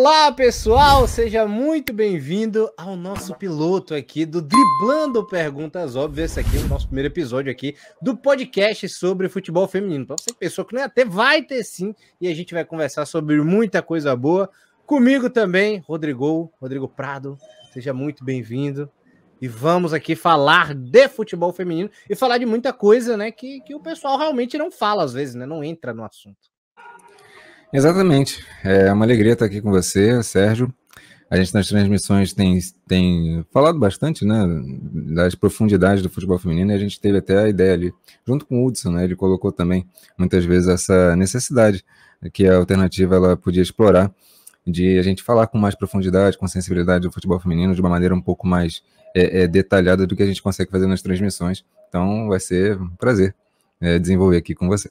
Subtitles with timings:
[0.00, 6.30] Olá, pessoal, seja muito bem-vindo ao nosso piloto aqui do Driblando Perguntas Óbvias.
[6.30, 10.06] Esse aqui é o nosso primeiro episódio aqui do podcast sobre futebol feminino.
[10.06, 12.64] Para você que pensou que não ia ter, vai ter sim, e a gente vai
[12.64, 14.48] conversar sobre muita coisa boa.
[14.86, 17.36] Comigo também, Rodrigo, Rodrigo Prado,
[17.72, 18.88] seja muito bem-vindo.
[19.42, 23.74] E vamos aqui falar de futebol feminino e falar de muita coisa, né, que, que
[23.74, 26.56] o pessoal realmente não fala às vezes, né, não entra no assunto.
[27.72, 28.44] Exatamente.
[28.64, 30.72] É uma alegria estar aqui com você, Sérgio.
[31.30, 34.42] A gente nas transmissões tem, tem falado bastante, né,
[35.14, 37.92] das profundidades do futebol feminino e a gente teve até a ideia ali,
[38.26, 39.86] junto com o Hudson, né, ele colocou também
[40.16, 41.84] muitas vezes essa necessidade
[42.32, 44.10] que a alternativa ela podia explorar
[44.66, 48.14] de a gente falar com mais profundidade, com sensibilidade do futebol feminino de uma maneira
[48.14, 48.82] um pouco mais
[49.14, 51.62] é, é, detalhada do que a gente consegue fazer nas transmissões.
[51.88, 53.34] Então vai ser um prazer
[53.80, 54.90] é, desenvolver aqui com você.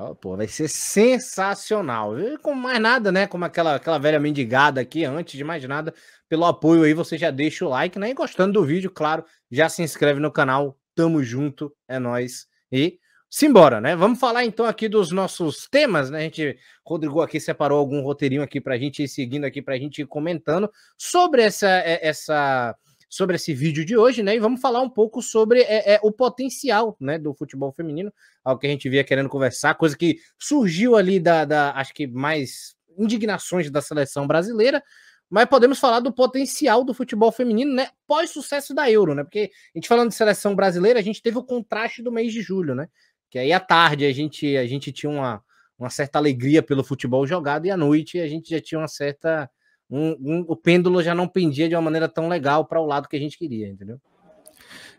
[0.00, 2.18] Oh, pô, vai ser sensacional.
[2.20, 3.26] E como mais nada, né?
[3.26, 5.92] Como aquela, aquela velha mendigada aqui, antes de mais nada,
[6.28, 8.10] pelo apoio aí, você já deixa o like, né?
[8.10, 10.78] E gostando do vídeo, claro, já se inscreve no canal.
[10.94, 12.46] Tamo junto, é nós.
[12.70, 13.96] E simbora, né?
[13.96, 16.18] Vamos falar então aqui dos nossos temas, né?
[16.20, 20.02] A gente, Rodrigo aqui separou algum roteirinho aqui pra gente ir seguindo aqui, pra gente
[20.02, 22.76] ir comentando sobre essa, é, essa
[23.08, 24.36] sobre esse vídeo de hoje, né?
[24.36, 28.12] E vamos falar um pouco sobre é, é, o potencial né, do futebol feminino,
[28.44, 32.06] algo que a gente via querendo conversar, coisa que surgiu ali da, da acho que
[32.06, 34.82] mais indignações da seleção brasileira,
[35.30, 37.88] mas podemos falar do potencial do futebol feminino, né?
[38.06, 39.22] Pós sucesso da Euro, né?
[39.22, 42.42] Porque a gente falando de seleção brasileira, a gente teve o contraste do mês de
[42.42, 42.88] julho, né?
[43.30, 45.42] Que aí à tarde a gente, a gente tinha uma,
[45.78, 49.50] uma certa alegria pelo futebol jogado e à noite a gente já tinha uma certa
[49.90, 53.08] um, um, o pêndulo já não pendia de uma maneira tão legal para o lado
[53.08, 53.98] que a gente queria, entendeu?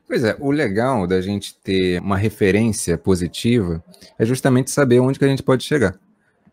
[0.08, 3.84] Pois é, o legal da gente ter uma referência positiva
[4.18, 6.00] é justamente saber onde que a gente pode chegar.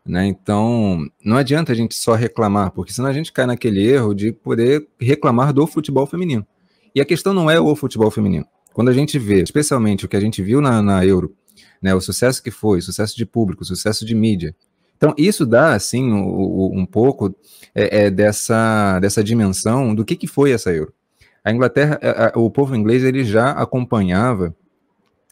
[0.05, 0.27] Né?
[0.27, 4.31] Então, não adianta a gente só reclamar, porque senão a gente cai naquele erro de
[4.31, 6.47] poder reclamar do futebol feminino.
[6.95, 8.47] E a questão não é o futebol feminino.
[8.73, 11.35] Quando a gente vê, especialmente o que a gente viu na, na Euro,
[11.81, 14.55] né, o sucesso que foi, sucesso de público, sucesso de mídia,
[14.97, 17.35] então, isso dá, assim, um, um pouco
[17.75, 20.93] é, é, dessa, dessa dimensão do que, que foi essa Euro.
[21.45, 24.55] A Inglaterra, a, a, o povo inglês, ele já acompanhava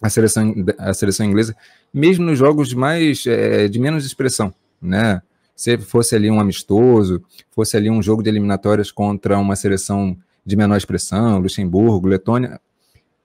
[0.02, 1.56] a seleção, a seleção inglesa,
[1.92, 5.22] mesmo nos jogos mais é, de menos expressão, né?
[5.56, 10.56] Se fosse ali um amistoso, fosse ali um jogo de eliminatórias contra uma seleção de
[10.56, 12.60] menor expressão, Luxemburgo, Letônia,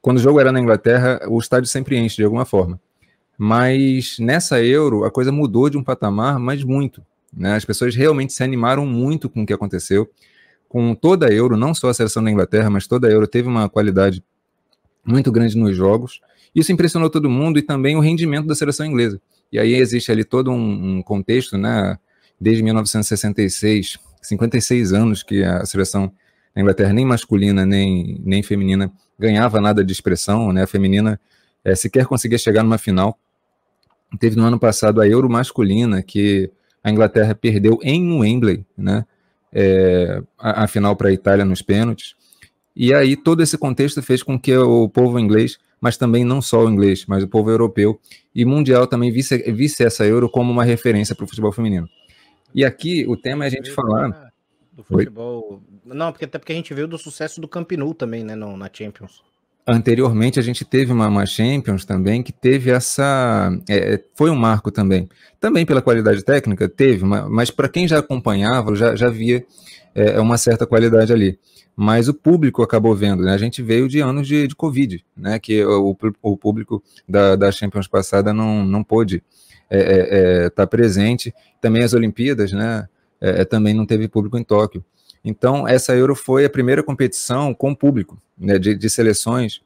[0.01, 2.79] quando o jogo era na Inglaterra, o estádio sempre enche de alguma forma.
[3.41, 7.01] Mas nessa Euro a coisa mudou de um patamar, mas muito.
[7.31, 7.55] Né?
[7.55, 10.09] As pessoas realmente se animaram muito com o que aconteceu.
[10.67, 13.47] Com toda a Euro, não só a seleção da Inglaterra, mas toda a Euro teve
[13.47, 14.21] uma qualidade
[15.05, 16.19] muito grande nos jogos.
[16.53, 19.21] Isso impressionou todo mundo e também o rendimento da seleção inglesa.
[19.49, 21.97] E aí existe ali todo um, um contexto, né?
[22.41, 26.11] Desde 1966, 56 anos que a seleção
[26.53, 30.63] da Inglaterra, nem masculina nem, nem feminina, ganhava nada de expressão, né?
[30.63, 31.17] A feminina
[31.63, 33.17] é, sequer conseguia chegar numa final.
[34.17, 36.49] Teve no ano passado a Euro masculina, que
[36.83, 39.05] a Inglaterra perdeu em Wembley, né?
[39.51, 42.15] É, a, a final para a Itália nos pênaltis.
[42.75, 46.63] E aí todo esse contexto fez com que o povo inglês, mas também não só
[46.65, 47.99] o inglês, mas o povo europeu
[48.33, 51.89] e mundial também visse, visse essa Euro como uma referência para o futebol feminino.
[52.53, 54.31] E aqui o tema é a gente falar
[54.71, 55.61] do futebol.
[55.85, 55.95] Oi?
[55.95, 58.55] Não, porque até porque a gente viu do sucesso do Camp Nou também, né, no,
[58.55, 59.28] na Champions
[59.69, 64.71] anteriormente a gente teve uma, uma, Champions também que teve essa é, foi um marco
[64.71, 65.07] também.
[65.39, 69.45] Também pela qualidade técnica teve mas para quem já acompanhava já, já via
[69.93, 71.39] é, uma certa qualidade ali.
[71.75, 73.33] Mas o público acabou vendo né?
[73.33, 75.39] a gente veio de anos de, de Covid né?
[75.39, 79.23] Que o, o público da, da Champions passada não, não pôde
[79.71, 81.33] estar é, é, é tá presente.
[81.61, 82.87] Também as Olimpíadas né?
[83.21, 84.83] É, também não teve público em Tóquio
[85.23, 89.61] então, essa Euro foi a primeira competição com público, né, de, de seleções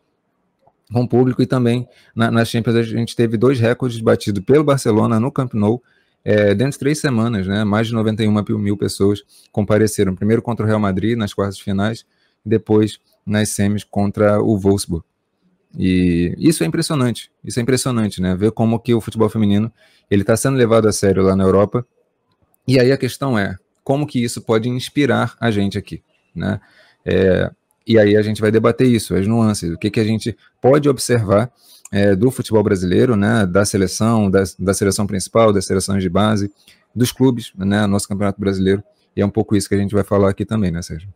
[0.92, 5.20] com público e também na, nas Champions a gente teve dois recordes batidos pelo Barcelona
[5.20, 5.82] no Camp Nou
[6.24, 10.68] é, dentro de três semanas, né, mais de 91 mil pessoas compareceram, primeiro contra o
[10.68, 12.06] Real Madrid nas quartas finais,
[12.46, 15.04] depois nas semis contra o Wolfsburg.
[15.78, 19.72] E isso é impressionante, isso é impressionante, né, ver como que o futebol feminino
[20.10, 21.86] ele está sendo levado a sério lá na Europa.
[22.66, 26.02] E aí a questão é, como que isso pode inspirar a gente aqui,
[26.36, 26.60] né?
[27.06, 27.52] É,
[27.86, 30.88] e aí a gente vai debater isso, as nuances, o que, que a gente pode
[30.88, 31.52] observar
[31.92, 36.52] é, do futebol brasileiro, né, da seleção, da, da seleção principal, das seleções de base,
[36.96, 38.82] dos clubes, né, nosso campeonato brasileiro,
[39.16, 41.10] e é um pouco isso que a gente vai falar aqui também, né, Sérgio?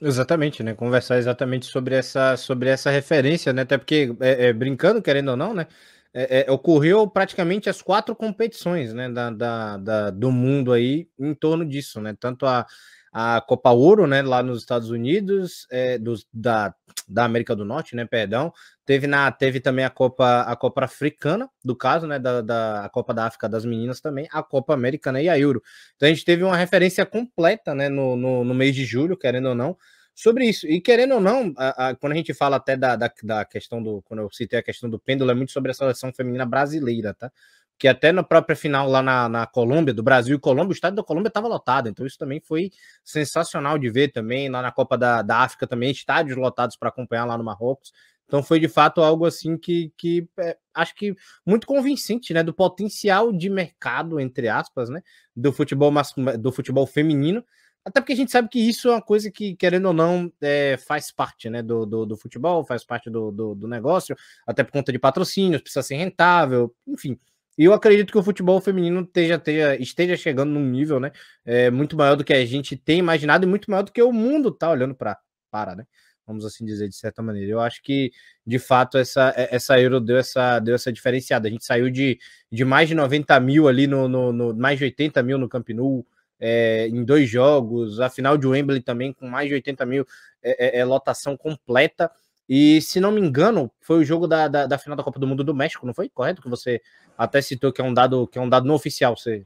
[0.00, 0.74] Exatamente, né?
[0.74, 3.62] Conversar exatamente sobre essa, sobre essa referência, né?
[3.62, 5.68] Até porque, é, é, brincando, querendo ou não, né?
[6.14, 11.34] É, é, ocorreu praticamente as quatro competições né, da, da, da, do mundo aí em
[11.34, 12.14] torno disso, né?
[12.18, 12.66] Tanto a,
[13.12, 16.74] a Copa Ouro, né, lá nos Estados Unidos, é, dos, da,
[17.06, 18.52] da América do Norte, né, perdão,
[18.86, 22.88] teve, na, teve também a Copa, a Copa Africana, do caso, né, da, da a
[22.88, 25.62] Copa da África das meninas também, a Copa Americana e a Euro.
[25.94, 29.50] Então a gente teve uma referência completa, né, no, no, no mês de julho, querendo
[29.50, 29.76] ou não,
[30.14, 30.66] sobre isso.
[30.66, 33.82] E querendo ou não, a, a, quando a gente fala até da, da, da, questão
[33.82, 34.02] do.
[34.02, 37.30] Quando eu citei a questão do pêndulo, é muito sobre a seleção feminina brasileira, tá?
[37.78, 40.96] Que até na própria final lá na, na Colômbia, do Brasil e Colômbia, o estádio
[40.96, 41.88] da Colômbia estava lotado.
[41.88, 42.70] Então, isso também foi
[43.02, 44.48] sensacional de ver também.
[44.48, 47.92] Lá na Copa da, da África também, estádios lotados para acompanhar lá no Marrocos.
[48.32, 52.42] Então foi de fato algo assim que, que é, acho que muito convincente, né?
[52.42, 55.02] Do potencial de mercado, entre aspas, né?
[55.36, 55.92] Do futebol
[56.38, 57.44] do futebol feminino
[57.84, 60.76] até porque a gente sabe que isso é uma coisa que, querendo ou não, é,
[60.76, 64.72] faz parte né, do, do, do, futebol, faz parte do, do, do, negócio, até por
[64.72, 67.18] conta de patrocínios, precisa ser rentável, enfim.
[67.58, 71.12] E eu acredito que o futebol feminino esteja, esteja, esteja chegando num nível né,
[71.44, 74.12] é, muito maior do que a gente tem imaginado e muito maior do que o
[74.12, 75.18] mundo está olhando pra,
[75.50, 75.84] para, né?
[76.26, 77.50] Vamos assim dizer, de certa maneira.
[77.50, 78.12] Eu acho que,
[78.46, 81.48] de fato, essa, essa Euro deu essa, deu essa diferenciada.
[81.48, 82.18] A gente saiu de,
[82.50, 85.68] de mais de 90 mil ali, no, no, no mais de 80 mil no Camp
[85.70, 86.06] Nou,
[86.44, 90.04] é, em dois jogos, a final de Wembley também com mais de 80 mil
[90.42, 92.10] é, é, é, lotação completa.
[92.48, 95.26] E se não me engano, foi o jogo da, da, da, final da Copa do
[95.26, 96.08] Mundo do México, não foi?
[96.08, 96.42] Correto?
[96.42, 96.82] Que você
[97.16, 99.44] até citou que é um dado que é um dado não oficial você,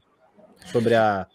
[0.71, 1.27] sobre a.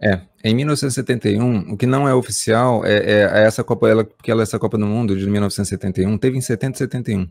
[0.00, 4.30] É, em 1971, o que não é oficial é, é, é essa Copa, ela, porque
[4.30, 7.28] ela, essa Copa do Mundo de 1971 teve em 70 e 71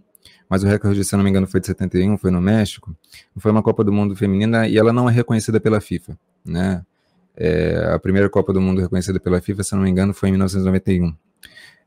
[0.49, 2.95] mas o recorde, se não me engano, foi de 71, foi no México.
[3.37, 6.85] Foi uma Copa do Mundo feminina e ela não é reconhecida pela FIFA, né?
[7.35, 10.33] É, a primeira Copa do Mundo reconhecida pela FIFA, se não me engano, foi em
[10.33, 11.15] 1991.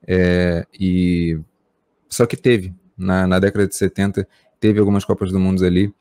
[0.06, 1.38] É, e
[2.08, 4.26] só que teve na, na, década de 70
[4.60, 5.92] teve algumas Copas do Mundo ali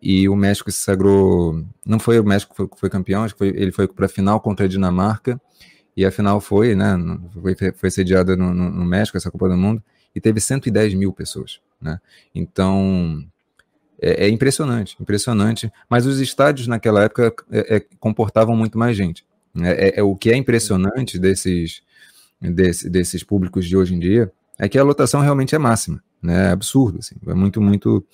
[0.00, 1.64] e o México se sagrou.
[1.84, 4.08] Não foi o México que foi, foi campeão, acho que foi, ele foi para a
[4.08, 5.40] final contra a Dinamarca
[5.96, 6.96] e a final foi, né?
[7.40, 9.82] Foi, foi sediada no, no, no México essa Copa do Mundo
[10.14, 12.00] e teve 110 mil pessoas, né?
[12.34, 13.24] Então
[14.02, 15.72] é, é, impressionante, impressionante.
[15.88, 19.24] Mas os estádios naquela época é, é, comportavam muito mais gente.
[19.54, 19.72] Né?
[19.72, 21.82] É, é, o que é impressionante desses,
[22.40, 26.48] desse, desses públicos de hoje em dia é que a lotação realmente é máxima, né?
[26.48, 28.04] É absurdo, assim, é muito, muito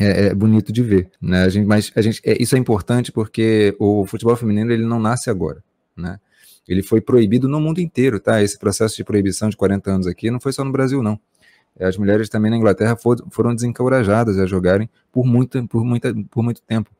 [0.00, 1.44] é, é, bonito de ver, né?
[1.44, 4.98] A gente, mas a gente, é, isso é importante porque o futebol feminino ele não
[4.98, 5.62] nasce agora,
[5.96, 6.18] né?
[6.66, 8.42] Ele foi proibido no mundo inteiro, tá?
[8.42, 11.18] Esse processo de proibição de 40 anos aqui não foi só no Brasil, não
[11.80, 16.42] as mulheres também na Inglaterra for, foram desencorajadas a jogarem por muito, por, muita, por
[16.42, 16.90] muito tempo.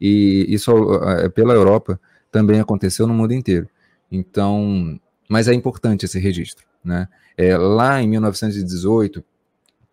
[0.00, 0.72] E isso
[1.04, 3.68] é, pela Europa também aconteceu no mundo inteiro.
[4.10, 4.98] Então,
[5.28, 6.66] mas é importante esse registro.
[6.84, 7.08] Né?
[7.36, 9.24] É, lá em 1918,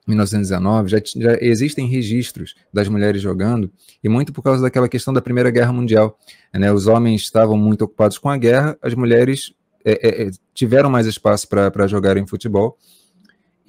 [0.07, 3.71] 1919, já, já, existem registros das mulheres jogando,
[4.03, 6.17] e muito por causa daquela questão da Primeira Guerra Mundial.
[6.53, 6.71] Né?
[6.71, 9.53] Os homens estavam muito ocupados com a guerra, as mulheres
[9.85, 12.77] é, é, tiveram mais espaço para jogarem futebol,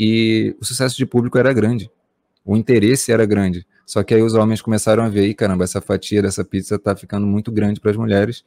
[0.02, 1.90] e o sucesso de público era grande,
[2.42, 3.66] o interesse era grande.
[3.84, 6.96] Só que aí os homens começaram a ver, e caramba, essa fatia dessa pizza está
[6.96, 8.42] ficando muito grande para as mulheres.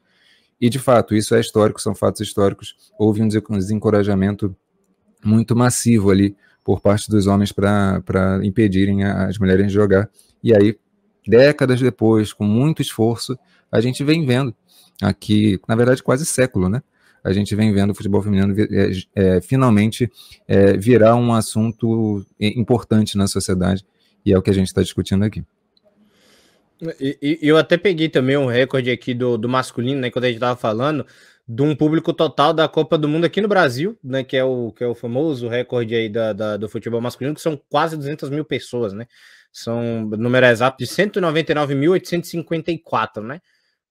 [0.59, 2.75] E de fato, isso é histórico, são fatos históricos.
[2.97, 4.55] Houve um desencorajamento
[5.23, 10.09] muito massivo ali por parte dos homens para impedirem as mulheres de jogar.
[10.43, 10.75] E aí,
[11.27, 13.37] décadas depois, com muito esforço,
[13.71, 14.55] a gente vem vendo
[14.99, 16.81] aqui, na verdade, quase século, né?
[17.23, 20.11] A gente vem vendo o futebol feminino é, é, finalmente
[20.47, 23.85] é, virar um assunto importante na sociedade,
[24.25, 25.43] e é o que a gente está discutindo aqui.
[26.99, 30.35] E, eu até peguei também um recorde aqui do, do masculino, né, quando a gente
[30.37, 31.05] estava falando,
[31.47, 34.71] de um público total da Copa do Mundo aqui no Brasil, né, que é o,
[34.71, 38.29] que é o famoso recorde aí da, da do futebol masculino, que são quase 200
[38.29, 39.07] mil pessoas, né,
[39.51, 43.41] são número exato de 199.854, né,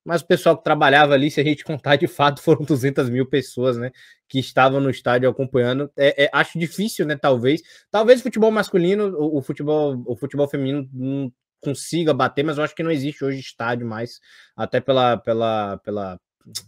[0.04, 3.26] mas o pessoal que trabalhava ali, se a gente contar de fato, foram 200 mil
[3.26, 3.90] pessoas, né,
[4.28, 5.90] que estavam no estádio acompanhando.
[5.97, 7.62] É, é, acho difícil, né, talvez.
[7.90, 12.64] Talvez o futebol masculino, o, o, futebol, o futebol feminino não consiga bater, mas eu
[12.64, 14.21] acho que não existe hoje estádio mais,
[14.56, 16.21] até pela, pela, pela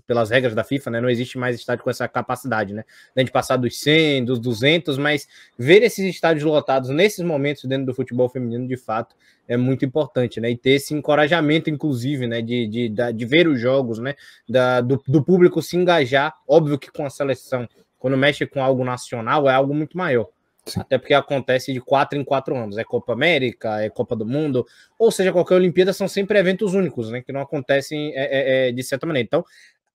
[0.06, 1.00] pelas regras da FIFA, né?
[1.00, 2.84] Não existe mais estádio com essa capacidade, né?
[3.16, 5.26] De passar dos 100, dos 200, mas
[5.58, 9.14] ver esses estádios lotados nesses momentos dentro do futebol feminino, de fato,
[9.46, 10.50] é muito importante, né?
[10.50, 12.40] E ter esse encorajamento, inclusive, né?
[12.42, 14.14] De, de, de ver os jogos, né?
[14.48, 16.34] Da, do, do público se engajar.
[16.48, 20.28] Óbvio que com a seleção, quando mexe com algo nacional, é algo muito maior.
[20.66, 20.80] Sim.
[20.80, 22.78] Até porque acontece de quatro em quatro anos.
[22.78, 24.66] É Copa América, é Copa do Mundo,
[24.98, 27.22] ou seja, qualquer Olimpíada são sempre eventos únicos, né?
[27.22, 29.26] Que não acontecem é, é, é, de certa maneira.
[29.26, 29.44] Então,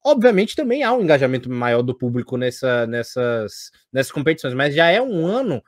[0.03, 5.01] obviamente, também há um engajamento maior do público nessa, nessas, nessas competições, mas já é
[5.01, 5.63] um ano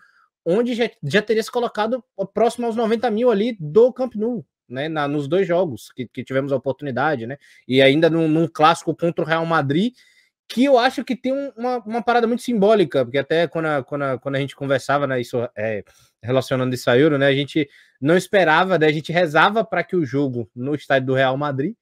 [0.45, 2.03] onde já, já teria se colocado
[2.33, 6.23] próximo aos 90 mil ali do Camp Nou, né, na, nos dois jogos que, que,
[6.23, 9.93] tivemos a oportunidade, né, e ainda num, num, clássico contra o Real Madrid,
[10.51, 14.01] que eu acho que tem uma, uma parada muito simbólica, porque até quando a, quando
[14.01, 15.83] a, quando a gente conversava, né, isso é,
[16.21, 17.69] relacionando isso a Euro, né, a gente
[18.01, 21.73] não esperava, né, a gente rezava para que o jogo no estádio do Real Madrid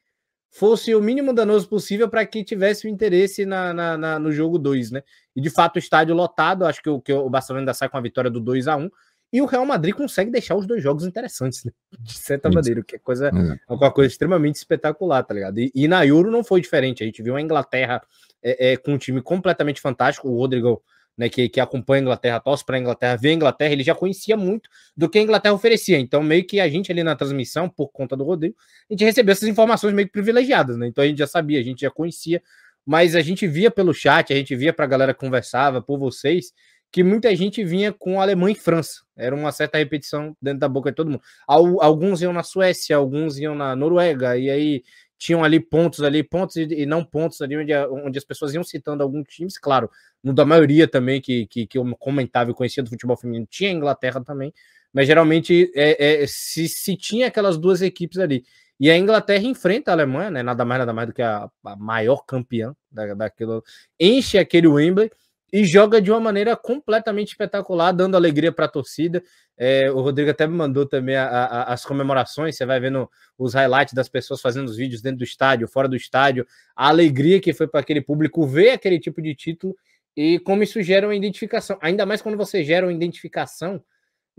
[0.51, 4.57] fosse o mínimo danoso possível para que tivesse o interesse na, na, na no jogo
[4.57, 5.03] 2, né?
[5.35, 7.97] E de fato o estádio lotado, acho que o, que o Barcelona ainda sai com
[7.97, 8.89] a vitória do 2 a 1
[9.31, 11.71] e o Real Madrid consegue deixar os dois jogos interessantes, né?
[11.99, 15.59] De certa maneira, que é coisa, é uma coisa extremamente espetacular, tá ligado?
[15.59, 17.03] E, e, na Euro não foi diferente.
[17.03, 18.01] A gente viu a Inglaterra
[18.41, 20.27] é, é, com um time completamente fantástico.
[20.29, 20.81] O Rodrigo
[21.19, 23.93] né, que, que acompanha a Inglaterra, torce para a Inglaterra, vê a Inglaterra, ele já
[23.93, 25.99] conhecia muito do que a Inglaterra oferecia.
[25.99, 28.55] Então, meio que a gente ali na transmissão, por conta do Rodrigo,
[28.89, 30.87] a gente recebeu essas informações meio que privilegiadas, né?
[30.87, 32.41] Então a gente já sabia, a gente já conhecia,
[32.85, 35.99] mas a gente via pelo chat, a gente via para a galera que conversava, por
[35.99, 36.53] vocês,
[36.91, 39.01] que muita gente vinha com Alemanha e França.
[39.15, 41.21] Era uma certa repetição dentro da boca de todo mundo.
[41.47, 44.83] Alguns iam na Suécia, alguns iam na Noruega, e aí
[45.17, 49.03] tinham ali pontos ali, pontos e, não pontos ali onde, onde as pessoas iam citando
[49.03, 49.91] alguns times, claro,
[50.23, 53.69] no da maioria também que, que, que eu comentava e conhecia do futebol feminino, tinha
[53.69, 54.53] a Inglaterra também,
[54.93, 58.43] mas geralmente é, é, se, se tinha aquelas duas equipes ali.
[58.79, 60.41] E a Inglaterra enfrenta a Alemanha, né?
[60.41, 63.61] Nada mais, nada mais do que a, a maior campeã da, daquilo.
[63.99, 65.11] Enche aquele Wembley
[65.51, 69.23] e joga de uma maneira completamente espetacular, dando alegria para a torcida.
[69.57, 72.55] É, o Rodrigo até me mandou também a, a, as comemorações.
[72.55, 75.95] Você vai vendo os highlights das pessoas fazendo os vídeos dentro do estádio, fora do
[75.95, 79.75] estádio, a alegria que foi para aquele público ver aquele tipo de título
[80.15, 81.77] e como isso gera uma identificação.
[81.81, 83.81] Ainda mais quando você gera uma identificação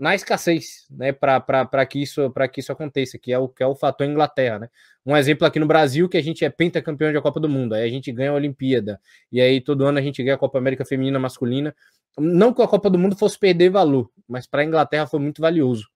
[0.01, 3.67] na escassez, né, para que isso para que isso aconteça, que é o que é
[3.67, 4.69] o fator Inglaterra, né?
[5.05, 7.83] Um exemplo aqui no Brasil que a gente é pentacampeão da Copa do Mundo, aí
[7.83, 8.99] a gente ganha a Olimpíada
[9.31, 11.75] e aí todo ano a gente ganha a Copa América feminina masculina.
[12.17, 15.39] Não que a Copa do Mundo fosse perder valor, mas para a Inglaterra foi muito
[15.39, 15.87] valioso.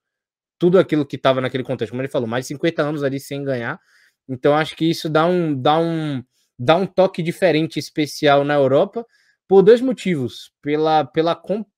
[0.59, 3.43] Tudo aquilo que estava naquele contexto, como ele falou, mais de 50 anos ali sem
[3.43, 3.79] ganhar.
[4.29, 6.23] Então acho que isso dá um dá um
[6.59, 9.03] dá um toque diferente especial na Europa
[9.47, 11.35] por dois motivos, pela pela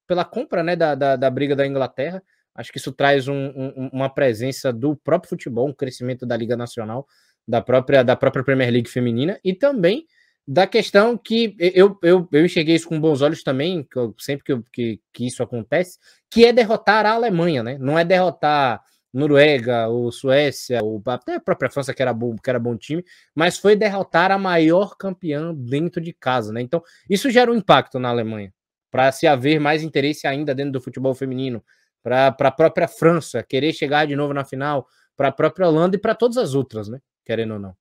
[0.08, 2.24] pela compra né, da, da, da briga da Inglaterra.
[2.56, 6.58] Acho que isso traz um, um, uma presença do próprio futebol, um crescimento da Liga
[6.58, 7.06] Nacional,
[7.48, 10.06] da própria, da própria Premier League feminina e também
[10.48, 14.46] da questão que eu, eu, eu enxerguei isso com bons olhos também, que eu, sempre
[14.46, 16.00] que, que, que, isso acontece,
[16.32, 17.78] que é derrotar a Alemanha, né?
[17.78, 18.82] Não é derrotar
[19.14, 23.04] Noruega ou Suécia, ou até a própria França, que era bom, que era bom time,
[23.36, 26.62] mas foi derrotar a maior campeã dentro de casa, né?
[26.62, 28.54] Então, isso gera um impacto na Alemanha
[28.98, 31.64] para se haver mais interesse ainda dentro do futebol feminino,
[32.02, 36.00] para a própria França querer chegar de novo na final, para a própria Holanda e
[36.00, 37.00] para todas as outras, né?
[37.24, 37.76] Querendo ou não.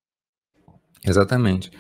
[1.03, 1.71] Exatamente.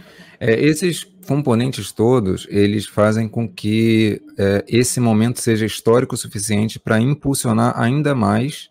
[0.40, 6.80] É, esses componentes todos, eles fazem com que é, esse momento seja histórico o suficiente
[6.80, 8.70] para impulsionar ainda mais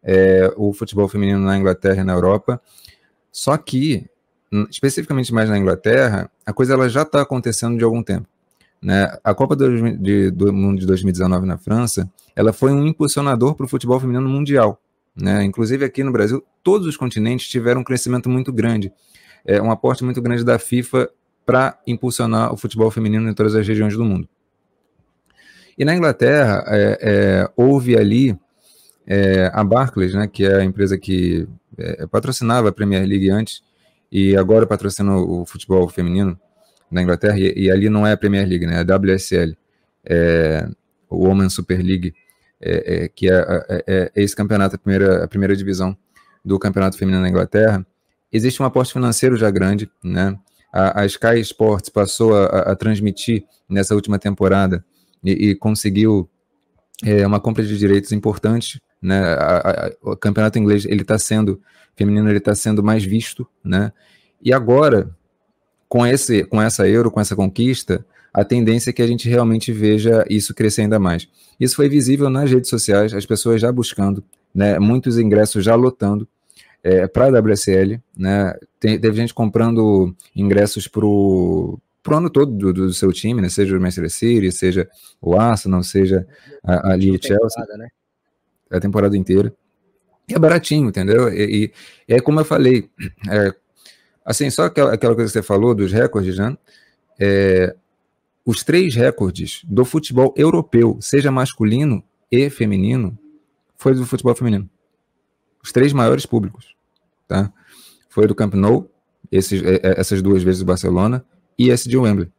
[0.00, 2.62] é, o futebol feminino na Inglaterra e na Europa.
[3.32, 4.08] Só que,
[4.70, 8.28] especificamente mais na Inglaterra, a coisa ela já está acontecendo de algum tempo.
[8.80, 9.16] Né?
[9.24, 13.66] A Copa do, de, do Mundo de 2019 na França, ela foi um impulsionador para
[13.66, 14.80] o futebol feminino mundial.
[15.16, 15.44] Né?
[15.44, 18.92] Inclusive aqui no Brasil, todos os continentes tiveram um crescimento muito grande,
[19.44, 21.10] é, um aporte muito grande da FIFA
[21.44, 24.28] para impulsionar o futebol feminino em todas as regiões do mundo.
[25.76, 28.38] E na Inglaterra, é, é, houve ali
[29.06, 33.62] é, a Barclays, né, que é a empresa que é, patrocinava a Premier League antes
[34.10, 36.38] e agora patrocina o futebol feminino,
[36.90, 38.76] na Inglaterra, e, e, ali não é a Premier League, né?
[38.76, 39.56] É a WSL,
[40.04, 40.68] é,
[41.08, 42.14] o Women's Super League,
[42.60, 43.34] é, é, que é,
[43.68, 45.96] é, é, esse campeonato, a primeira, a primeira divisão
[46.44, 47.86] do campeonato feminino na Inglaterra.
[48.32, 50.36] Existe um aporte financeiro já grande, né?
[50.72, 54.84] A, a Sky Sports passou a, a, transmitir nessa última temporada
[55.24, 56.28] e, e conseguiu
[57.04, 59.34] é, uma compra de direitos importante, né?
[59.34, 61.60] A, o campeonato inglês ele está sendo
[61.96, 63.92] feminino, ele está sendo mais visto, né?
[64.42, 65.10] E agora
[65.88, 69.72] com, esse, com essa euro, com essa conquista, a tendência é que a gente realmente
[69.72, 71.28] veja isso crescer ainda mais.
[71.58, 74.22] Isso foi visível nas redes sociais, as pessoas já buscando,
[74.54, 76.28] né, muitos ingressos já lotando
[76.82, 81.80] é, para a WSL, né, tem, teve gente comprando ingressos para o
[82.10, 84.88] ano todo do, do, seu time, né, seja o Manchester City, seja
[85.20, 86.26] o Arsenal, seja
[86.64, 87.88] ali o Chelsea, né?
[88.70, 89.52] a temporada inteira.
[90.28, 91.28] E é baratinho, entendeu?
[91.32, 91.72] E,
[92.08, 92.90] e é como eu falei,
[93.30, 93.54] é,
[94.28, 96.54] Assim, só aquela, aquela coisa que você falou dos recordes, né?
[97.18, 97.74] É,
[98.44, 103.18] os três recordes do futebol europeu, seja masculino e feminino,
[103.78, 104.68] foi do futebol feminino.
[105.64, 106.76] Os três maiores públicos,
[107.26, 107.50] tá?
[108.10, 108.90] Foi do Camp Nou,
[109.32, 111.24] esses, é, é, essas duas vezes do Barcelona,
[111.58, 112.30] e esse de Wembley.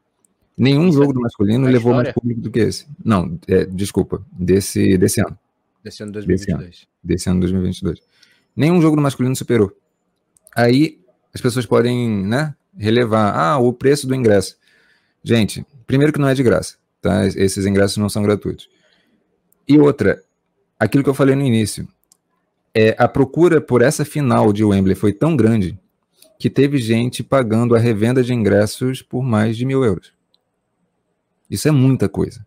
[0.56, 2.04] Nenhum Isso jogo é do masculino levou história?
[2.04, 2.86] mais público do que esse.
[3.04, 5.36] Não, é, desculpa, desse, desse ano.
[5.84, 6.60] Desse ano 2022.
[6.60, 8.00] Desse ano, desse ano 2022.
[8.56, 9.76] Nenhum jogo do masculino superou.
[10.56, 10.99] Aí
[11.34, 14.58] as pessoas podem, né, relevar, ah, o preço do ingresso.
[15.24, 17.26] Gente, primeiro que não é de graça, tá?
[17.28, 18.70] Esses ingressos não são gratuitos.
[19.68, 20.24] E outra,
[20.80, 21.88] aquilo que eu falei no início,
[22.74, 25.78] é, a procura por essa final de Wembley foi tão grande
[26.40, 30.14] que teve gente pagando a revenda de ingressos por mais de mil euros.
[31.50, 32.46] Isso é muita coisa.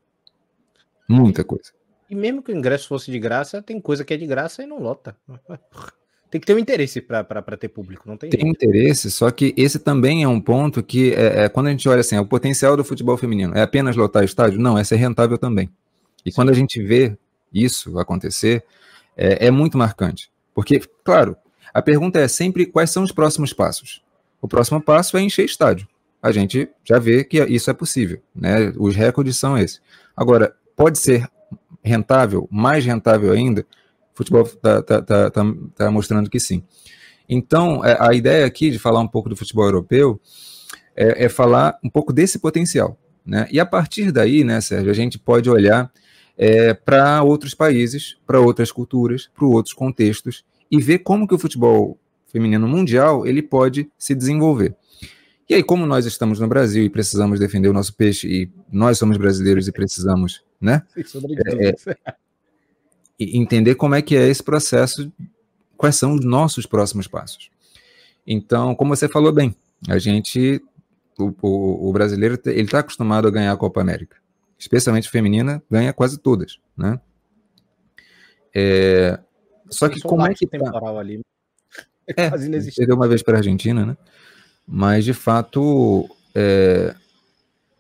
[1.09, 1.73] Muita coisa.
[2.09, 4.67] E mesmo que o ingresso fosse de graça, tem coisa que é de graça e
[4.67, 5.17] não lota.
[6.33, 8.31] Tem que ter um interesse para ter público, não tem?
[8.31, 8.57] Tem jeito.
[8.57, 12.01] interesse, só que esse também é um ponto que, é, é, quando a gente olha
[12.01, 14.59] assim, é o potencial do futebol feminino é apenas lotar estádio?
[14.59, 15.69] Não, é ser rentável também.
[16.25, 16.37] E Sim.
[16.37, 17.15] quando a gente vê
[17.53, 18.65] isso acontecer,
[19.15, 20.33] é, é muito marcante.
[20.55, 21.37] Porque, claro,
[21.75, 24.03] a pergunta é sempre quais são os próximos passos.
[24.41, 25.87] O próximo passo é encher estádio.
[26.23, 28.73] A gente já vê que isso é possível, né?
[28.79, 29.83] Os recordes são esses.
[30.17, 31.29] Agora, pode ser
[31.85, 33.67] rentável, mais rentável ainda,
[34.23, 36.63] futebol está tá, tá, tá, tá, mostrando que sim.
[37.29, 40.21] Então, é, a ideia aqui de falar um pouco do futebol europeu
[40.97, 42.99] é, é falar um pouco desse potencial.
[43.25, 43.47] Né?
[43.51, 45.91] E a partir daí, né, Sérgio, a gente pode olhar
[46.37, 51.39] é, para outros países, para outras culturas, para outros contextos e ver como que o
[51.39, 54.75] futebol feminino mundial ele pode se desenvolver.
[55.49, 58.97] E aí, como nós estamos no Brasil e precisamos defender o nosso peixe, e nós
[58.97, 60.83] somos brasileiros e precisamos, né?
[61.61, 61.75] É,
[63.19, 65.13] entender como é que é esse processo,
[65.77, 67.51] quais são os nossos próximos passos.
[68.27, 69.55] Então, como você falou bem,
[69.89, 70.63] a gente,
[71.19, 74.17] o, o, o brasileiro, ele está acostumado a ganhar a Copa América,
[74.59, 77.01] especialmente feminina, ganha quase todas, né?
[78.55, 79.19] É,
[79.71, 80.59] só que como é que tá?
[80.59, 81.23] temporal ali
[82.07, 82.77] é, é quase inexistente.
[82.77, 83.97] Perdeu uma vez para a Argentina, né?
[84.67, 86.95] Mas de fato, é,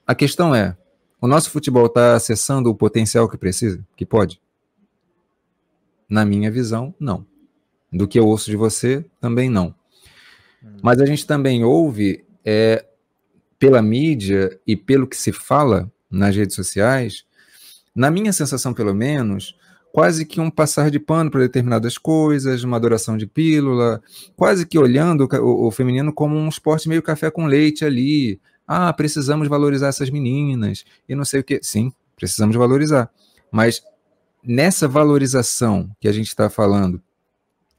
[0.06, 0.76] a questão é:
[1.20, 4.40] o nosso futebol está acessando o potencial que precisa, que pode?
[6.12, 7.24] Na minha visão, não.
[7.90, 9.74] Do que eu ouço de você, também não.
[10.82, 12.84] Mas a gente também ouve, é,
[13.58, 17.24] pela mídia e pelo que se fala nas redes sociais,
[17.96, 19.56] na minha sensação, pelo menos,
[19.90, 24.02] quase que um passar de pano para determinadas coisas, uma adoração de pílula,
[24.36, 28.38] quase que olhando o, o, feminino como um esporte meio café com leite ali.
[28.68, 31.58] Ah, precisamos valorizar essas meninas e não sei o que.
[31.62, 33.10] Sim, precisamos valorizar.
[33.50, 33.82] Mas
[34.42, 37.00] nessa valorização que a gente está falando,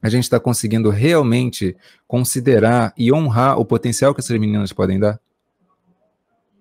[0.02, 5.18] a gente está conseguindo realmente considerar e honrar o potencial que essas meninas podem dar?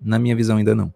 [0.01, 0.93] Na minha visão, ainda não.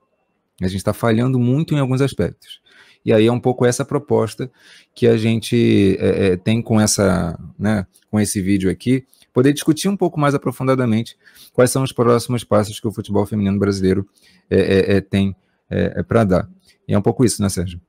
[0.61, 2.61] A gente está falhando muito em alguns aspectos.
[3.03, 4.51] E aí é um pouco essa proposta
[4.93, 9.87] que a gente é, é, tem com essa, né, com esse vídeo aqui, poder discutir
[9.87, 11.17] um pouco mais aprofundadamente
[11.53, 14.07] quais são os próximos passos que o futebol feminino brasileiro
[14.49, 15.35] é, é, é tem
[15.69, 16.49] é, para dar.
[16.87, 17.79] E é um pouco isso, né, Sérgio?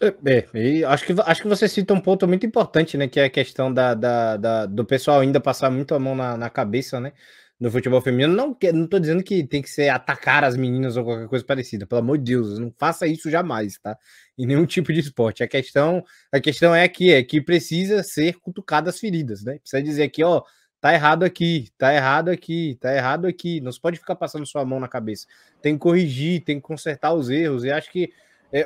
[0.00, 3.08] É, é acho, que, acho que você cita um ponto muito importante, né?
[3.08, 6.36] Que é a questão da, da, da do pessoal ainda passar muito a mão na,
[6.36, 7.12] na cabeça, né?
[7.58, 8.34] No futebol feminino.
[8.34, 11.86] Não, não tô dizendo que tem que ser atacar as meninas ou qualquer coisa parecida.
[11.86, 13.96] Pelo amor de Deus, não faça isso jamais, tá?
[14.36, 15.42] Em nenhum tipo de esporte.
[15.42, 19.58] A questão, a questão é que é que precisa ser cutucada as feridas, né?
[19.58, 20.42] Precisa dizer aqui, ó,
[20.80, 23.60] tá errado aqui, tá errado aqui, tá errado aqui.
[23.60, 25.26] Não se pode ficar passando sua mão na cabeça.
[25.62, 27.64] Tem que corrigir, tem que consertar os erros.
[27.64, 28.10] E acho que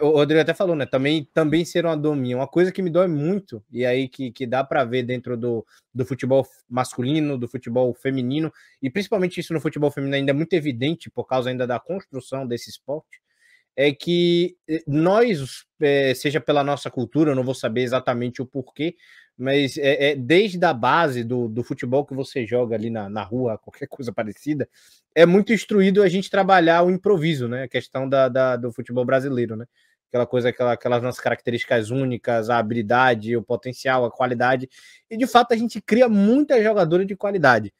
[0.02, 0.84] o Rodrigo até falou, né?
[0.84, 2.36] Também, também ser uma dominha.
[2.36, 5.64] Uma coisa que me dói muito, e aí que, que dá para ver dentro do,
[5.94, 10.52] do futebol masculino, do futebol feminino, e principalmente isso no futebol feminino ainda é muito
[10.52, 13.20] evidente por causa ainda da construção desse esporte,
[13.74, 18.46] é que eh, nós, é, seja pela nossa cultura, eu não vou saber exatamente o
[18.46, 18.96] porquê,
[19.38, 23.22] mas é, é, desde a base do, do futebol que você joga ali na, na
[23.22, 24.68] rua, qualquer coisa parecida,
[25.14, 27.62] é muito instruído a gente trabalhar o improviso, né?
[27.62, 29.64] A questão da, da do futebol brasileiro, né?
[30.08, 34.68] Aquela coisa, aquela, aquelas nossas características únicas, a habilidade, o potencial, a qualidade.
[35.08, 37.72] E de fato a gente cria muita jogadora de qualidade.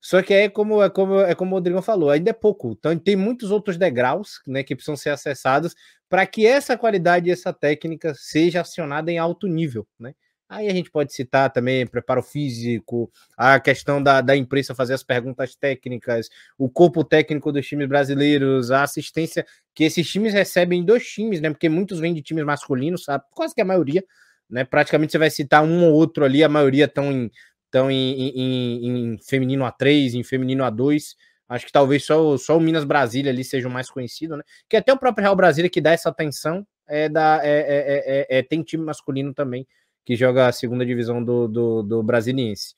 [0.00, 2.72] Só que é como, é como, é como o Rodrigo falou, ainda é pouco.
[2.78, 5.74] Então tem muitos outros degraus né, que precisam ser acessados
[6.08, 10.14] para que essa qualidade e essa técnica seja acionada em alto nível, né?
[10.50, 15.02] Aí a gente pode citar também preparo físico, a questão da, da imprensa fazer as
[15.04, 21.06] perguntas técnicas, o corpo técnico dos times brasileiros, a assistência que esses times recebem dos
[21.06, 21.50] times, né?
[21.50, 23.22] Porque muitos vêm de times masculinos, sabe?
[23.30, 24.02] Quase que a maioria,
[24.50, 24.64] né?
[24.64, 27.30] Praticamente você vai citar um ou outro ali, a maioria estão em,
[27.70, 31.14] tão em, em, em feminino A3, em feminino A2.
[31.48, 34.42] Acho que talvez só, só o Minas Brasília ali seja o mais conhecido, né?
[34.68, 38.38] Que até o próprio Real Brasília que dá essa atenção é da é, é, é,
[38.38, 39.64] é tem time masculino também
[40.10, 42.74] que joga a segunda divisão do, do, do Brasiliense.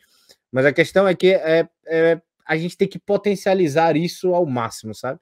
[0.53, 4.95] Mas a questão é que é, é, a gente tem que potencializar isso ao máximo,
[4.95, 5.19] sabe?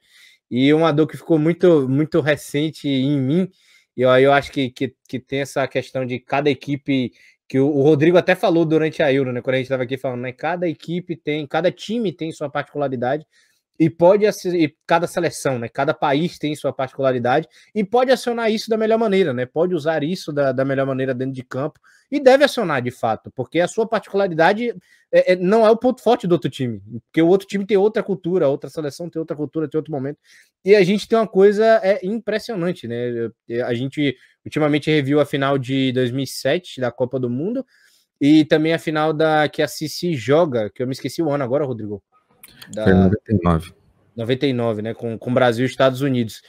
[0.50, 3.48] E uma dor que ficou muito, muito recente em mim,
[3.96, 7.12] e eu, eu acho que, que, que tem essa questão de cada equipe,
[7.48, 9.40] que o, o Rodrigo até falou durante a Euro, né?
[9.40, 10.32] Quando a gente estava aqui falando, né?
[10.32, 13.24] Cada equipe tem, cada time tem sua particularidade,
[13.80, 15.66] e pode e cada seleção, né?
[15.66, 19.46] Cada país tem sua particularidade e pode acionar isso da melhor maneira, né?
[19.46, 21.80] Pode usar isso da, da melhor maneira dentro de campo
[22.12, 24.74] e deve acionar de fato, porque a sua particularidade
[25.10, 27.78] é, é, não é o ponto forte do outro time, porque o outro time tem
[27.78, 30.18] outra cultura, outra seleção tem outra cultura, tem outro momento.
[30.62, 33.30] E a gente tem uma coisa é impressionante, né?
[33.64, 34.14] A gente
[34.44, 37.64] ultimamente reviu a final de 2007 da Copa do Mundo
[38.20, 41.44] e também a final da que a Cici joga, que eu me esqueci o ano
[41.44, 42.02] agora, Rodrigo.
[42.72, 42.84] Da...
[42.84, 43.72] Foi 99.
[44.16, 44.94] 99, né?
[44.94, 46.42] Com, com Brasil e Estados Unidos.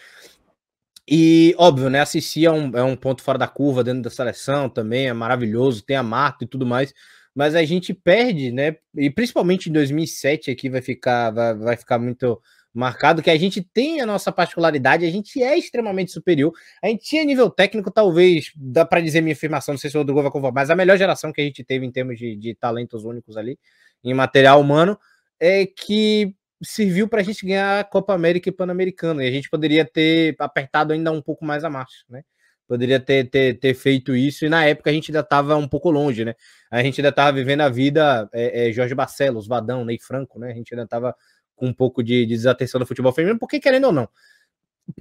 [1.08, 2.00] E, óbvio, né?
[2.00, 5.14] A Cici é um, é um ponto fora da curva dentro da seleção também, é
[5.14, 6.94] maravilhoso, tem a Marta e tudo mais.
[7.34, 8.76] Mas a gente perde, né?
[8.96, 12.42] E principalmente em 2007 aqui vai ficar, vai, vai ficar muito
[12.74, 16.54] marcado que a gente tem a nossa particularidade, a gente é extremamente superior.
[16.82, 20.00] A gente tinha nível técnico, talvez, dá para dizer minha afirmação, não sei se o
[20.00, 22.56] Rodrigo vai conformar, mas a melhor geração que a gente teve em termos de, de
[22.56, 23.60] talentos únicos ali,
[24.04, 24.98] em material humano
[25.42, 29.24] é que serviu para a gente ganhar a Copa América e Pan-Americano.
[29.24, 32.22] E a gente poderia ter apertado ainda um pouco mais a marcha, né?
[32.68, 35.90] Poderia ter, ter, ter feito isso, e na época a gente ainda estava um pouco
[35.90, 36.36] longe, né?
[36.70, 40.52] A gente ainda estava vivendo a vida é, é, Jorge Barcelos, Vadão, Ney Franco, né?
[40.52, 41.14] A gente ainda estava
[41.56, 44.08] com um pouco de, de desatenção do futebol feminino, porque querendo ou não,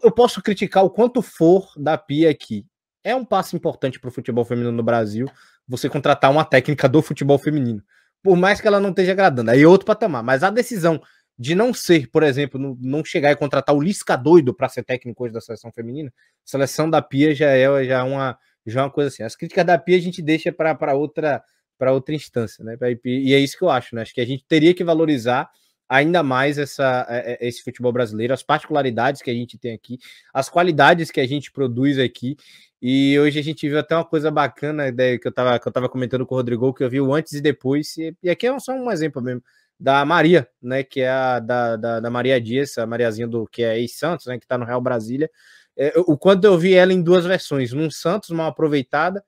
[0.02, 2.66] eu posso criticar o quanto for da Pia aqui.
[3.04, 5.30] É um passo importante para o futebol feminino no Brasil
[5.68, 7.82] você contratar uma técnica do futebol feminino
[8.22, 9.50] por mais que ela não esteja agradando.
[9.50, 10.22] Aí é outro patamar.
[10.22, 11.00] Mas a decisão
[11.38, 15.24] de não ser, por exemplo, não chegar e contratar o Lisca doido para ser técnico
[15.24, 16.12] hoje da seleção feminina,
[16.44, 19.22] seleção da Pia já é já é uma, já é uma coisa assim.
[19.22, 21.42] As críticas da Pia a gente deixa para outra
[21.78, 22.76] para outra instância, né?
[23.02, 24.02] E é isso que eu acho, né?
[24.02, 25.48] Acho que a gente teria que valorizar
[25.88, 29.98] ainda mais essa, é, esse futebol brasileiro, as particularidades que a gente tem aqui,
[30.32, 32.36] as qualidades que a gente produz aqui
[32.82, 35.72] e hoje a gente viu até uma coisa bacana né, que eu estava que eu
[35.72, 37.96] tava comentando com o Rodrigo, que eu vi o antes e depois.
[37.98, 39.42] E, e aqui é só um exemplo mesmo
[39.78, 40.82] da Maria, né?
[40.82, 44.38] Que é a da, da, da Maria Dias, a Mariazinha do que é ex-Santos, né?
[44.38, 45.30] Que está no Real Brasília.
[45.76, 49.24] É, o quanto eu vi ela em duas versões, num Santos mal aproveitada,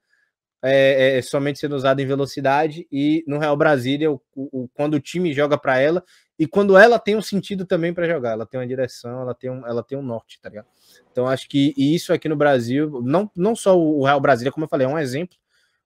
[0.62, 5.00] é, é, somente sendo usada em velocidade, e no Real Brasília, o, o, quando o
[5.00, 6.04] time joga para ela,
[6.42, 9.48] e quando ela tem um sentido também para jogar, ela tem uma direção, ela tem
[9.48, 10.66] um, ela tem um norte, tá ligado?
[11.12, 14.68] Então acho que isso aqui no Brasil, não, não só o Real Brasília, como eu
[14.68, 15.38] falei, é um exemplo,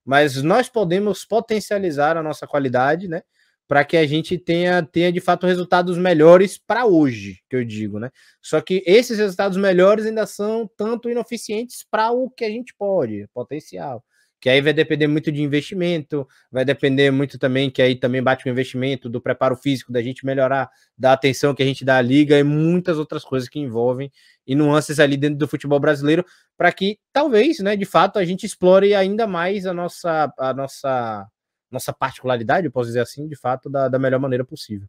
[0.03, 3.23] mas nós podemos potencializar a nossa qualidade, né?
[3.69, 7.99] Para que a gente tenha, tenha de fato resultados melhores para hoje, que eu digo,
[7.99, 8.11] né?
[8.41, 13.29] Só que esses resultados melhores ainda são tanto ineficientes para o que a gente pode,
[13.35, 14.03] potencial
[14.41, 18.47] que aí vai depender muito de investimento, vai depender muito também, que aí também bate
[18.47, 22.03] o investimento, do preparo físico, da gente melhorar, da atenção que a gente dá à
[22.03, 24.11] liga e muitas outras coisas que envolvem
[24.47, 26.25] e nuances ali dentro do futebol brasileiro,
[26.57, 31.27] para que talvez, né, de fato, a gente explore ainda mais a nossa, a nossa,
[31.71, 34.87] nossa particularidade, posso dizer assim, de fato, da, da melhor maneira possível.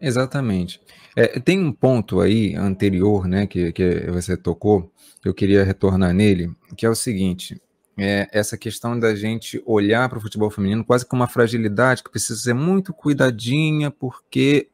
[0.00, 0.80] Exatamente.
[1.16, 4.92] É, tem um ponto aí anterior, né, que, que você tocou,
[5.24, 7.60] eu queria retornar nele, que é o seguinte:
[7.96, 12.10] é, essa questão da gente olhar para o futebol feminino quase como uma fragilidade que
[12.10, 14.68] precisa ser muito cuidadinha, porque.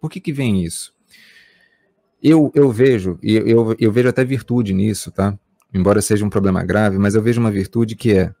[0.00, 0.92] Por que, que vem isso?
[2.20, 5.38] Eu, eu vejo, e eu, eu vejo até virtude nisso, tá?
[5.72, 8.34] Embora seja um problema grave, mas eu vejo uma virtude que é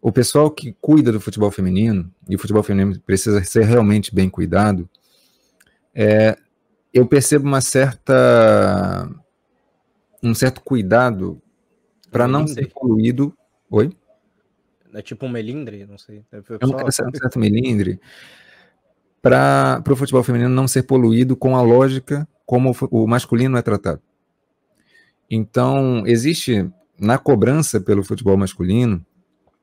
[0.00, 4.28] o pessoal que cuida do futebol feminino, e o futebol feminino precisa ser realmente bem
[4.28, 4.88] cuidado,
[5.94, 6.36] é,
[6.92, 9.08] eu percebo uma certa
[10.22, 11.41] um certo cuidado
[12.12, 13.36] para não ser poluído.
[13.70, 13.90] Oi?
[14.94, 16.22] É tipo um melindre, não sei.
[16.30, 17.98] É, é um, um certo melindre
[19.22, 24.02] para o futebol feminino não ser poluído com a lógica como o masculino é tratado.
[25.30, 29.04] Então, existe na cobrança pelo futebol masculino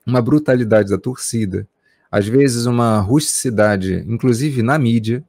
[0.06, 1.68] uma brutalidade da torcida,
[2.10, 5.24] às vezes uma rusticidade, inclusive na mídia,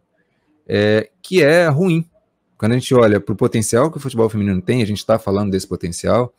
[0.67, 2.09] é, que é ruim.
[2.57, 5.19] Quando a gente olha para o potencial que o futebol feminino tem, a gente está
[5.19, 6.33] falando desse potencial,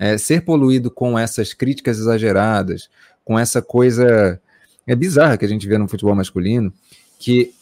[0.00, 2.88] é, ser poluído com essas críticas exageradas,
[3.22, 4.40] com essa coisa
[4.86, 6.72] é bizarra que a gente vê no futebol masculino,
[7.18, 7.52] que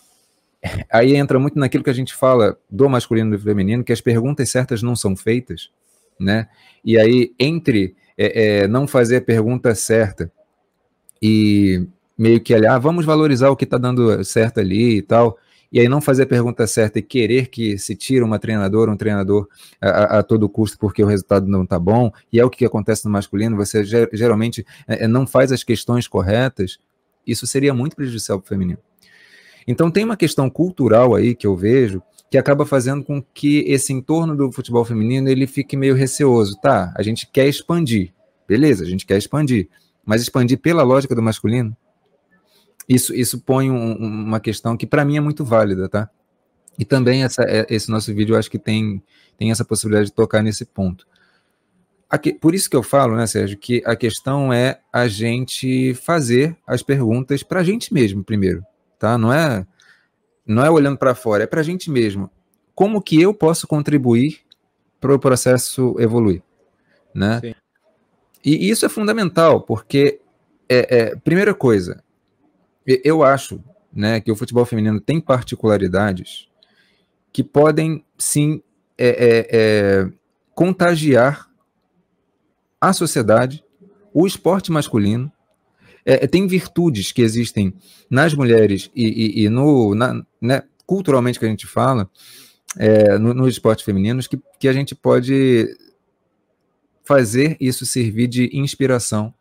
[0.89, 4.01] aí entra muito naquilo que a gente fala do masculino e do feminino, que as
[4.01, 5.71] perguntas certas não são feitas,
[6.19, 6.49] né?
[6.85, 10.31] E aí, entre é, é, não fazer a pergunta certa
[11.21, 15.37] e meio que olhar, ah, vamos valorizar o que está dando certo ali e tal,
[15.71, 18.97] e aí não fazer a pergunta certa e querer que se tire uma treinadora, um
[18.97, 19.49] treinador
[19.81, 23.05] a, a, todo custo porque o resultado não está bom, e é o que acontece
[23.05, 26.79] no masculino, você geralmente é, é, não faz as questões corretas,
[27.27, 28.79] isso seria muito prejudicial para o feminino.
[29.67, 33.93] Então tem uma questão cultural aí que eu vejo que acaba fazendo com que esse
[33.93, 36.59] entorno do futebol feminino ele fique meio receoso.
[36.61, 38.13] Tá, a gente quer expandir.
[38.47, 39.69] Beleza, a gente quer expandir.
[40.05, 41.77] Mas expandir pela lógica do masculino?
[42.89, 46.09] Isso, isso põe um, uma questão que para mim é muito válida, tá?
[46.79, 49.03] E também essa, é, esse nosso vídeo eu acho que tem,
[49.37, 51.07] tem essa possibilidade de tocar nesse ponto.
[52.09, 56.57] Aqui, por isso que eu falo, né, Sérgio, que a questão é a gente fazer
[56.67, 58.65] as perguntas para a gente mesmo primeiro,
[58.99, 59.19] tá?
[59.19, 59.67] Não é
[60.47, 62.31] não é olhando para fora, é para a gente mesmo.
[62.75, 64.41] Como que eu posso contribuir
[64.99, 66.43] para o processo evoluir,
[67.13, 67.41] né?
[67.41, 67.55] Sim.
[68.43, 70.21] E isso é fundamental, porque
[70.67, 72.03] é, é, primeira coisa,
[73.05, 76.49] eu acho, né, que o futebol feminino tem particularidades
[77.33, 78.63] que podem sim
[78.97, 80.11] é, é, é
[80.55, 81.49] contagiar
[82.81, 83.65] a sociedade,
[84.13, 85.31] o esporte masculino.
[86.05, 87.75] É, tem virtudes que existem
[88.09, 92.09] nas mulheres e, e, e no, na, né, culturalmente que a gente fala,
[92.79, 95.69] é, no, nos esportes femininos, que, que a gente pode
[97.05, 99.35] fazer isso servir de inspiração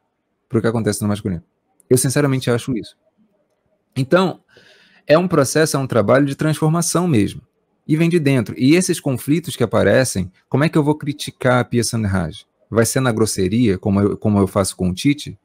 [0.50, 1.44] para o que acontece no masculino.
[1.90, 2.98] Eu sinceramente acho isso.
[3.98, 4.40] Então,
[5.06, 7.42] é um processo, é um trabalho de transformação mesmo.
[7.88, 8.54] E vem de dentro.
[8.58, 12.46] E esses conflitos que aparecem, como é que eu vou criticar a Pia Sanderhage?
[12.70, 15.40] Vai ser na grosseria, como eu, como eu faço com o Tite?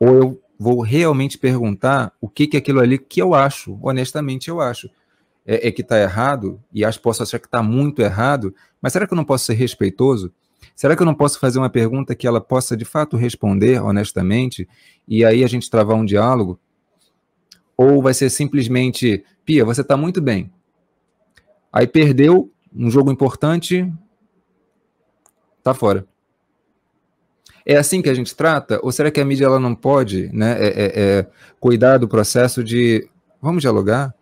[0.00, 4.48] Ou eu vou realmente perguntar o que que é aquilo ali que eu acho, honestamente
[4.48, 4.88] eu acho,
[5.46, 9.06] é, é que está errado, e acho posso achar que está muito errado, mas será
[9.06, 10.32] que eu não posso ser respeitoso?
[10.74, 14.66] Será que eu não posso fazer uma pergunta que ela possa de fato responder honestamente,
[15.06, 16.58] e aí a gente travar um diálogo?
[17.76, 20.50] Ou vai ser simplesmente, Pia, você está muito bem.
[21.72, 23.92] Aí perdeu um jogo importante,
[25.62, 26.06] tá fora.
[27.64, 28.78] É assim que a gente trata?
[28.82, 31.26] Ou será que a mídia ela não pode né, é, é, é
[31.58, 33.08] cuidar do processo de
[33.42, 34.14] vamos dialogar,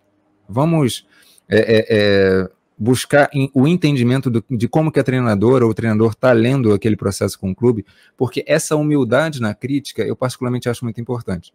[0.49, 1.07] vamos
[1.49, 6.11] é, é, é buscar o entendimento do, de como que a treinadora ou o treinador
[6.11, 7.87] está lendo aquele processo com o clube,
[8.17, 11.53] porque essa humildade na crítica eu particularmente acho muito importante.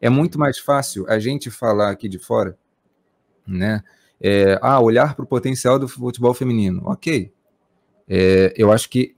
[0.00, 2.56] É muito mais fácil a gente falar aqui de fora,
[3.46, 3.82] né?
[4.20, 6.82] É, ah, olhar para o potencial do futebol feminino.
[6.84, 7.32] Ok.
[8.08, 9.14] É, eu acho que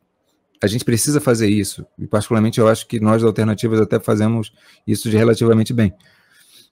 [0.63, 1.87] a gente precisa fazer isso.
[1.99, 4.53] E, particularmente, eu acho que nós, Alternativas, até fazemos
[4.87, 5.95] isso de relativamente bem.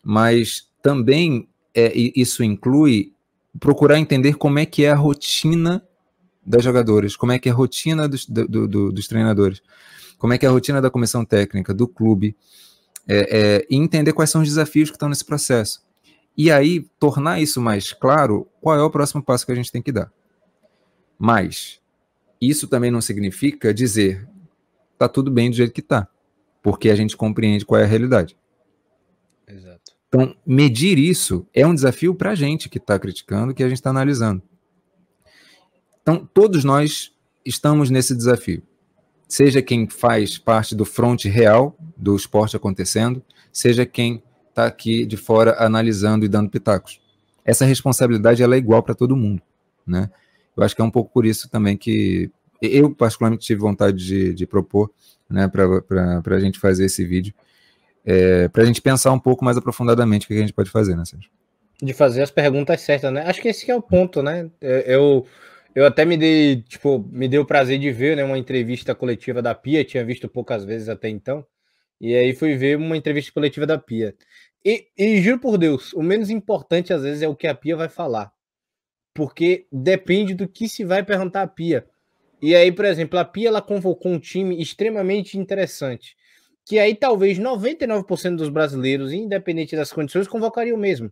[0.02, 3.12] Mas também é, isso inclui
[3.58, 5.82] procurar entender como é que é a rotina
[6.44, 9.60] das jogadoras, como é que é a rotina dos, do, do, dos treinadores,
[10.18, 12.36] como é que é a rotina da comissão técnica, do clube,
[13.08, 15.82] é, é, e entender quais são os desafios que estão nesse processo.
[16.36, 19.82] E aí, tornar isso mais claro, qual é o próximo passo que a gente tem
[19.82, 20.12] que dar.
[21.18, 21.80] Mas,
[22.40, 24.28] isso também não significa dizer
[24.96, 26.08] tá tudo bem do jeito que tá,
[26.62, 28.36] porque a gente compreende qual é a realidade.
[29.46, 29.92] Exato.
[30.08, 33.78] Então, medir isso é um desafio para a gente que está criticando, que a gente
[33.78, 34.42] está analisando.
[36.02, 37.12] Então, todos nós
[37.44, 38.62] estamos nesse desafio.
[39.28, 45.16] Seja quem faz parte do fronte real do esporte acontecendo, seja quem está aqui de
[45.16, 47.00] fora analisando e dando pitacos.
[47.44, 49.42] Essa responsabilidade ela é igual para todo mundo,
[49.86, 50.10] né?
[50.56, 54.34] Eu acho que é um pouco por isso também que eu, particularmente, tive vontade de,
[54.34, 54.90] de propor
[55.30, 57.32] né, para a gente fazer esse vídeo,
[58.04, 60.96] é, para a gente pensar um pouco mais aprofundadamente o que a gente pode fazer,
[60.96, 61.30] né, Sérgio?
[61.80, 63.22] De fazer as perguntas certas, né?
[63.26, 64.50] Acho que esse que é o ponto, né?
[64.60, 65.24] Eu,
[65.74, 69.42] eu até me dei, tipo, me deu o prazer de ver né, uma entrevista coletiva
[69.42, 71.46] da Pia, tinha visto poucas vezes até então,
[72.00, 74.14] e aí fui ver uma entrevista coletiva da Pia.
[74.64, 77.76] E, e juro por Deus, o menos importante às vezes é o que a Pia
[77.76, 78.32] vai falar
[79.18, 81.84] porque depende do que se vai perguntar a Pia.
[82.40, 86.14] E aí, por exemplo, a Pia ela convocou um time extremamente interessante,
[86.64, 91.10] que aí talvez 99% dos brasileiros, independente das condições, convocariam mesmo.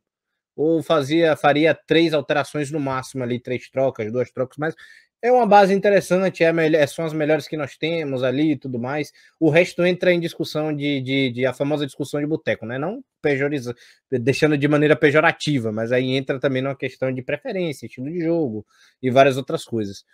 [0.56, 4.74] Ou fazia, faria três alterações no máximo ali, três trocas, duas trocas, mas
[5.22, 8.78] é uma base interessante, é melhor, são as melhores que nós temos ali e tudo
[8.78, 9.12] mais.
[9.40, 12.78] O resto entra em discussão de, de, de a famosa discussão de boteco, né?
[12.78, 13.74] Não pejoriza,
[14.10, 18.64] deixando de maneira pejorativa, mas aí entra também numa questão de preferência, estilo de jogo
[19.02, 20.04] e várias outras coisas.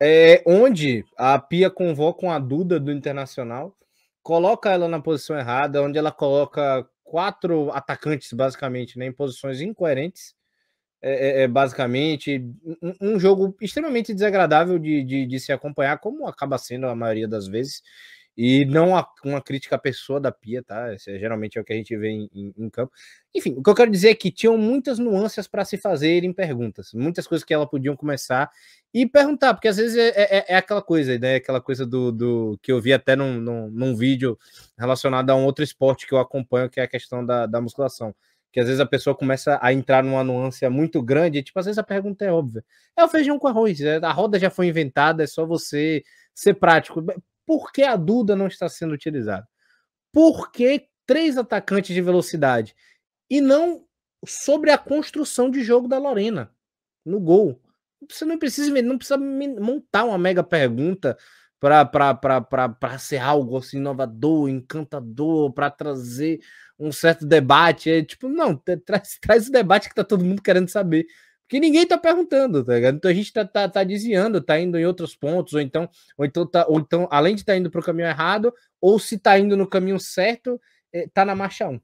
[0.00, 3.76] É, onde a Pia convoca uma Duda do Internacional,
[4.22, 10.34] coloca ela na posição errada, onde ela coloca quatro atacantes, basicamente, né, em posições incoerentes
[11.02, 12.42] é, é, é, basicamente
[12.80, 17.28] um, um, jogo extremamente desagradável de, de, de, se acompanhar, como acaba sendo a maioria
[17.28, 17.82] das vezes,
[18.36, 20.94] e não a, uma crítica à pessoa da Pia, tá?
[20.94, 22.92] Esse é, geralmente é o que a gente vê em, em, em, campo.
[23.34, 26.32] Enfim, o que eu quero dizer é que tinham muitas nuances para se fazer em
[26.32, 28.50] perguntas, muitas coisas que ela podiam começar
[28.92, 31.36] e perguntar, porque às vezes é, é, é, aquela coisa, né?
[31.36, 34.38] Aquela coisa do, do que eu vi até num, num, num, vídeo
[34.78, 38.14] relacionado a um outro esporte que eu acompanho, que é a questão da, da musculação
[38.52, 41.78] que às vezes a pessoa começa a entrar numa nuance muito grande, tipo, às vezes
[41.78, 42.62] a pergunta é óbvia.
[42.94, 46.54] É o feijão com arroz, é, a roda já foi inventada, é só você ser
[46.54, 47.02] prático.
[47.52, 49.46] Por que a Duda não está sendo utilizada?
[50.10, 52.74] Por que três atacantes de velocidade?
[53.28, 53.84] E não
[54.26, 56.50] sobre a construção de jogo da Lorena
[57.04, 57.60] no gol.
[58.10, 61.14] Você não precisa, não precisa montar uma mega pergunta
[61.60, 66.40] para ser algo assim inovador, encantador, para trazer
[66.78, 67.90] um certo debate.
[67.90, 71.04] É tipo, não, traz, traz o debate que tá todo mundo querendo saber.
[71.52, 72.96] Porque ninguém tá perguntando, tá ligado?
[72.96, 75.86] Então a gente tá, tá, tá desviando, tá indo em outros pontos, ou então,
[76.16, 78.98] ou então, tá, ou então além de estar tá indo para o caminho errado, ou
[78.98, 80.58] se tá indo no caminho certo,
[80.90, 81.78] é, tá na marcha 1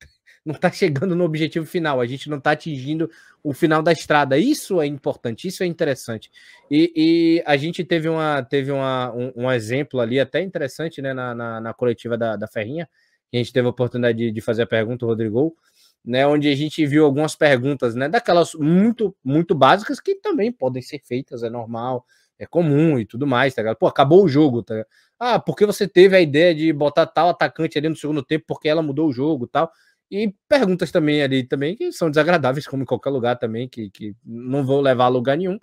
[0.44, 3.10] não está chegando no objetivo final, a gente não está atingindo
[3.42, 4.36] o final da estrada.
[4.36, 6.30] Isso é importante, isso é interessante.
[6.70, 11.14] E, e a gente teve, uma, teve uma, um, um, exemplo ali até interessante né,
[11.14, 12.86] na, na, na coletiva da, da Ferrinha,
[13.30, 15.56] que a gente teve a oportunidade de, de fazer a pergunta, Rodrigo,
[16.04, 20.82] né, onde a gente viu algumas perguntas, né, daquelas muito, muito básicas que também podem
[20.82, 22.04] ser feitas, é normal,
[22.38, 23.76] é comum e tudo mais, tá ligado?
[23.76, 24.84] Pô, acabou o jogo, tá?
[25.18, 28.68] Ah, porque você teve a ideia de botar tal atacante ali no segundo tempo porque
[28.68, 29.70] ela mudou o jogo, tal.
[30.10, 34.14] E perguntas também ali também que são desagradáveis, como em qualquer lugar também, que, que
[34.24, 35.58] não vão levar a lugar nenhum.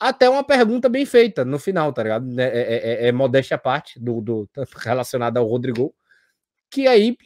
[0.00, 2.40] Até uma pergunta bem feita no final, tá ligado?
[2.40, 5.94] É, é, é, é modéstia à parte do, do relacionada ao Rodrigo,
[6.70, 7.16] que aí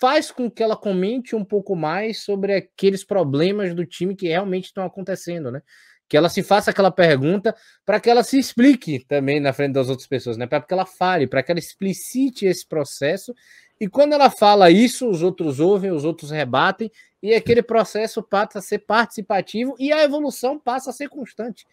[0.00, 4.66] faz com que ela comente um pouco mais sobre aqueles problemas do time que realmente
[4.66, 5.62] estão acontecendo, né?
[6.08, 7.54] Que ela se faça aquela pergunta
[7.84, 10.46] para que ela se explique também na frente das outras pessoas, né?
[10.46, 13.34] Para que ela fale, para que ela explicite esse processo
[13.80, 16.90] e quando ela fala isso, os outros ouvem, os outros rebatem,
[17.22, 21.66] e aquele processo passa a ser participativo e a evolução passa a ser constante.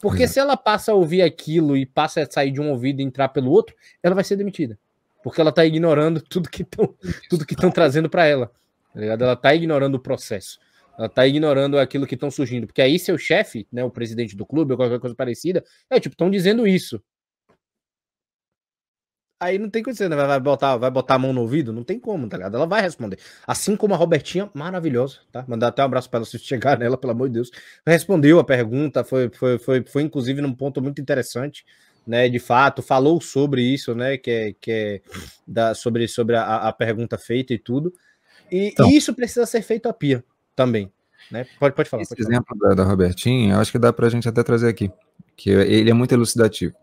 [0.00, 0.34] Porque Exato.
[0.34, 3.28] se ela passa a ouvir aquilo e passa a sair de um ouvido e entrar
[3.28, 4.78] pelo outro, ela vai ser demitida.
[5.26, 6.94] Porque ela está ignorando tudo que estão
[7.28, 8.46] tudo que estão trazendo para ela.
[8.94, 10.60] Tá ela está ignorando o processo.
[10.96, 12.64] Ela está ignorando aquilo que estão surgindo.
[12.64, 16.12] Porque aí seu chefe, né, o presidente do clube ou qualquer coisa parecida, é tipo,
[16.12, 17.02] estão dizendo isso
[19.38, 20.16] aí não tem condição, né?
[20.16, 21.72] Vai botar, vai botar a mão no ouvido?
[21.72, 22.56] Não tem como, tá ligado?
[22.56, 23.18] Ela vai responder.
[23.46, 25.44] Assim como a Robertinha, maravilhosa, tá?
[25.46, 27.50] Mandar até um abraço para ela se chegar nela, pelo amor de Deus.
[27.86, 31.64] Respondeu a pergunta, foi, foi, foi, foi inclusive num ponto muito interessante,
[32.06, 32.28] né?
[32.28, 34.16] De fato, falou sobre isso, né?
[34.16, 35.00] Que é, que é
[35.46, 37.92] da, sobre, sobre a, a pergunta feita e tudo.
[38.50, 40.92] E, então, e, isso precisa ser feito a pia também.
[41.30, 41.46] Né?
[41.58, 42.02] Pode, pode falar.
[42.02, 42.74] Esse pode exemplo falar.
[42.74, 44.90] Da, da Robertinha, eu acho que dá para a gente até trazer aqui,
[45.36, 46.74] que ele é muito elucidativo.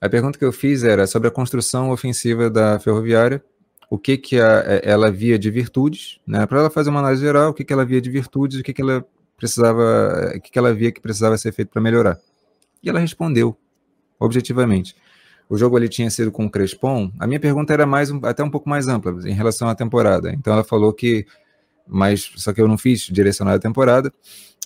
[0.00, 3.42] A pergunta que eu fiz era sobre a construção ofensiva da ferroviária,
[3.88, 6.46] o que, que a, é, ela via de virtudes, né?
[6.46, 8.72] Para ela fazer uma análise geral, o que, que ela via de virtudes, o que,
[8.72, 9.04] que ela
[9.36, 12.18] precisava, o que, que ela via que precisava ser feito para melhorar.
[12.82, 13.56] E ela respondeu,
[14.20, 14.94] objetivamente.
[15.48, 17.10] O jogo ali tinha sido com o Crespon.
[17.18, 20.30] A minha pergunta era mais até um pouco mais ampla em relação à temporada.
[20.32, 21.26] Então ela falou que,
[21.88, 24.12] mas só que eu não fiz direcionada a temporada.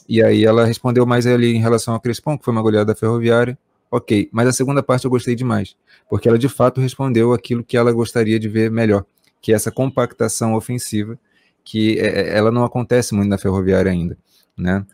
[0.06, 2.94] E aí ela respondeu mais ali em relação ao Crespon, que foi uma goleada da
[2.94, 3.56] Ferroviária
[3.96, 4.28] ok.
[4.32, 5.76] Mas a segunda parte eu gostei demais,
[6.08, 9.04] porque ela de fato respondeu aquilo que ela gostaria de ver melhor,
[9.40, 11.18] que é essa compactação ofensiva,
[11.62, 14.18] que é, é ela não acontece muito na ferroviária ainda,
[14.56, 14.84] né?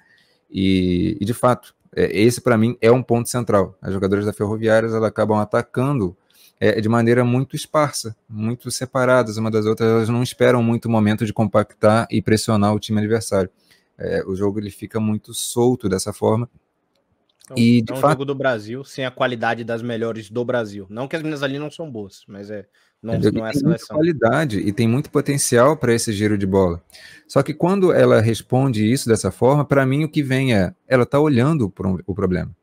[0.51, 3.77] E, e de fato, esse para mim é um ponto central.
[3.81, 6.17] As jogadoras da ferroviária elas acabam atacando
[6.59, 9.89] é, de maneira muito esparsa, muito separadas uma das outras.
[9.89, 13.51] Elas não esperam muito o momento de compactar e pressionar o time adversário.
[13.99, 16.49] É, o jogo ele fica muito solto dessa forma
[17.51, 18.13] então, e de é um fato...
[18.13, 20.87] jogo do Brasil sem a qualidade das melhores do Brasil.
[20.89, 22.67] Não que as meninas ali não são boas, mas é
[23.03, 26.47] não, é, não é tem muita qualidade e tem muito potencial para esse giro de
[26.47, 26.83] bola.
[27.27, 31.05] Só que quando ela responde isso dessa forma, para mim o que vem é ela
[31.05, 31.73] está olhando
[32.07, 32.55] o problema.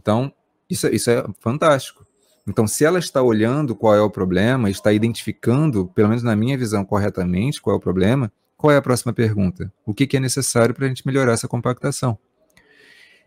[0.00, 0.32] Então
[0.68, 2.04] isso, isso é fantástico.
[2.46, 6.58] Então, se ela está olhando qual é o problema, está identificando, pelo menos na minha
[6.58, 9.72] visão, corretamente qual é o problema, qual é a próxima pergunta?
[9.84, 12.18] O que, que é necessário para a gente melhorar essa compactação?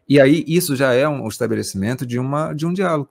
[0.07, 3.09] E aí isso já é um estabelecimento de, uma, de um diálogo,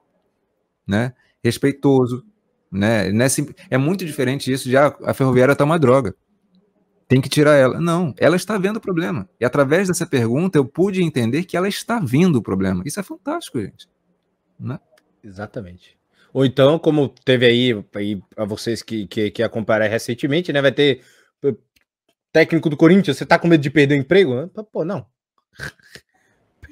[0.86, 1.12] né?
[1.42, 2.24] Respeitoso,
[2.70, 3.08] né?
[3.08, 6.14] É, é muito diferente isso de ah, a ferroviária está uma droga.
[7.08, 7.80] Tem que tirar ela.
[7.80, 9.28] Não, ela está vendo o problema.
[9.40, 12.82] E através dessa pergunta eu pude entender que ela está vendo o problema.
[12.84, 13.88] Isso é fantástico, gente.
[14.58, 14.78] Né?
[15.22, 15.96] Exatamente.
[16.32, 20.60] Ou então, como teve aí, aí a vocês que, que, que acompanharam recentemente, né?
[20.60, 21.00] Vai ter
[22.32, 24.48] técnico do Corinthians, você tá com medo de perder o emprego?
[24.70, 25.06] Pô, não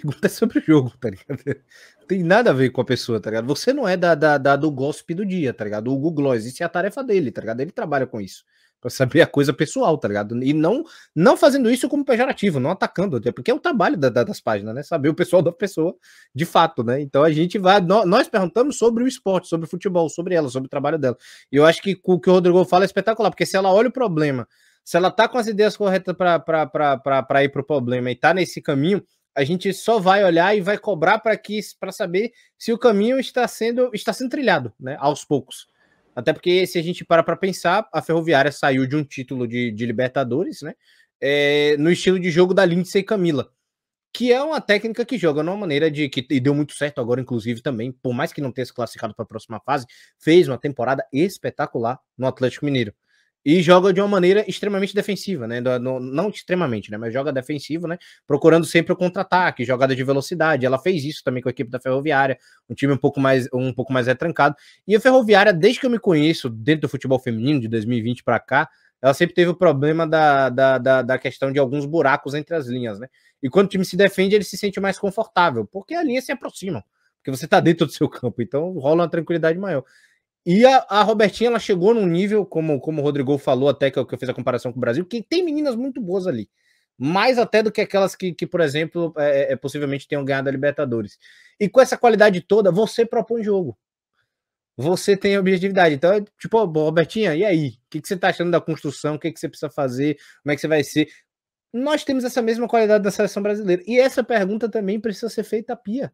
[0.04, 1.60] pergunta é sobre o jogo, tá ligado?
[2.06, 3.46] Tem nada a ver com a pessoa, tá ligado?
[3.46, 5.90] Você não é da, da, da do gossip do dia, tá ligado?
[5.90, 7.60] O Google Gloss, isso é a tarefa dele, tá ligado?
[7.60, 8.44] Ele trabalha com isso.
[8.80, 10.44] Pra saber a coisa pessoal, tá ligado?
[10.44, 10.84] E não,
[11.16, 14.74] não fazendo isso como pejorativo, não atacando, porque é o trabalho da, da, das páginas,
[14.74, 14.82] né?
[14.82, 15.96] Saber o pessoal da pessoa
[16.34, 17.00] de fato, né?
[17.00, 17.80] Então a gente vai.
[17.80, 21.16] Nós, nós perguntamos sobre o esporte, sobre o futebol, sobre ela, sobre o trabalho dela.
[21.50, 23.88] E eu acho que o que o Rodrigo fala é espetacular, porque se ela olha
[23.88, 24.46] o problema
[24.84, 28.60] se ela tá com as ideias corretas para ir para o problema e tá nesse
[28.60, 29.02] caminho,
[29.34, 33.18] a gente só vai olhar e vai cobrar para que para saber se o caminho
[33.18, 35.66] está sendo está sendo trilhado, né, aos poucos.
[36.14, 39.72] Até porque se a gente para para pensar, a Ferroviária saiu de um título de,
[39.72, 40.74] de Libertadores, né,
[41.20, 43.50] é, no estilo de jogo da Lindsay Camila,
[44.12, 47.20] que é uma técnica que joga numa maneira de que e deu muito certo agora,
[47.20, 49.86] inclusive também, por mais que não tenha se classificado para a próxima fase,
[50.18, 52.94] fez uma temporada espetacular no Atlético Mineiro
[53.44, 55.60] e joga de uma maneira extremamente defensiva, né?
[55.60, 56.96] Não, extremamente, né?
[56.96, 57.98] Mas joga defensivo, né?
[58.26, 60.64] Procurando sempre o contra-ataque, jogada de velocidade.
[60.64, 62.38] Ela fez isso também com a equipe da Ferroviária,
[62.68, 64.56] um time um pouco mais um pouco mais retrancado.
[64.86, 68.40] E a Ferroviária, desde que eu me conheço dentro do futebol feminino de 2020 para
[68.40, 68.68] cá,
[69.02, 72.66] ela sempre teve o problema da, da, da, da, questão de alguns buracos entre as
[72.66, 73.06] linhas, né?
[73.42, 76.32] E quando o time se defende, ele se sente mais confortável, porque a linha se
[76.32, 76.82] aproxima,
[77.18, 79.84] porque você está dentro do seu campo, então rola uma tranquilidade maior.
[80.46, 83.98] E a, a, Robertinha, ela chegou num nível, como, como o Rodrigo falou, até que
[83.98, 86.50] eu, que eu fiz a comparação com o Brasil, que tem meninas muito boas ali.
[86.98, 90.52] Mais até do que aquelas que, que por exemplo, é, é, possivelmente tenham ganhado a
[90.52, 91.18] Libertadores.
[91.58, 93.76] E com essa qualidade toda, você propõe jogo.
[94.76, 95.94] Você tem objetividade.
[95.94, 97.68] Então, tipo, Robertinha, e aí?
[97.68, 99.14] O que, que você tá achando da construção?
[99.14, 100.18] O que, que você precisa fazer?
[100.42, 101.08] Como é que você vai ser?
[101.72, 103.82] Nós temos essa mesma qualidade da seleção brasileira.
[103.86, 106.12] E essa pergunta também precisa ser feita a Pia.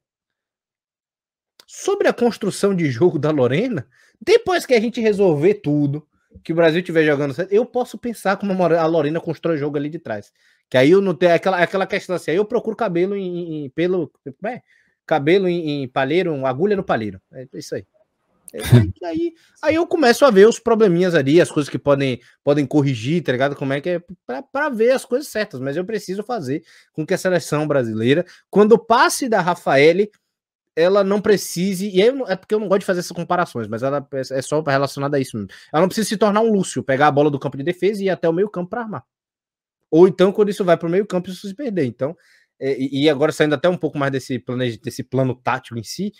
[1.72, 3.86] Sobre a construção de jogo da Lorena,
[4.20, 6.04] depois que a gente resolver tudo,
[6.42, 9.88] que o Brasil estiver jogando certo, eu posso pensar como a Lorena constrói jogo ali
[9.88, 10.32] de trás.
[10.68, 13.70] Que aí eu não tenho aquela, aquela questão assim, aí eu procuro cabelo em, em
[13.70, 14.10] pelo,
[14.46, 14.62] é?
[15.06, 17.20] cabelo em, em palheiro, agulha no palheiro.
[17.32, 17.86] É isso aí.
[18.52, 22.20] É, aí, aí, aí, eu começo a ver os probleminhas ali, as coisas que podem,
[22.42, 23.54] podem corrigir, tá ligado?
[23.54, 24.02] Como é que é
[24.50, 28.76] para ver as coisas certas, mas eu preciso fazer com que a seleção brasileira, quando
[28.76, 30.10] passe da Rafaele,
[30.80, 33.82] ela não precise, e aí é porque eu não gosto de fazer essas comparações, mas
[33.82, 35.50] ela é, é só relacionada a isso mesmo.
[35.72, 38.06] Ela não precisa se tornar um Lúcio, pegar a bola do campo de defesa e
[38.06, 39.04] ir até o meio campo para armar.
[39.90, 41.84] Ou então, quando isso vai para o meio campo, isso se perder.
[41.84, 42.16] Então,
[42.60, 46.12] é, e agora saindo até um pouco mais desse, plane, desse plano tático em si,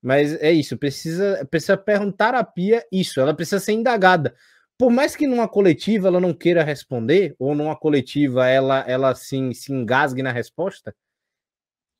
[0.00, 4.34] mas é isso, precisa, precisa perguntar a Pia isso, ela precisa ser indagada.
[4.78, 9.52] Por mais que numa coletiva ela não queira responder, ou numa coletiva ela, ela assim,
[9.52, 10.94] se engasgue na resposta,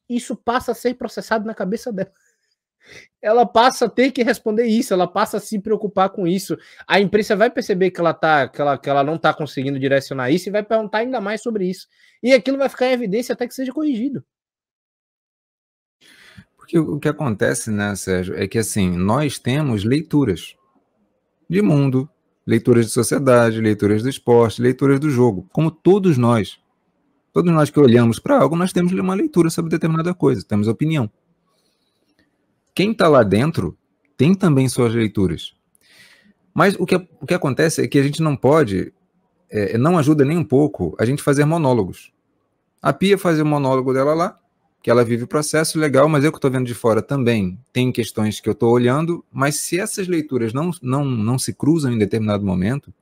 [0.09, 2.13] isso passa a ser processado na cabeça dela.
[3.21, 6.57] Ela passa a ter que responder isso, ela passa a se preocupar com isso.
[6.87, 10.31] A imprensa vai perceber que ela, tá, que ela, que ela não está conseguindo direcionar
[10.31, 11.87] isso e vai perguntar ainda mais sobre isso.
[12.23, 14.25] E aquilo vai ficar em evidência até que seja corrigido.
[16.57, 20.55] Porque o que acontece, né, Sérgio, é que assim, nós temos leituras
[21.49, 22.09] de mundo,
[22.47, 26.59] leituras de sociedade, leituras do esporte, leituras do jogo, como todos nós.
[27.39, 31.09] Todos nós que olhamos para algo, nós temos uma leitura sobre determinada coisa, temos opinião.
[32.75, 33.79] Quem está lá dentro
[34.17, 35.55] tem também suas leituras.
[36.53, 38.93] Mas o que, o que acontece é que a gente não pode,
[39.49, 42.13] é, não ajuda nem um pouco a gente fazer monólogos.
[42.83, 44.37] A Pia faz o monólogo dela lá,
[44.83, 47.93] que ela vive o processo legal, mas eu que estou vendo de fora também tem
[47.93, 51.99] questões que eu estou olhando, mas se essas leituras não, não, não se cruzam em
[51.99, 52.93] determinado momento,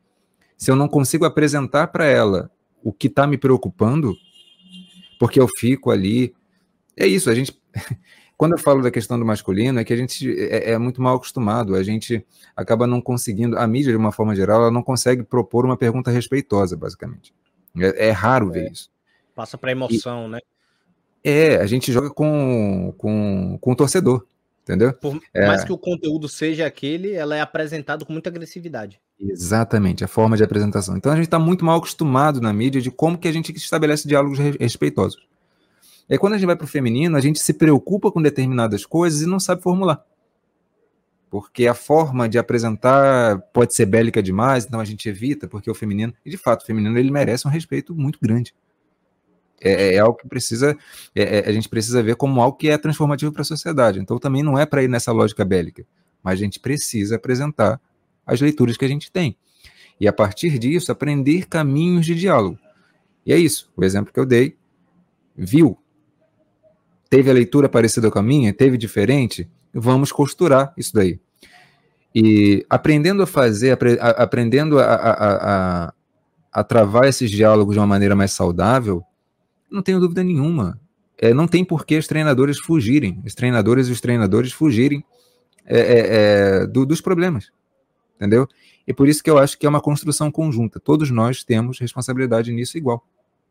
[0.59, 2.51] se eu não consigo apresentar para ela
[2.85, 4.15] o que está me preocupando,
[5.19, 6.35] porque eu fico ali.
[6.97, 7.59] É isso, a gente.
[8.37, 11.17] Quando eu falo da questão do masculino, é que a gente é, é, muito mal
[11.17, 15.23] acostumado, a gente acaba não conseguindo, a mídia, de uma forma geral, ela não consegue
[15.23, 17.35] propor uma pergunta respeitosa, basicamente.
[17.79, 18.91] É, é raro ver é, isso.
[19.35, 20.39] Passa para emoção, e, né?
[21.25, 24.27] É, a gente joga com, com, com o torcedor,
[24.67, 24.93] entendeu?
[24.93, 25.47] Por é.
[25.47, 29.01] mais que o conteúdo seja aquele, ela é apresentada com muita agressividade.
[29.19, 30.97] Exatamente, a forma de apresentação.
[30.97, 34.09] Então a gente está muito mal acostumado na mídia de como que a gente estabelece
[34.09, 35.25] diálogos respeitosos.
[36.09, 38.85] E aí, quando a gente vai para o feminino, a gente se preocupa com determinadas
[38.85, 40.05] coisas e não sabe formular.
[41.31, 45.75] Porque a forma de apresentar pode ser bélica demais, então a gente evita, porque o
[45.75, 48.55] feminino, e de fato, o feminino ele merece um respeito muito grande.
[49.61, 50.77] É, é, é algo que precisa,
[51.15, 53.99] é, é, a gente precisa ver como algo que é transformativo para a sociedade.
[53.99, 55.85] Então também não é para ir nessa lógica bélica,
[56.23, 57.81] mas a gente precisa apresentar
[58.27, 59.37] as leituras que a gente tem.
[59.99, 62.59] E a partir disso, aprender caminhos de diálogo.
[63.25, 64.57] E é isso, o exemplo que eu dei.
[65.37, 65.79] Viu?
[67.09, 68.53] Teve a leitura parecida com a minha?
[68.53, 69.49] Teve diferente?
[69.73, 71.21] Vamos costurar isso daí.
[72.15, 75.95] E aprendendo a fazer, apre, a, aprendendo a, a, a,
[76.51, 79.05] a, travar esses diálogos de uma maneira mais saudável,
[79.71, 80.81] não tenho dúvida nenhuma.
[81.19, 85.05] É, não tem por que os treinadores fugirem, os treinadores e os treinadores fugirem
[85.65, 86.07] é, é,
[86.63, 87.51] é do, dos problemas
[88.17, 88.49] entendeu?
[88.87, 90.81] E por isso que eu acho que é uma construção conjunta.
[90.81, 93.07] Todos nós temos responsabilidade nisso igual,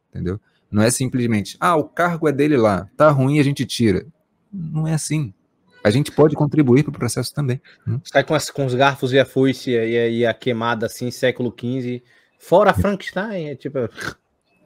[0.10, 0.40] entendeu?
[0.70, 4.06] Não é simplesmente, ah, o cargo é dele lá, tá ruim, a gente tira.
[4.52, 5.34] Não é assim.
[5.84, 7.62] A gente pode contribuir para o processo também.
[7.88, 8.00] Hum?
[8.04, 11.12] Sai com, as, com os garfos e a foice e a, e a queimada assim,
[11.12, 12.02] século XV,
[12.40, 13.78] Fora Frankenstein, é tipo.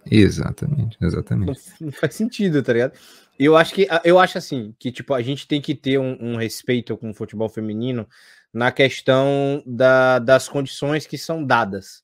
[0.10, 1.62] Exatamente, exatamente.
[1.80, 2.94] Não, não, faz sentido, tá ligado?
[3.38, 6.36] Eu acho que eu acho assim que tipo a gente tem que ter um, um
[6.36, 8.08] respeito com o futebol feminino
[8.54, 12.04] na questão da, das condições que são dadas.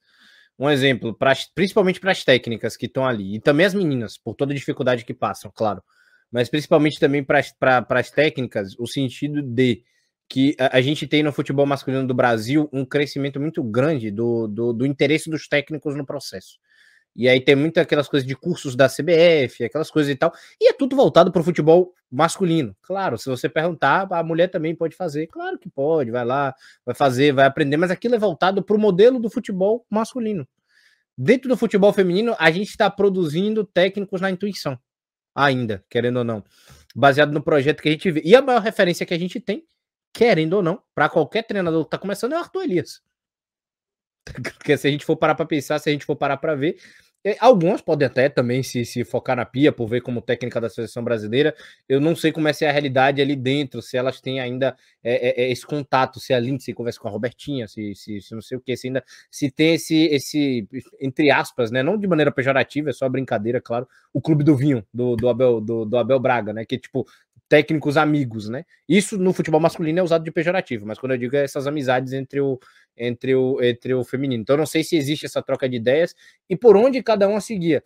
[0.57, 4.35] Um exemplo, pra, principalmente para as técnicas que estão ali, e também as meninas, por
[4.35, 5.83] toda a dificuldade que passam, claro,
[6.31, 7.43] mas principalmente também para
[7.89, 9.83] as técnicas, o sentido de
[10.29, 14.47] que a, a, gente tem no futebol masculino do Brasil um crescimento muito grande do,
[14.47, 16.57] do, do interesse dos técnicos no processo.
[17.15, 20.33] E aí tem muitas aquelas coisas de cursos da CBF, aquelas coisas e tal.
[20.59, 22.75] E é tudo voltado para o futebol masculino.
[22.81, 25.27] Claro, se você perguntar, a mulher também pode fazer.
[25.27, 26.53] Claro que pode, vai lá,
[26.85, 30.45] vai fazer, vai aprender, mas aquilo é voltado para o modelo do futebol masculino.
[31.17, 34.77] Dentro do futebol feminino, a gente está produzindo técnicos na intuição,
[35.33, 36.43] ainda, querendo ou não.
[36.93, 38.21] Baseado no projeto que a gente vê.
[38.25, 39.65] E a maior referência que a gente tem,
[40.11, 43.01] querendo ou não, para qualquer treinador que está começando, é o Arthur Elias.
[44.57, 46.77] Porque se a gente for parar para pensar, se a gente for parar para ver,
[47.27, 50.69] é, alguns podem até também se, se focar na Pia, por ver como técnica da
[50.69, 51.55] seleção brasileira.
[51.89, 55.43] Eu não sei como é a realidade ali dentro, se elas têm ainda é, é,
[55.45, 58.59] é, esse contato, se a Lindsay conversa com a Robertinha, se, se, se, não sei
[58.59, 60.67] o que, se ainda se tem esse, esse,
[61.01, 61.81] entre aspas, né?
[61.81, 65.59] Não de maneira pejorativa, é só brincadeira, claro, o clube do vinho do, do, Abel,
[65.59, 66.63] do, do Abel Braga, né?
[66.63, 67.07] Que tipo,
[67.47, 68.65] técnicos amigos, né?
[68.87, 72.13] Isso no futebol masculino é usado de pejorativo, mas quando eu digo é essas amizades
[72.13, 72.59] entre o,
[72.97, 74.41] entre o, entre o feminino.
[74.41, 76.15] Então, não sei se existe essa troca de ideias
[76.49, 77.83] e por onde cada um a seguia.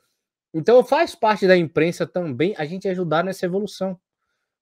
[0.53, 3.99] Então, faz parte da imprensa também a gente ajudar nessa evolução.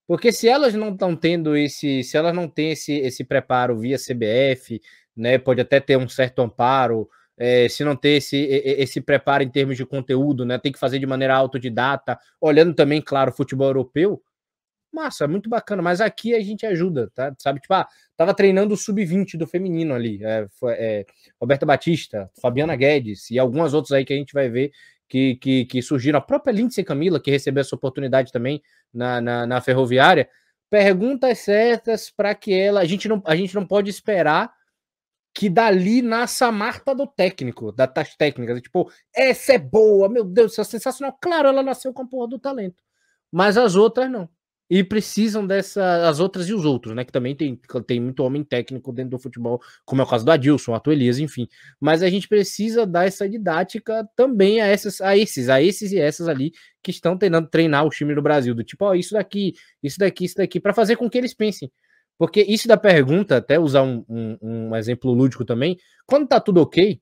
[0.07, 3.97] Porque se elas não estão tendo esse, se elas não têm esse, esse preparo via
[3.97, 4.81] CBF,
[5.15, 9.49] né, pode até ter um certo amparo, é, se não ter esse, esse preparo em
[9.49, 13.67] termos de conteúdo, né, tem que fazer de maneira autodidata, olhando também, claro, o futebol
[13.67, 14.21] europeu,
[14.97, 17.33] massa, muito bacana, mas aqui a gente ajuda, tá?
[17.37, 21.05] Sabe, tipo, ah, tava treinando o sub-20 do feminino ali, é, é,
[21.39, 24.71] Roberta Batista, Fabiana Guedes e algumas outras aí que a gente vai ver
[25.07, 28.61] que, que, que surgiram, a própria Lindsay Camila, que recebeu essa oportunidade também
[28.93, 30.29] na, na, na ferroviária,
[30.69, 34.51] perguntas certas para que ela, a gente, não, a gente não pode esperar
[35.33, 40.53] que dali nasça a Marta do técnico, das técnicas, tipo, essa é boa, meu Deus,
[40.53, 42.83] isso é sensacional, claro, ela nasceu com a porra do talento,
[43.31, 44.27] mas as outras não
[44.69, 47.05] e precisam dessa as outras e os outros, né?
[47.05, 50.31] Que também tem, tem muito homem técnico dentro do futebol, como é o caso do
[50.31, 51.47] Adilson, Ato Elias, enfim.
[51.79, 55.99] Mas a gente precisa dar essa didática também a essas, a esses, a esses e
[55.99, 56.51] essas ali
[56.83, 59.97] que estão tentando treinar o time do Brasil, do tipo, ó, oh, isso daqui, isso
[59.99, 61.71] daqui, isso daqui, para fazer com que eles pensem.
[62.17, 66.61] Porque isso da pergunta, até usar um, um, um exemplo lúdico também, quando tá tudo
[66.61, 66.99] ok,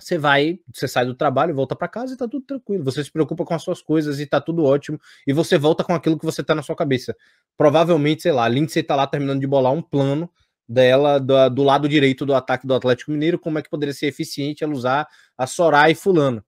[0.00, 2.82] você vai, você sai do trabalho, volta para casa e tá tudo tranquilo.
[2.84, 4.98] Você se preocupa com as suas coisas e tá tudo ótimo.
[5.26, 7.14] E você volta com aquilo que você tá na sua cabeça.
[7.56, 10.30] Provavelmente, sei lá, a Lindsay tá lá terminando de bolar um plano
[10.68, 14.06] dela do, do, lado direito do ataque do Atlético Mineiro, como é que poderia ser
[14.06, 16.44] eficiente ela usar a Soraya e Fulano.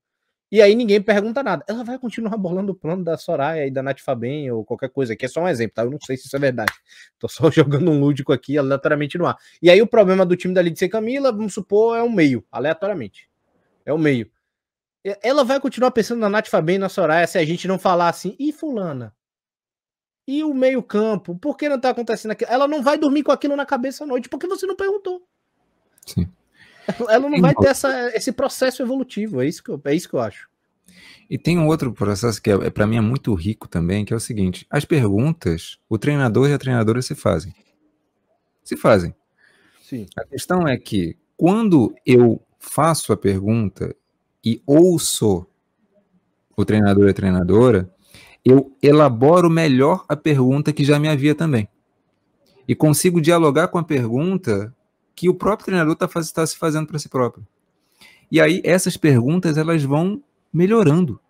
[0.51, 1.65] E aí ninguém pergunta nada.
[1.67, 5.15] Ela vai continuar bolando o plano da Soraya e da Nath Fabem ou qualquer coisa.
[5.15, 5.83] Aqui é só um exemplo, tá?
[5.83, 6.73] Eu não sei se isso é verdade.
[7.19, 9.37] Tô só jogando um lúdico aqui aleatoriamente no ar.
[9.63, 13.32] E aí o problema do time da Lindsay Camila, vamos supor, é um meio, aleatoriamente
[13.85, 14.31] é o meio.
[15.23, 18.09] Ela vai continuar pensando na Nath Fabem e na Soraya se a gente não falar
[18.09, 19.15] assim, e fulana?
[20.27, 21.37] E o meio campo?
[21.37, 22.51] Por que não tá acontecendo aquilo?
[22.51, 25.27] Ela não vai dormir com aquilo na cabeça à noite, porque você não perguntou.
[26.07, 26.29] Sim.
[27.09, 30.15] Ela não vai ter essa, esse processo evolutivo, é isso, que eu, é isso que
[30.15, 30.49] eu acho.
[31.29, 34.13] E tem um outro processo que é, é para mim é muito rico também, que
[34.13, 37.55] é o seguinte: as perguntas, o treinador e a treinadora se fazem.
[38.63, 39.15] Se fazem.
[39.83, 40.07] Sim.
[40.17, 43.95] A questão é que quando eu faço a pergunta
[44.43, 45.45] e ouço
[46.57, 47.93] o treinador e a treinadora,
[48.45, 51.69] eu elaboro melhor a pergunta que já me havia também.
[52.67, 54.75] E consigo dialogar com a pergunta
[55.15, 57.47] que o próprio treinador está tá se fazendo para si próprio.
[58.31, 61.21] E aí essas perguntas elas vão melhorando.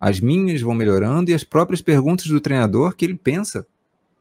[0.00, 3.66] As minhas vão melhorando e as próprias perguntas do treinador, que ele pensa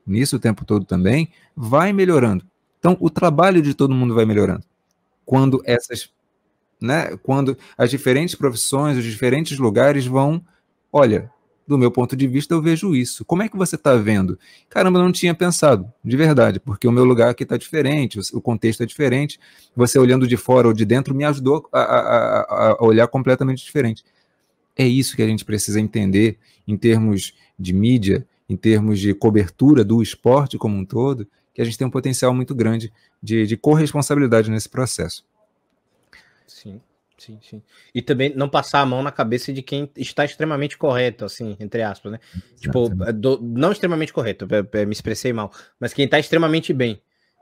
[0.06, 2.46] nisso o tempo todo também, vai melhorando.
[2.78, 4.64] Então o trabalho de todo mundo vai melhorando.
[5.26, 6.12] Quando essas
[6.82, 7.16] né?
[7.22, 10.44] Quando as diferentes profissões, os diferentes lugares vão,
[10.92, 11.30] olha,
[11.68, 13.24] do meu ponto de vista eu vejo isso.
[13.24, 14.38] Como é que você está vendo?
[14.70, 18.42] Caramba, eu não tinha pensado, de verdade, porque o meu lugar aqui está diferente, o
[18.42, 19.40] contexto é diferente.
[19.76, 24.04] Você olhando de fora ou de dentro me ajudou a, a, a olhar completamente diferente.
[24.76, 29.84] É isso que a gente precisa entender em termos de mídia, em termos de cobertura
[29.84, 33.56] do esporte como um todo, que a gente tem um potencial muito grande de, de
[33.56, 35.24] corresponsabilidade nesse processo.
[36.52, 36.82] Sim,
[37.18, 37.64] sim, sim.
[37.96, 41.82] E também não passar a mão na cabeça de quem está extremamente correto, assim, entre
[41.82, 42.20] aspas, né?
[42.60, 43.06] Tipo, Exatamente.
[43.06, 44.46] Tipo, do, não extremamente correto,
[44.86, 47.02] me expressei mal, mas quem está extremamente bem.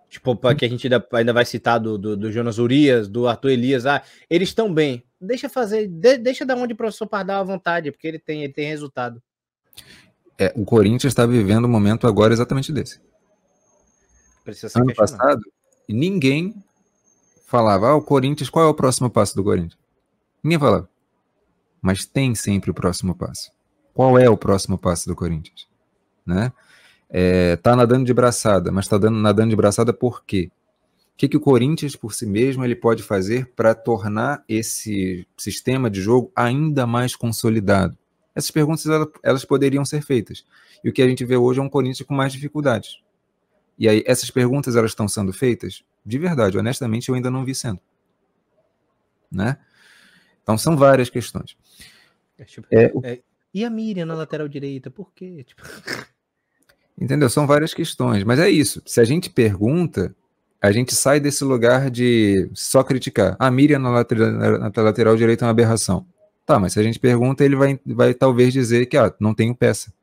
[0.10, 3.52] Tipo, que a gente ainda, ainda vai citar do, do, do, Jonas Urias, do Arthur
[3.52, 5.04] Elias, ah, eles estão bem.
[5.22, 8.54] deixa fazer, de, deixa dar onde o professor Pardal à vontade, porque ele tem, ele
[8.54, 9.22] tem resultado.
[10.38, 13.00] É, o Corinthians está vivendo um momento agora exatamente desse.
[14.76, 15.42] ano passado,
[15.88, 16.56] ninguém
[17.50, 19.78] falava, ah, o Corinthians, qual é o próximo passo do Corinthians?
[20.44, 20.88] Ninguém falava.
[21.82, 23.52] Mas tem sempre o próximo passo.
[23.92, 25.68] Qual é o próximo passo do Corinthians?
[26.24, 26.54] Né?
[27.10, 30.52] É, tá nadando de braçada, mas está nadando de braçada por quê?
[31.14, 35.90] O que, que o Corinthians, por si mesmo, ele pode fazer para tornar esse sistema
[35.90, 37.98] de jogo ainda mais consolidado?
[38.36, 38.86] Essas perguntas
[39.24, 40.46] elas poderiam ser feitas.
[40.84, 43.02] E o que a gente vê hoje é um Corinthians com mais dificuldades.
[43.78, 45.84] E aí, essas perguntas elas estão sendo feitas?
[46.10, 47.80] De verdade, honestamente, eu ainda não vi sendo.
[49.32, 49.58] Né?
[50.42, 51.56] Então, são várias questões.
[52.38, 53.22] É, tipo, é, é,
[53.54, 54.90] e a Miriam na lateral direita?
[54.90, 55.44] Por quê?
[55.44, 55.62] Tipo...
[57.00, 57.30] Entendeu?
[57.30, 58.24] São várias questões.
[58.24, 58.82] Mas é isso.
[58.86, 60.16] Se a gente pergunta,
[60.60, 63.36] a gente sai desse lugar de só criticar.
[63.38, 66.06] A Miriam na lateral, na lateral direita é uma aberração.
[66.46, 69.56] Tá, mas se a gente pergunta, ele vai, vai talvez dizer que ah, não tenho
[69.56, 69.94] peça.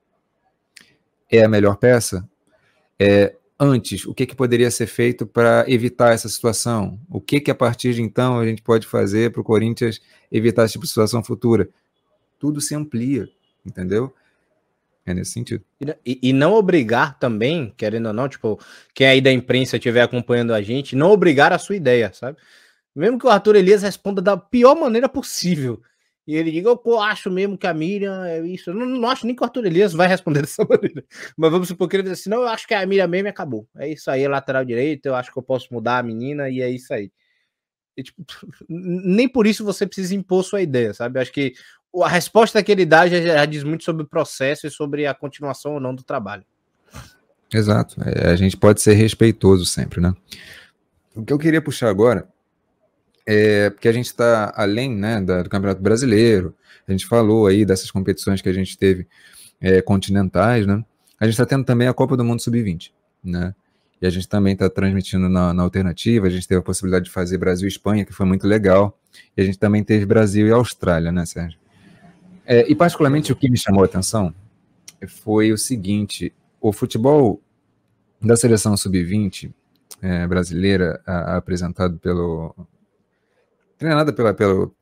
[1.29, 2.27] É a melhor peça?
[2.99, 6.99] É, antes, o que, que poderia ser feito para evitar essa situação?
[7.09, 10.01] O que, que a partir de então a gente pode fazer para o Corinthians
[10.31, 11.69] evitar essa tipo situação futura?
[12.39, 13.29] Tudo se amplia,
[13.65, 14.15] entendeu?
[15.07, 15.65] É nesse sentido.
[16.05, 18.59] E, e, não obrigar também, querendo ou não, tipo,
[18.93, 22.37] quem aí da imprensa estiver acompanhando a gente, não obrigar a sua ideia, sabe?
[22.95, 25.81] Mesmo que o Arthur Elias responda da pior maneira possível.
[26.27, 28.71] E ele diga, eu acho mesmo que a Miriam é isso.
[28.71, 31.05] Eu não, não acho nem que o Arthur Elias vai responder dessa maneira.
[31.37, 33.67] Mas vamos supor que ele diz assim: não, eu acho que a Miriam mesmo acabou.
[33.77, 36.69] É isso aí, lateral direito, eu acho que eu posso mudar a menina e é
[36.69, 37.13] isso aí.
[37.97, 38.25] E, tipo,
[38.69, 41.19] nem por isso você precisa impor sua ideia, sabe?
[41.19, 41.55] Eu acho que
[42.03, 45.15] a resposta que ele dá já, já, diz muito sobre o processo e sobre a
[45.15, 46.45] continuação ou não do trabalho.
[47.55, 47.97] Exato.
[48.05, 50.13] É, a gente pode ser respeitoso sempre, né?
[51.15, 52.29] O que eu queria puxar agora
[53.27, 56.55] é porque a gente está além né, da, do Campeonato Brasileiro,
[56.87, 59.07] a gente falou aí dessas competições que a gente teve
[59.61, 60.85] é, continentais, né?
[61.19, 62.93] A gente está tendo também a Copa do Mundo Sub-20,
[63.25, 63.55] né?
[64.01, 66.27] E a gente também está transmitindo na, na, alternativa.
[66.27, 68.97] A gente teve a possibilidade de fazer Brasil e Espanha, que foi muito legal.
[69.35, 71.59] E a gente também teve Brasil e Austrália, né, Sérgio?
[72.45, 74.35] É, e particularmente o que me chamou a atenção
[75.09, 77.41] foi o seguinte: o futebol
[78.21, 79.53] da seleção sub-20
[80.03, 82.55] é, brasileira, a, apresentado pelo
[83.79, 84.75] treinada pela, pelo,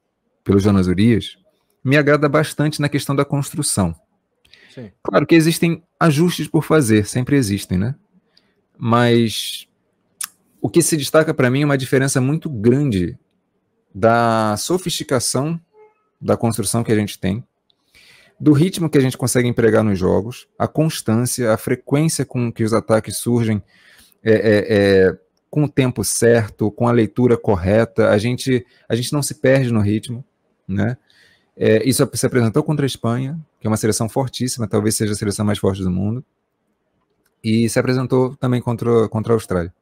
[0.43, 1.37] pelo Jonas Urias,
[1.83, 3.95] me agrada bastante na questão da construção.
[4.75, 4.91] Sim.
[5.03, 7.95] Claro que existem ajustes por fazer, sempre existem, né?
[8.77, 9.69] Mas
[10.61, 13.19] o que se destaca para mim é uma diferença muito grande
[13.95, 15.61] da sofisticação
[16.21, 17.45] da construção que a gente tem
[18.39, 22.65] do ritmo que a gente consegue empregar nos jogos, a constância, a frequência com que
[22.65, 23.63] os ataques surgem
[24.23, 25.19] é, é, é,
[25.55, 29.73] com o tempo certo, com a leitura correta, a gente, a gente não se perde
[29.73, 30.25] no ritmo,
[30.67, 30.97] né?
[31.57, 35.15] É, isso se apresentou contra a Espanha, que é uma seleção fortíssima, talvez seja a
[35.15, 36.25] seleção mais forte do mundo,
[37.41, 39.73] e se apresentou também contra, contra a Austrália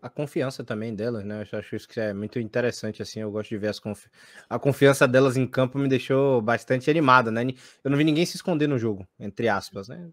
[0.00, 1.44] a confiança também delas, né?
[1.50, 3.18] Eu acho isso que é muito interessante, assim.
[3.18, 4.08] Eu gosto de ver as confi...
[4.48, 7.44] a confiança delas em campo me deixou bastante animada, né?
[7.82, 10.08] Eu não vi ninguém se esconder no jogo, entre aspas, né?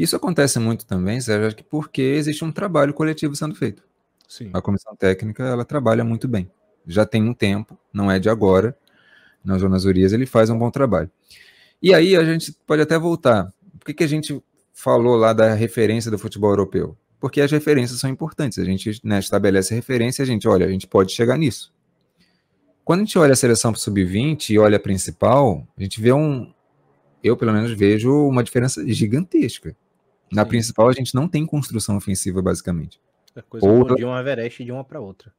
[0.00, 3.82] Isso acontece muito também, Sérgio, porque existe um trabalho coletivo sendo feito.
[4.28, 4.50] Sim.
[4.52, 6.50] A comissão técnica ela trabalha muito bem.
[6.86, 8.76] Já tem um tempo, não é de agora.
[9.44, 11.10] Nas Jonas Urias ele faz um bom trabalho.
[11.82, 13.52] E aí a gente pode até voltar.
[13.78, 14.42] Por que, que a gente
[14.72, 16.96] falou lá da referência do futebol europeu?
[17.20, 18.58] porque as referências são importantes.
[18.58, 21.72] A gente né, estabelece referência e a gente, olha, a gente pode chegar nisso.
[22.82, 26.12] Quando a gente olha a seleção para sub-20 e olha a principal, a gente vê
[26.12, 26.52] um.
[27.22, 29.76] Eu, pelo menos, vejo uma diferença gigantesca.
[30.30, 30.48] Na Sim.
[30.48, 33.00] principal, a gente não tem construção ofensiva, basicamente.
[33.34, 33.94] É coisa Ou...
[33.94, 35.32] de um Everest de uma para outra.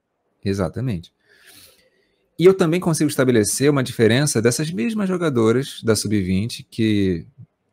[0.44, 1.14] Exatamente.
[2.38, 7.26] E eu também consigo estabelecer uma diferença dessas mesmas jogadoras da sub-20 que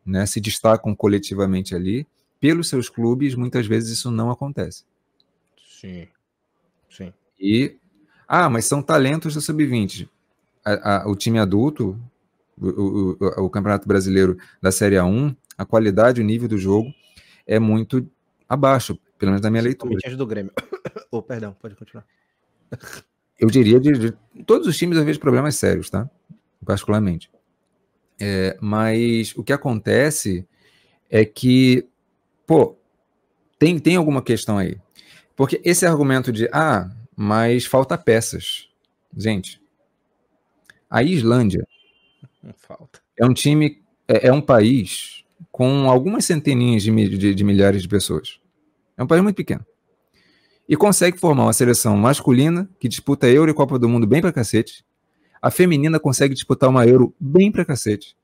[0.05, 2.05] né, se destacam coletivamente ali
[2.39, 4.83] pelos seus clubes, muitas vezes isso não acontece.
[5.79, 6.07] Sim.
[6.89, 7.13] Sim.
[7.39, 7.77] E.
[8.27, 10.07] Ah, mas são talentos do sub-20.
[11.07, 11.99] O time adulto,
[12.55, 16.93] o, o, o, Campeonato Brasileiro da Série A1, a qualidade, o nível do jogo
[17.49, 18.07] é muito
[18.47, 20.15] abaixo, pelo menos da minha leitura.
[20.15, 20.53] do Grêmio.
[21.09, 22.05] oh, perdão, pode continuar.
[23.39, 26.07] Eu diria de, de, todos os times eu vejo problemas sérios, tá?
[26.63, 27.31] Particularmente.
[28.21, 30.47] É, mas o que acontece
[31.09, 31.87] é que
[32.45, 32.77] pô,
[33.57, 34.77] tem, tem alguma questão aí.
[35.35, 38.69] Porque esse argumento de, ah, mas falta peças.
[39.17, 39.59] Gente,
[40.87, 41.67] a Islândia
[42.57, 42.99] falta.
[43.17, 45.18] é um time, é, é, um país
[45.51, 48.39] com algumas centeninhas de, de, de milhares de pessoas.
[48.97, 49.65] É um país muito pequeno.
[50.67, 54.31] E consegue formar uma seleção masculina que disputa Euro e Copa do Mundo bem pra
[54.31, 54.85] cacete,
[55.41, 58.15] A feminina consegue disputar uma Euro bem pra cacete.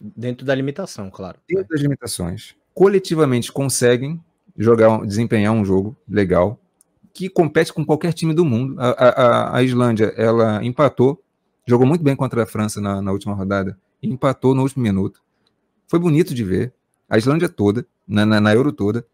[0.00, 1.38] Dentro da limitação, claro.
[1.48, 2.54] Dentro das limitações.
[2.74, 4.20] Coletivamente conseguem
[4.56, 6.60] jogar, desempenhar um jogo legal,
[7.14, 8.76] que compete com qualquer time do mundo.
[8.78, 11.22] A, a, a Islândia, ela empatou,
[11.66, 15.22] jogou muito bem contra a França na, na última rodada, empatou no último minuto.
[15.90, 16.72] Foi bonito de ver.
[17.08, 19.04] A Islândia toda, na, na, na Euro toda,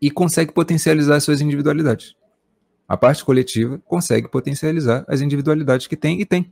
[0.00, 2.16] e consegue potencializar suas individualidades.
[2.88, 6.50] A parte coletiva consegue potencializar as individualidades que tem e tem.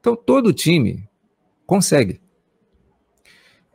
[0.00, 1.08] Então, todo time
[1.64, 2.20] consegue.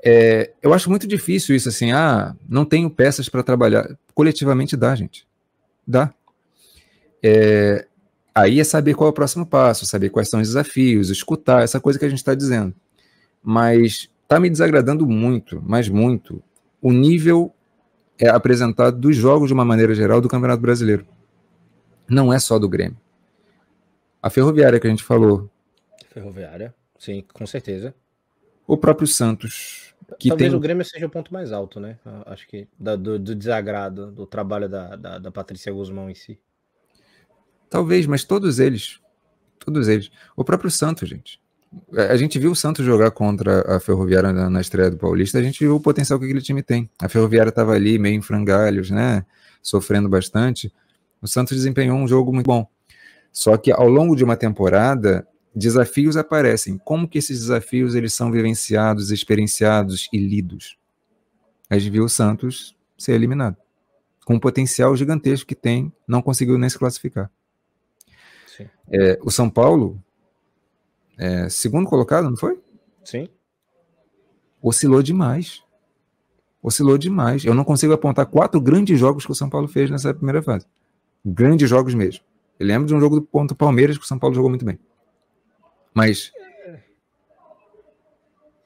[0.04, 3.98] É, eu acho muito difícil isso assim, ah, não tenho peças para trabalhar.
[4.14, 5.26] Coletivamente dá, gente.
[5.88, 6.14] Dá.
[7.24, 7.88] É,
[8.36, 11.80] aí é saber qual é o próximo passo, saber quais são os desafios, escutar, essa
[11.80, 12.76] coisa que a gente está dizendo.
[13.46, 16.44] Mas está me desagradando muito, mas muito,
[16.82, 17.54] o nível
[18.18, 21.06] é apresentado dos jogos de uma maneira geral do Campeonato Brasileiro.
[22.10, 23.00] Não é só do Grêmio.
[24.22, 25.50] A Ferroviária que a gente falou.
[26.12, 27.94] Ferroviária, sim, com certeza.
[28.66, 29.94] O próprio Santos.
[30.20, 30.58] Que Talvez tem...
[30.58, 32.00] o Grêmio seja o ponto mais alto, né?
[32.26, 36.40] Acho que do, do, desagrado do trabalho da, da, da Patrícia Guzmão em si.
[37.70, 39.00] Talvez, mas todos eles.
[39.60, 40.12] Todos eles.
[40.36, 41.40] O próprio Santos, gente.
[41.94, 45.40] É, a gente viu o Santos jogar contra a Ferroviária na, na, estreia do Paulista,
[45.40, 46.90] a gente viu o potencial que aquele time tem.
[47.00, 49.26] A Ferroviária estava ali meio em frangalhos, né?
[49.62, 50.72] Sofrendo bastante.
[51.22, 52.68] O Santos desempenhou um jogo muito bom.
[53.32, 56.78] Só que ao longo de uma temporada, desafios aparecem.
[56.78, 60.78] Como que esses desafios eles são vivenciados, experienciados e lidos?
[61.70, 63.58] A gente viu o Santos ser eliminado.
[64.26, 67.30] Com o potencial gigantesco que tem, não conseguiu nem se classificar.
[68.92, 70.02] É, o São Paulo
[71.18, 72.60] é, segundo colocado, não foi?
[73.04, 73.28] Sim.
[74.62, 75.64] Oscilou demais.
[76.62, 77.46] Oscilou demais.
[77.46, 80.66] Eu não consigo apontar quatro grandes jogos que o São Paulo fez nessa primeira fase.
[81.24, 82.24] Grandes jogos mesmo.
[82.60, 84.80] Eu lembro de um jogo do ponto Palmeiras que o São Paulo jogou muito bem.
[85.94, 86.32] Mas.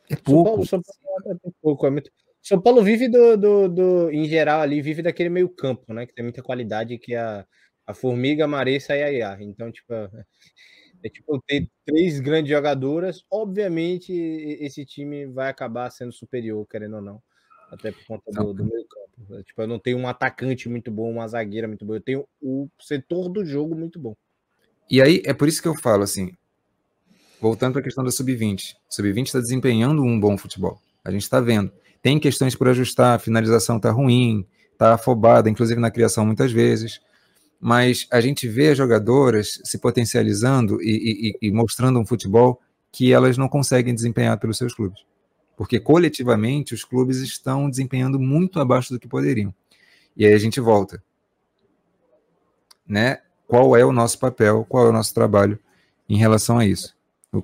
[0.09, 0.65] É pouco.
[0.65, 1.87] São Paulo, São Paulo é pouco.
[1.87, 2.11] É muito...
[2.41, 6.05] São Paulo vive do, do, do, em geral ali, vive daquele meio campo, né?
[6.05, 7.45] Que tem muita qualidade, que a,
[7.85, 9.37] a Formiga, a Maressa e a Iá.
[9.41, 9.93] Então, tipo,
[11.03, 13.23] é tipo ter três grandes jogadoras.
[13.31, 17.21] Obviamente, esse time vai acabar sendo superior, querendo ou não.
[17.71, 19.35] Até por conta do, do meio campo.
[19.35, 21.97] É, tipo, eu não tenho um atacante muito bom, uma zagueira muito boa.
[21.97, 24.15] Eu tenho o setor do jogo muito bom.
[24.89, 26.31] E aí, é por isso que eu falo assim.
[27.39, 28.75] Voltando para a questão da sub-20.
[28.89, 30.81] Sub-20 está desempenhando um bom futebol.
[31.03, 31.71] A gente está vendo.
[32.01, 36.99] Tem questões por ajustar, a finalização está ruim, está afobada, inclusive na criação muitas vezes
[37.59, 43.11] mas a gente vê as jogadoras se potencializando e, e, e, mostrando um futebol que
[43.11, 45.03] elas não conseguem desempenhar pelos seus clubes.
[45.57, 49.53] Porque coletivamente os clubes estão desempenhando muito abaixo do que poderiam.
[50.15, 51.03] E aí a gente volta.
[52.87, 53.19] Né?
[53.45, 55.59] Qual é o nosso papel, qual é o nosso trabalho
[56.07, 56.95] em relação a isso?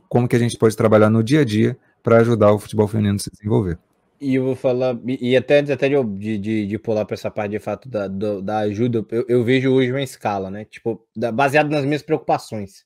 [0.07, 3.17] Como que a gente pode trabalhar no dia a dia para ajudar o futebol feminino
[3.17, 3.77] a se desenvolver?
[4.19, 7.51] E eu vou falar, e até antes até de, de, de pular para essa parte
[7.51, 10.63] de fato da, do, da ajuda, eu, eu, vejo hoje uma escala, né?
[10.65, 12.85] Tipo, da, baseado nas minhas preocupações.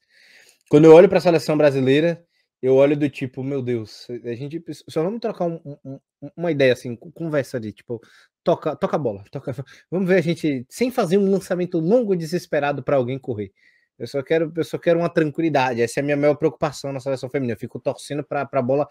[0.70, 2.24] Quando eu olho para a seleção brasileira,
[2.62, 6.00] eu olho do tipo, meu Deus, a gente só vamos trocar um, um,
[6.36, 8.02] uma ideia assim, conversa ali, tipo,
[8.44, 9.54] toca, toca a bola, toca,
[9.90, 13.52] vamos ver a gente sem fazer um lançamento longo e desesperado para alguém correr.
[14.00, 15.82] Eu só quero, eu só quero uma tranquilidade.
[15.82, 17.54] Essa é a minha maior preocupação na seleção feminina.
[17.54, 18.88] Eu fico torcendo para a bola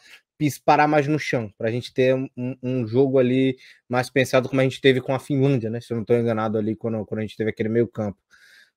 [0.64, 2.28] parar mais no chão, para a gente ter um,
[2.62, 3.56] um, jogo ali
[3.88, 5.80] mais pensado como a gente teve com a Finlândia, né?
[5.80, 8.18] Se eu não estou enganado ali quando, quando a gente teve aquele meio campo.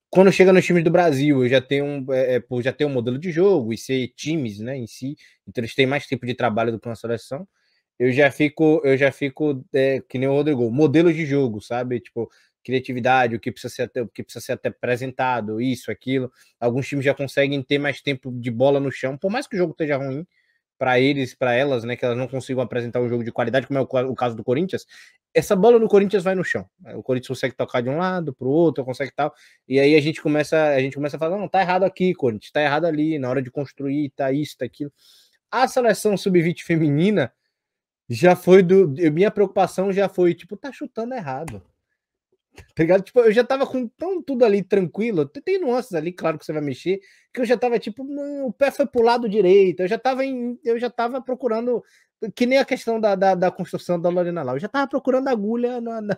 [0.09, 2.93] Quando chega nos times do Brasil, eu já tenho um, é, é já tenho um
[2.93, 5.15] modelo de jogo e ser times, né, em si.
[5.47, 7.47] Então eles têm mais tempo de trabalho do que uma seleção.
[7.99, 11.99] Eu já fico, eu já fico é, que nem o Rodrigo, modelo de jogo, sabe?
[11.99, 12.29] Tipo,
[12.63, 16.31] criatividade, o que precisa ser, o que precisa ser até apresentado, isso, aquilo.
[16.59, 19.57] Alguns times já conseguem ter mais tempo de bola no chão, por mais que o
[19.57, 20.25] jogo esteja ruim
[20.81, 23.77] para eles, para elas, né, que elas não consigam apresentar um jogo de qualidade, como
[23.77, 24.85] é o, caso do Corinthians.
[25.31, 26.67] Essa bola no Corinthians vai no chão.
[26.95, 29.31] O Corinthians consegue tocar de um lado para o outro, consegue tal.
[29.67, 32.51] E aí a gente começa, a gente começa a falar, não, tá errado aqui, Corinthians,
[32.51, 34.91] tá errado ali, na hora de construir, tá isso, tá aquilo.
[35.51, 37.31] A seleção sub-20 feminina
[38.09, 38.87] já foi do.
[39.13, 41.61] Minha preocupação já foi, tipo, tá chutando errado.
[42.75, 45.25] Tá Tipo, eu já tava com tão tudo ali tranquilo.
[45.27, 46.99] Tem nuances ali, claro que você vai mexer,
[47.33, 48.03] que eu já tava tipo,
[48.45, 49.81] o pé foi pro lado direito.
[49.81, 51.83] Eu já tava em, eu já tava procurando,
[52.35, 54.53] que nem a questão da, da, da construção da Lorena lá.
[54.53, 56.17] Eu já tava procurando agulha na, na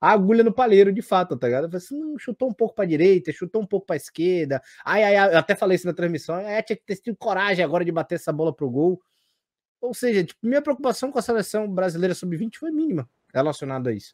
[0.00, 1.64] a agulha no palheiro, de fato, tá ligado?
[1.64, 4.60] Eu falei assim, chutou um pouco para direita, chutou um pouco para esquerda.
[4.84, 6.34] Ai, ai, ai, eu até falei isso na transmissão.
[6.34, 9.00] Ai, tinha que ter tido coragem agora de bater essa bola pro gol.
[9.80, 14.12] Ou seja, tipo, minha preocupação com a seleção brasileira sub-20 foi mínima relacionada a isso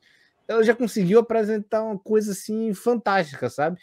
[0.49, 3.79] ela já conseguiu apresentar uma coisa assim fantástica, sabe?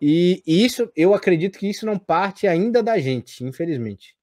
[0.00, 4.16] E, e isso, eu acredito que isso não parte ainda da gente, infelizmente.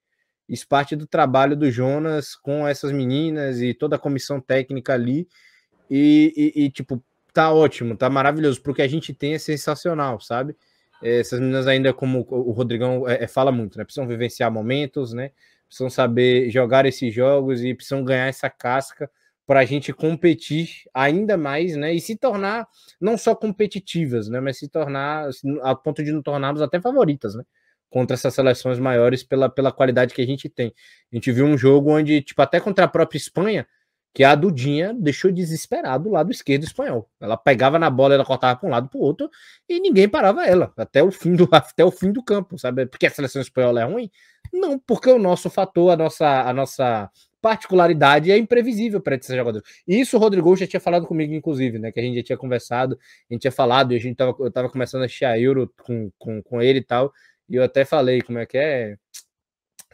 [0.49, 5.27] Isso parte do trabalho do Jonas com essas meninas e toda a comissão técnica ali.
[5.89, 8.61] E, e, e tipo, tá ótimo, tá maravilhoso.
[8.61, 10.55] Porque a gente tem é sensacional, sabe?
[11.01, 13.83] É, essas meninas ainda, como o Rodrigão é, é, fala muito, né?
[13.83, 15.31] Precisam vivenciar momentos, né?
[15.67, 19.09] Precisam saber jogar esses jogos e precisam ganhar essa casca
[19.47, 21.93] para a gente competir ainda mais, né?
[21.93, 22.67] E se tornar
[22.99, 24.41] não só competitivas, né?
[24.41, 25.29] Mas se tornar
[25.63, 27.43] a ponto de nos tornarmos até favoritas, né?
[27.89, 30.73] Contra essas seleções maiores pela, pela qualidade que a gente tem.
[31.11, 33.65] A gente viu um jogo onde, tipo, até contra a própria Espanha,
[34.13, 37.09] que a Dudinha deixou desesperado do lado esquerdo espanhol.
[37.19, 39.29] Ela pegava na bola, ela cortava para um lado para o outro
[39.69, 42.85] e ninguém parava ela até o fim do até o fim do campo, sabe?
[42.87, 44.09] Porque a seleção espanhola é ruim?
[44.51, 47.09] Não, porque o nosso fator, a nossa a nossa
[47.41, 49.67] particularidade é imprevisível para esses jogadores.
[49.87, 51.91] Isso o Rodrigo já tinha falado comigo, inclusive, né?
[51.91, 52.97] Que a gente já tinha conversado,
[53.29, 56.11] a gente tinha falado, e a gente tava, eu tava começando a assistir Euro com,
[56.17, 57.13] com, com ele e tal,
[57.49, 58.97] e eu até falei como é que é.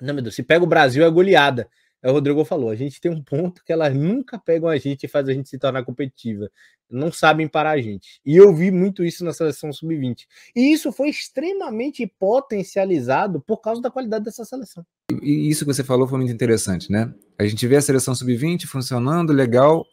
[0.01, 1.69] Não, meu Deus, se pega o Brasil é goleada.
[2.01, 5.05] É o Rodrigo falou, a gente tem um ponto que elas nunca pegam a gente
[5.05, 6.51] e faz a gente se tornar competitiva.
[6.89, 8.19] Não sabem parar a gente.
[8.25, 10.25] E eu vi muito isso na seleção sub-20.
[10.53, 14.85] E isso foi extremamente potencializado por causa da qualidade dessa seleção.
[15.21, 17.13] E isso que você falou foi muito interessante, né?
[17.37, 19.85] A gente vê a seleção sub-20 funcionando legal.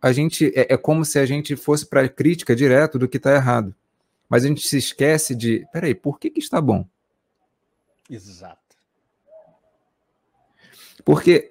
[0.00, 3.16] A gente é, é como se a gente fosse para a crítica direto do que
[3.16, 3.74] está errado.
[4.28, 6.86] Mas a gente se esquece de, peraí, por que, que está bom?
[8.08, 8.58] Exato.
[11.04, 11.50] Porque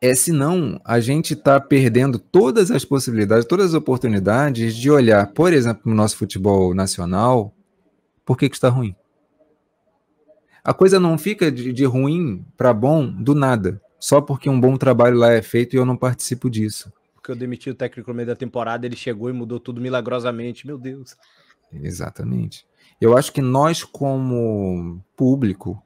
[0.00, 5.52] é senão a gente está perdendo todas as possibilidades, todas as oportunidades de olhar, por
[5.52, 7.54] exemplo, no nosso futebol nacional,
[8.24, 8.96] por que, que está ruim.
[10.64, 14.76] A coisa não fica de, de ruim para bom do nada, só porque um bom
[14.76, 16.92] trabalho lá é feito e eu não participo disso.
[17.14, 20.66] Porque eu demiti o técnico no meio da temporada, ele chegou e mudou tudo milagrosamente,
[20.66, 21.16] meu Deus.
[21.72, 22.66] Exatamente.
[23.00, 25.82] Eu acho que nós, como público,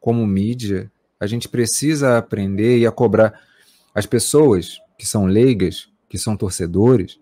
[0.00, 3.40] como mídia, a gente precisa aprender e a cobrar
[3.94, 7.18] as pessoas que são leigas, que são torcedores,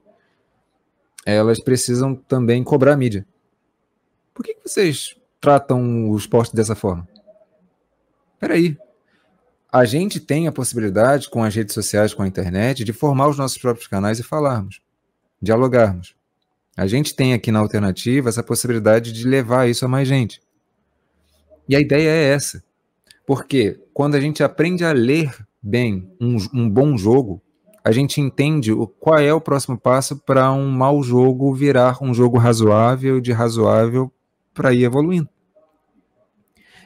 [1.25, 3.27] elas precisam também cobrar a mídia.
[4.33, 7.07] Por que, vocês tratam o esporte dessa forma?
[8.39, 8.76] Peraí.
[9.70, 13.36] A gente tem a possibilidade, com as redes sociais, com a internet, de formar os
[13.36, 14.80] nossos próprios canais e falarmos,
[15.43, 16.14] dialogarmos.
[16.74, 20.41] A gente tem aqui na alternativa essa possibilidade de levar isso a mais gente.
[21.68, 22.62] E a ideia é essa.
[23.26, 27.43] Porque quando a gente aprende a ler bem um, um bom jogo,
[27.84, 32.14] a gente entende o, qual é o próximo passo para um mau jogo virar um
[32.14, 34.11] jogo razoável, de razoável
[34.59, 35.29] para ir evoluindo.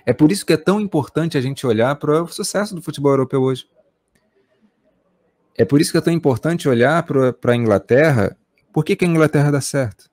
[0.04, 3.12] É por isso que é tão importante a gente olhar para o sucesso do futebol
[3.12, 3.66] europeu hoje.
[5.56, 8.36] É por isso que é tão importante olhar para a Inglaterra.
[8.72, 10.10] Por que, que a Inglaterra dá certo?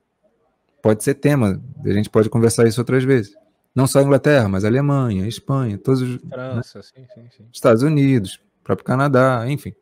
[0.82, 3.34] Pode ser tema, a gente pode conversar isso outras vezes.
[3.76, 6.22] Não só a Inglaterra, mas a Alemanha, a Espanha, todos os.
[6.30, 6.84] França, né?
[6.84, 7.46] sim, sim, sim.
[7.52, 9.74] Estados Unidos, próprio Canadá, enfim.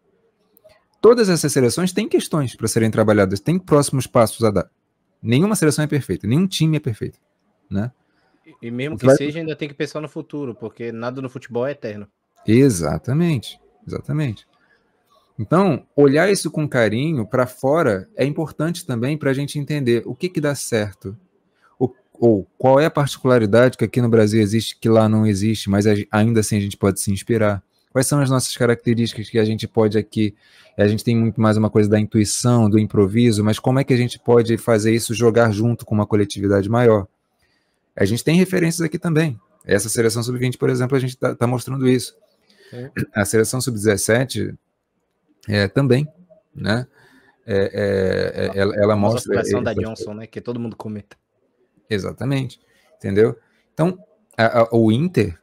[1.00, 4.70] Todas essas seleções têm questões para serem trabalhadas, têm próximos passos a dar.
[5.22, 7.20] Nenhuma seleção é perfeita, nenhum time é perfeito,
[7.70, 7.92] né?
[8.62, 9.16] E mesmo que vai...
[9.16, 12.08] seja, ainda tem que pensar no futuro, porque nada no futebol é eterno.
[12.46, 14.48] Exatamente, exatamente.
[15.38, 20.16] Então, olhar isso com carinho para fora é importante também para a gente entender o
[20.16, 21.16] que, que dá certo,
[22.20, 25.86] ou qual é a particularidade que aqui no Brasil existe que lá não existe, mas
[26.12, 27.62] ainda assim a gente pode se inspirar?
[27.92, 30.36] Quais são as nossas características que a gente pode aqui?
[30.78, 33.94] A gente tem muito mais uma coisa da intuição, do improviso, mas como é que
[33.94, 37.08] a gente pode fazer isso jogar junto com uma coletividade maior?
[37.98, 39.40] A gente tem referências aqui também.
[39.66, 42.16] Essa seleção sub-20, por exemplo, a gente está tá mostrando isso.
[42.72, 42.92] É.
[43.14, 44.56] A seleção sub-17
[45.48, 46.08] é, também,
[46.56, 46.88] né?
[47.46, 49.20] É, é, é ela, ela mostra.
[49.20, 50.28] A seleção da Johnson, né?
[50.28, 51.18] Que todo mundo comenta.
[51.90, 52.60] Exatamente.
[52.98, 53.38] Entendeu?
[53.74, 53.98] Então,
[54.38, 55.40] a, a, o Inter,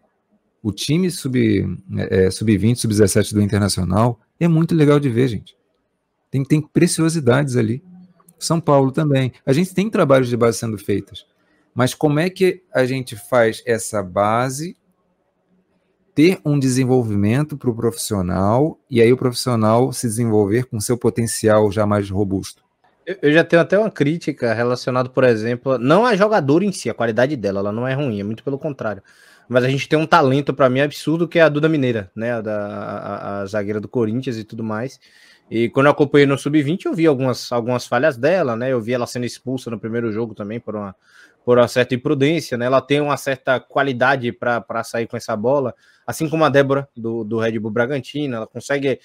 [0.63, 5.57] o time sub-20, é, sub sub-17 do Internacional, é muito legal de ver, gente.
[6.31, 7.83] Tem, tem preciosidades ali.
[8.39, 9.33] São Paulo também.
[9.45, 11.27] A gente tem trabalhos de base sendo feitos.
[11.75, 14.77] Mas como é que a gente faz essa base
[16.15, 21.73] ter um desenvolvimento para o profissional e aí o profissional se desenvolver com seu potencial
[21.73, 22.63] já mais robusto?
[23.21, 26.95] Eu já tenho até uma crítica relacionada, por exemplo, não a jogadora em si, a
[26.95, 29.03] qualidade dela, ela não é ruim, é muito pelo contrário.
[29.47, 32.33] Mas a gente tem um talento para mim absurdo que é a Duda Mineira, né,
[32.33, 34.99] a, a, a zagueira do Corinthians e tudo mais.
[35.51, 38.73] E quando eu acompanhei no sub-20, eu vi algumas, algumas falhas dela, né?
[38.73, 40.97] Eu vi ela sendo expulsa no primeiro jogo também por uma,
[41.45, 42.67] por uma certa imprudência, né?
[42.67, 45.75] Ela tem uma certa qualidade para sair com essa bola,
[46.07, 48.99] assim como a Débora do, do Red Bull Bragantino, ela consegue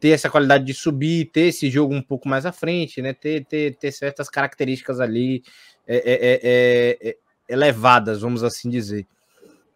[0.00, 3.12] ter essa qualidade de subir, ter esse jogo um pouco mais à frente, né?
[3.12, 5.44] Ter, ter, ter certas características ali
[5.86, 7.16] é, é, é, é
[7.48, 9.06] elevadas, vamos assim dizer.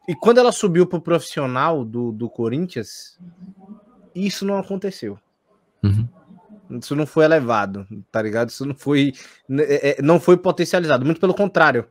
[0.09, 3.19] E quando ela subiu para o profissional do, do Corinthians,
[4.15, 5.19] isso não aconteceu.
[5.85, 6.09] Uhum.
[6.79, 8.49] Isso não foi elevado, tá ligado?
[8.49, 9.13] Isso não foi,
[10.03, 11.87] não foi potencializado, muito pelo contrário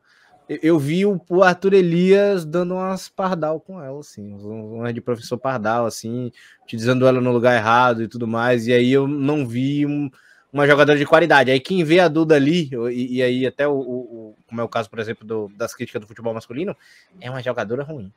[0.50, 5.86] eu vi o, Arthur Elias dando umas pardal com ela, assim, uma de professor pardal,
[5.86, 6.32] assim,
[6.64, 10.10] utilizando ela no lugar errado e tudo mais, e aí eu não vi um,
[10.52, 11.52] uma jogadora de qualidade.
[11.52, 14.70] Aí quem vê a Duda ali, e, e aí até o, o, como é o
[14.70, 16.76] caso, por exemplo, do, das críticas do futebol masculino,
[17.20, 18.12] é uma jogadora ruim.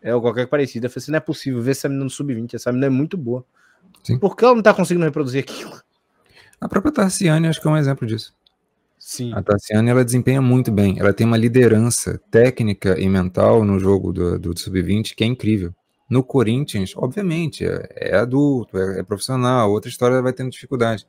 [0.00, 0.86] É qualquer parecida.
[0.86, 3.16] Eu falei assim, não é possível ver essa menina no sub-20, essa menina é muito
[3.16, 3.44] boa.
[4.02, 4.18] Sim.
[4.18, 5.80] Por que ela não tá conseguindo reproduzir aquilo?
[6.60, 8.34] A própria Tarciane acho que é um exemplo disso.
[9.06, 9.34] Sim.
[9.34, 10.98] A Tassiane ela desempenha muito bem.
[10.98, 15.74] Ela tem uma liderança técnica e mental no jogo do, do Sub-20 que é incrível.
[16.08, 21.06] No Corinthians, obviamente, é, é adulto, é, é, profissional, outra história vai tendo dificuldade.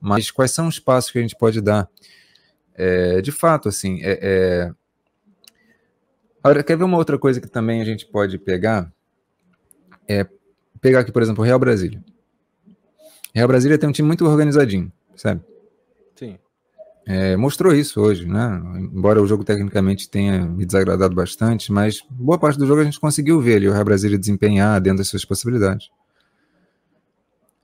[0.00, 1.90] Mas quais são os passos que a gente pode dar?
[2.74, 4.72] É, de fato, assim, é, é...
[6.42, 8.90] Agora, quer ver uma outra coisa que também a gente pode pegar?
[10.08, 10.26] É
[10.80, 12.02] pegar aqui, por exemplo, o Real Brasília.
[13.34, 15.42] Real Brasília tem um time muito organizadinho, sabe?
[17.08, 18.60] É, mostrou isso hoje, né?
[18.78, 22.98] Embora o jogo tecnicamente tenha me desagradado bastante, mas boa parte do jogo a gente
[22.98, 25.88] conseguiu ver ali o Real Brasília desempenhar dentro das suas possibilidades.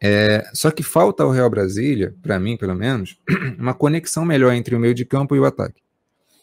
[0.01, 3.19] É, só que falta ao Real Brasília, para mim pelo menos,
[3.59, 5.83] uma conexão melhor entre o meio de campo e o ataque.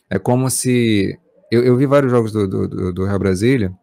[0.10, 1.18] É como se.
[1.50, 3.74] Eu, eu vi vários jogos do, do, do, Real Brasília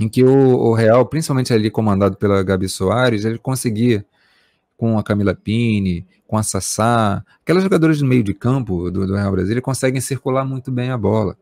[0.00, 4.06] em que o, o Real, principalmente ali comandado pela Gabi Soares, ele conseguia
[4.82, 9.14] com a Camila Pini, com a Sassá, aquelas jogadoras do meio de campo do, do
[9.14, 11.38] Real Brasília conseguem circular muito bem a bola.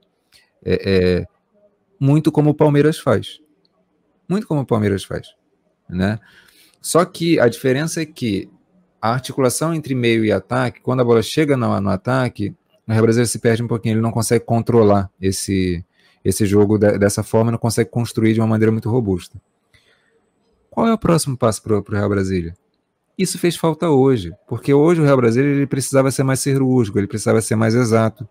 [0.62, 1.26] É, é,
[1.98, 3.40] muito como o Palmeiras faz.
[4.28, 5.28] Muito como o Palmeiras faz.
[5.88, 6.20] Né?
[6.82, 8.50] Só que a diferença é que
[9.00, 12.54] a articulação entre meio e ataque, quando a bola chega no, no ataque,
[12.86, 15.82] o Real Brasília se perde um pouquinho, ele não consegue controlar esse,
[16.22, 19.40] esse jogo de, dessa forma, não consegue construir de uma maneira muito robusta.
[20.68, 22.54] Qual é o próximo passo para o Real Brasília?
[23.20, 27.06] Isso fez falta hoje, porque hoje o Real Brasileiro ele precisava ser mais cirúrgico, ele
[27.06, 28.26] precisava ser mais exato.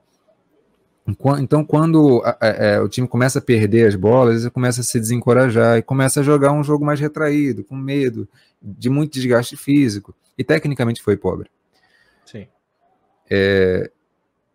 [1.39, 5.77] Então, quando é, o time começa a perder as bolas, ele começa a se desencorajar
[5.77, 8.27] e começa a jogar um jogo mais retraído, com medo,
[8.59, 10.15] de muito desgaste físico.
[10.35, 11.51] E tecnicamente foi pobre.
[12.25, 12.47] Sim.
[13.29, 13.91] É,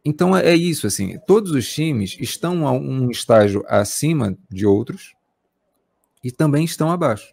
[0.05, 5.15] então é isso, assim, todos os times estão a um estágio acima de outros
[6.25, 7.33] e também estão abaixo.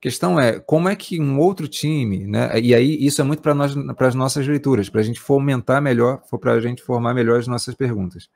[0.00, 2.60] Questão é como é que um outro time, né?
[2.60, 5.82] E aí isso é muito para nós, para as nossas leituras, para a gente fomentar
[5.82, 8.30] melhor, para a gente formar melhor as nossas perguntas.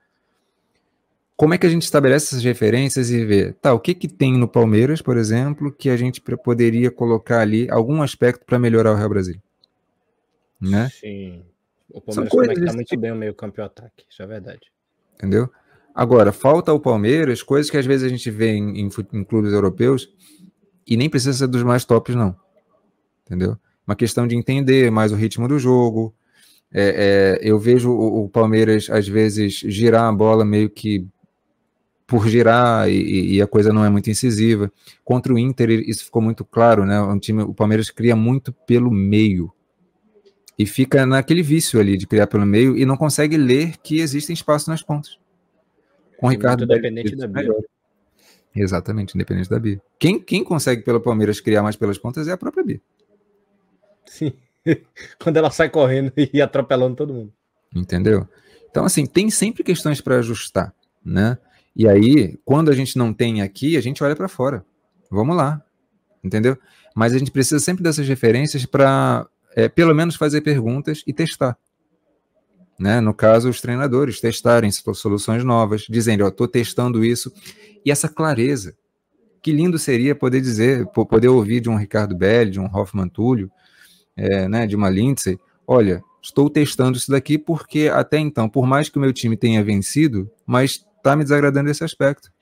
[1.36, 4.36] Como é que a gente estabelece essas referências e vê, tá, o que que tem
[4.36, 8.96] no Palmeiras, por exemplo, que a gente poderia colocar ali algum aspecto para melhorar o
[8.96, 9.40] Real Brasil,
[10.60, 10.88] né?
[10.90, 11.44] Sim.
[11.90, 14.70] O Palmeiras conecta muito bem o meio campo e o ataque, isso é verdade.
[15.14, 15.48] Entendeu?
[15.94, 19.52] Agora, falta ao Palmeiras coisas que às vezes a gente vê em, em, em clubes
[19.52, 20.08] europeus
[20.87, 22.35] e nem precisa ser dos mais tops, não.
[23.26, 23.57] Entendeu?
[23.87, 26.14] Uma questão de entender mais o ritmo do jogo.
[26.72, 31.07] É, é, eu vejo o, o, Palmeiras, às vezes, girar a bola meio que
[32.07, 34.70] por girar e, e, a coisa não é muito incisiva.
[35.05, 37.01] Contra o Inter, isso ficou muito claro, né?
[37.01, 39.53] Um time, o Palmeiras cria muito pelo meio.
[40.59, 44.35] E fica naquele vício ali de criar pelo meio e não consegue ler que existem
[44.35, 45.18] espaços nas pontas.
[46.18, 46.64] Com o Ricardo.
[46.64, 47.26] Independente da
[48.55, 49.80] Exatamente, independente da Bia.
[49.98, 52.80] Quem, quem consegue pelo Palmeiras criar mais pelas pontas é a própria Bia.
[54.07, 54.32] Sim.
[55.18, 57.32] Quando ela sai correndo e atropelando todo mundo.
[57.74, 58.28] Entendeu?
[58.70, 60.74] Então, assim, tem sempre questões para ajustar,
[61.05, 61.38] né?
[61.74, 64.64] E aí, quando a gente não tem aqui, a gente olha para fora.
[65.11, 65.62] Vamos lá,
[66.22, 66.57] entendeu?
[66.94, 69.26] Mas a gente precisa sempre dessas referências para,
[69.57, 71.57] é, pelo menos, fazer perguntas e testar.
[72.83, 73.01] Né?
[73.01, 77.33] No caso, os treinadores testarem soluções novas, dizendo, ó, estou testando isso
[77.87, 78.76] e essa clareza.
[79.41, 83.49] Que lindo seria poder dizer, poder ouvir de um Ricardo Belli, de um Hoffman Túlio,
[84.16, 88.89] é, né, de uma Lindsay, olha, estou testando isso daqui porque até então, por mais
[88.89, 92.33] que o meu time tenha vencido, mas está me desagradando esse aspecto.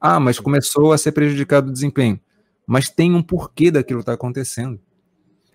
[0.00, 2.18] Ah, mas começou a ser prejudicado o desempenho.
[2.66, 4.80] Mas tem um porquê daquilo estar tá acontecendo.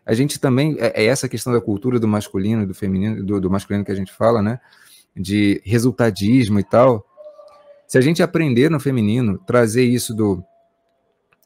[0.05, 3.49] A gente também, é, é, essa questão da cultura do masculino, do feminino, do, do
[3.49, 4.59] masculino que a gente fala, né?
[5.15, 7.05] De resultadismo e tal.
[7.87, 10.43] Se a gente aprender no feminino, trazer isso do.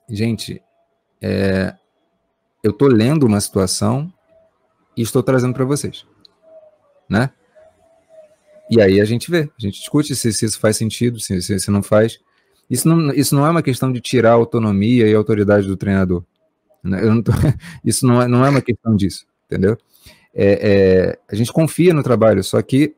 [0.10, 0.62] Gente,
[1.22, 1.74] é,
[2.64, 4.12] eu estou lendo uma situação
[4.95, 6.06] e estou trazendo para vocês.
[7.10, 7.30] Né?
[8.70, 11.60] E aí a gente vê, a gente discute se, se isso faz sentido, se, se,
[11.60, 12.20] se, não faz.
[12.70, 15.78] Isso não, isso não é uma questão de tirar a autonomia e a autoridade do
[15.78, 16.24] treinador.
[16.84, 17.01] Né?
[17.01, 17.31] Não tô,
[17.84, 19.77] isso não é, não é uma questão disso, entendeu?
[20.34, 20.45] é,
[21.13, 22.95] é, a gente confia no trabalho, só que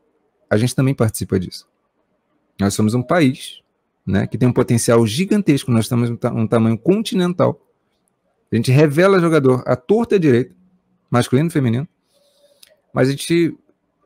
[0.49, 1.67] a gente também participa disso.
[2.59, 3.61] Nós somos um país
[4.05, 7.59] né, que tem um potencial gigantesco, nós estamos um, um tamanho continental.
[8.51, 10.55] A gente revela jogador à torta direita,
[11.09, 11.88] masculino e feminino,
[12.93, 13.57] mas a gente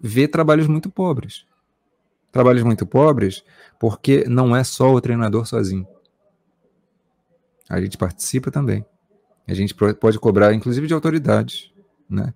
[0.02, 1.46] vê trabalhos muito pobres.
[2.32, 3.44] Trabalhos muito pobres
[3.80, 5.88] porque não é só o treinador sozinho.
[7.70, 8.84] A gente participa também.
[9.50, 11.72] A gente pode cobrar, inclusive, de autoridades,
[12.08, 12.34] né?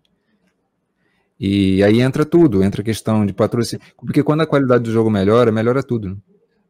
[1.39, 3.85] E aí entra tudo, entra a questão de patrocínio.
[3.97, 6.19] Porque quando a qualidade do jogo melhora, melhora tudo.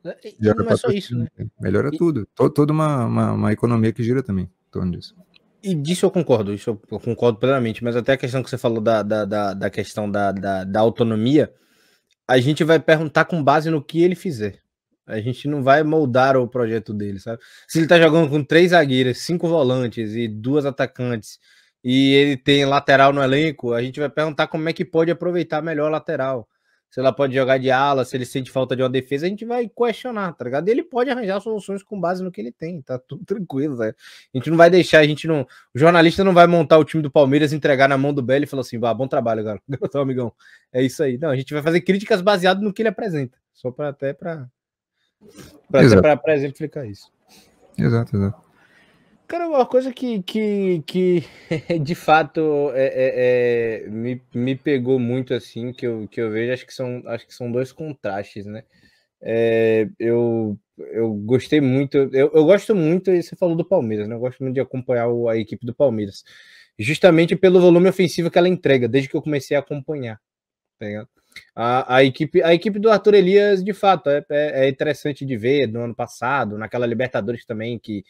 [0.04, 0.16] Né?
[0.40, 1.28] Melhora não é só isso, né?
[1.62, 1.98] Melhora e...
[1.98, 2.28] tudo.
[2.36, 5.16] Toda uma, uma, uma, economia que gira também em torno disso.
[5.62, 8.82] E disso eu concordo, isso eu concordo plenamente, mas até a questão que você falou
[8.82, 11.54] da, da, da, da questão da, da, da autonomia,
[12.28, 14.63] a gente vai perguntar com base no que ele fizer.
[15.06, 17.42] A gente não vai moldar o projeto dele, sabe?
[17.68, 21.40] Se ele tá jogando com três zagueiras, cinco volantes e duas atacantes,
[21.84, 25.62] e ele tem lateral no elenco, a gente vai perguntar como é que pode aproveitar
[25.62, 26.48] melhor a lateral.
[26.94, 29.44] Se ela pode jogar de ala, se ele sente falta de uma defesa, a gente
[29.44, 30.70] vai questionar, tá ligado?
[30.70, 33.96] Ele pode arranjar soluções com base no que ele tem, tá tudo tranquilo, velho.
[34.32, 35.42] A gente não vai deixar, a gente não.
[35.74, 38.48] O jornalista não vai montar o time do Palmeiras, entregar na mão do Belo e
[38.48, 39.64] falar assim: vá, bom trabalho, galera.
[39.96, 40.32] amigão.
[40.72, 41.18] É isso aí.
[41.18, 43.40] Não, a gente vai fazer críticas baseadas no que ele apresenta.
[43.52, 44.48] Só para até para
[45.70, 47.12] para exemplificar isso.
[47.78, 48.44] Exato, exato.
[49.28, 51.24] Cara, uma coisa que, que, que
[51.82, 56.54] de fato é, é, é, me, me pegou muito assim, que eu, que eu vejo,
[56.54, 58.64] acho que são, acho que são dois contrastes, né?
[59.20, 64.14] É, eu, eu gostei muito, eu, eu gosto muito, você falou do Palmeiras, né?
[64.14, 66.24] Eu gosto muito de acompanhar o, a equipe do Palmeiras,
[66.78, 70.20] justamente pelo volume ofensivo que ela entrega, desde que eu comecei a acompanhar.
[70.78, 71.10] Tá ligado?
[71.56, 75.38] A, a, equipe, a equipe do Arthur Elias, de fato, é, é, é, interessante de
[75.38, 78.04] ver no ano passado, naquela Libertadores também, que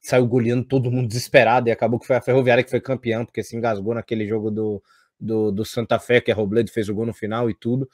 [0.00, 3.42] saiu goleando todo mundo desesperado e acabou que foi a Ferroviária que foi campeão, porque
[3.42, 4.82] se engasgou naquele jogo do,
[5.18, 7.88] do, do Santa Fé, que a Robledo fez o gol no final e tudo.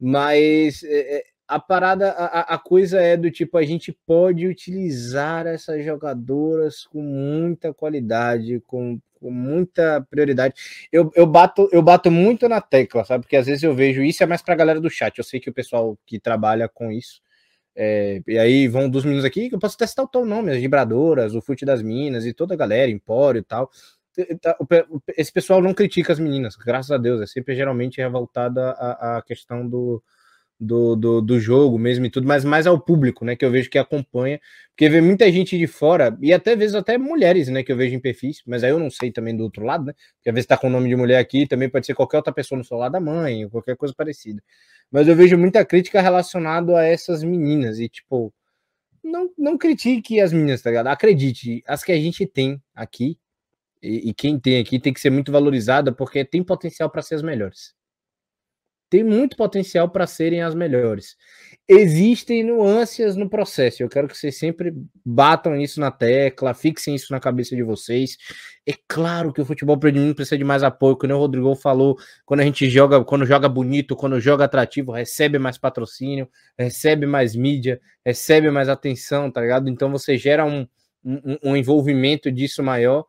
[0.00, 5.46] Mas é, é a parada, a, a coisa é do tipo, a gente pode utilizar
[5.46, 10.54] essas jogadoras com muita qualidade, com com muita prioridade.
[10.90, 13.22] Eu, eu, bato, eu bato muito na tecla, sabe?
[13.22, 15.16] Porque às vezes eu vejo isso, é mais pra galera do chat.
[15.16, 17.22] Eu sei que o pessoal que trabalha com isso.
[17.74, 20.58] É, e aí vão dos meninos aqui, que eu posso testar o teu nome, as
[20.58, 23.70] vibradoras, o Fute das Minas e toda a galera, Empório e tal.
[24.42, 24.58] Tá,
[25.16, 29.22] esse pessoal não critica as meninas, graças a Deus, é sempre geralmente revoltada a, a
[29.22, 30.02] questão do,
[30.62, 33.34] do, do, do, jogo mesmo e tudo, mas mais ao público, né?
[33.34, 34.40] Que eu vejo que acompanha,
[34.70, 37.64] porque vê muita gente de fora, e até vezes até mulheres, né?
[37.64, 39.94] Que eu vejo em perfis, mas aí eu não sei também do outro lado, né?
[40.16, 42.32] Porque às vezes tá com o nome de mulher aqui, também pode ser qualquer outra
[42.32, 44.42] pessoa no celular da mãe, ou qualquer coisa parecida.
[44.90, 48.32] Mas eu vejo muita crítica relacionada a essas meninas, e tipo,
[49.02, 50.88] não, não critique as meninas, tá ligado?
[50.88, 53.18] Acredite, as que a gente tem aqui,
[53.82, 57.16] e, e quem tem aqui tem que ser muito valorizada, porque tem potencial para ser
[57.16, 57.74] as melhores
[58.92, 61.16] tem muito potencial para serem as melhores.
[61.66, 63.82] Existem nuances no processo.
[63.82, 64.70] Eu quero que vocês sempre
[65.02, 68.18] batam isso na tecla, fixem isso na cabeça de vocês.
[68.68, 72.40] É claro que o futebol feminino precisa de mais apoio, como o Rodrigo falou, quando
[72.40, 76.28] a gente joga, quando joga bonito, quando joga atrativo, recebe mais patrocínio,
[76.58, 79.70] recebe mais mídia, recebe mais atenção, tá ligado?
[79.70, 80.68] Então você gera um,
[81.02, 83.06] um, um envolvimento disso maior,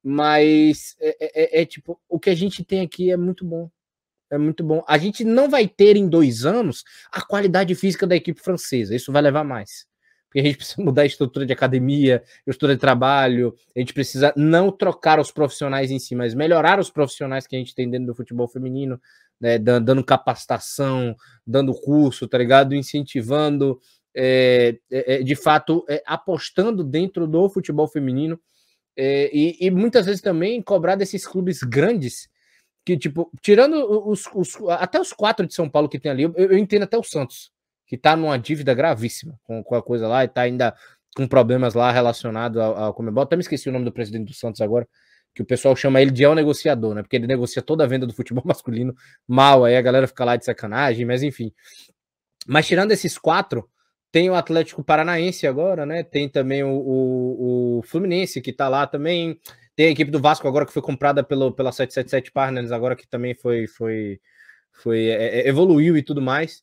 [0.00, 3.68] mas é, é, é, é tipo, o que a gente tem aqui é muito bom
[4.30, 4.84] é muito bom.
[4.88, 8.94] A gente não vai ter em dois anos a qualidade física da equipe francesa.
[8.94, 9.86] Isso vai levar mais.
[10.26, 13.54] Porque a gente precisa mudar a estrutura de academia, estrutura de trabalho.
[13.74, 17.58] A gente precisa não trocar os profissionais em si, mas melhorar os profissionais que a
[17.58, 19.00] gente tem dentro do futebol feminino,
[19.40, 21.14] né, dando capacitação,
[21.46, 22.74] dando curso, tá ligado?
[22.74, 23.78] Incentivando,
[24.16, 28.40] é, é, é, de fato, é, apostando dentro do futebol feminino.
[28.96, 32.28] É, e, e muitas vezes também cobrar desses clubes grandes
[32.84, 33.74] que, tipo, tirando
[34.08, 36.98] os, os, até os quatro de São Paulo que tem ali, eu, eu entendo até
[36.98, 37.50] o Santos,
[37.86, 40.74] que tá numa dívida gravíssima com, com a coisa lá e tá ainda
[41.16, 43.22] com problemas lá relacionados ao, ao Comebol.
[43.22, 44.86] Até me esqueci o nome do presidente do Santos agora,
[45.34, 47.02] que o pessoal chama ele de El Negociador, né?
[47.02, 48.94] Porque ele negocia toda a venda do futebol masculino
[49.26, 51.52] mal, aí a galera fica lá de sacanagem, mas enfim.
[52.46, 53.68] Mas tirando esses quatro,
[54.12, 56.02] tem o Atlético Paranaense agora, né?
[56.02, 59.40] Tem também o, o, o Fluminense, que tá lá também.
[59.76, 63.06] Tem a equipe do Vasco agora que foi comprada pelo, pela 777 Partners, agora que
[63.06, 64.20] também foi, foi,
[64.72, 66.62] foi é, é, evoluiu e tudo mais.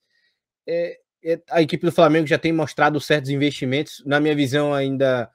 [0.66, 4.02] É, é, a equipe do Flamengo já tem mostrado certos investimentos.
[4.06, 5.30] Na minha visão, ainda.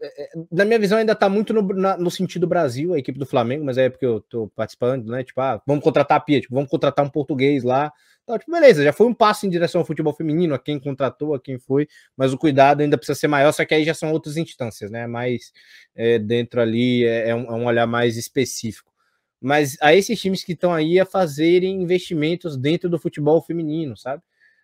[0.00, 3.18] É, é, na minha visão, ainda está muito no, na, no sentido Brasil, a equipe
[3.18, 5.24] do Flamengo, mas é porque eu estou participando, né?
[5.24, 7.92] Tipo, ah, vamos contratar a Pia, tipo, vamos contratar um português lá
[8.30, 11.34] então, tipo, beleza, já foi um passo em direção ao futebol feminino, a quem contratou,
[11.34, 14.12] a quem foi, mas o cuidado ainda precisa ser maior, só que aí já são
[14.12, 15.06] outras instâncias, né?
[15.08, 15.52] Mais
[15.96, 18.92] é, dentro ali é, é, um, é um olhar mais específico.
[19.40, 24.22] mas a esses times que estão aí a fazerem investimentos dentro do futebol feminino, sabe?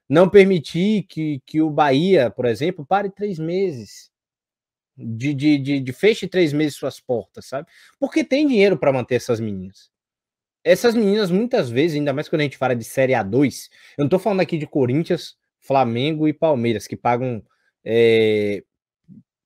[0.09, 4.11] Não permitir que, que o Bahia, por exemplo, pare três meses.
[4.97, 7.69] De, de, de, de feche três meses suas portas, sabe?
[8.01, 9.91] Porque tem dinheiro para manter essas meninas.
[10.67, 14.09] Essas meninas, muitas vezes, ainda mais quando a gente fala de Série A2, eu não
[14.09, 17.41] tô falando aqui de Corinthians, Flamengo e Palmeiras, que pagam.
[17.85, 18.65] É,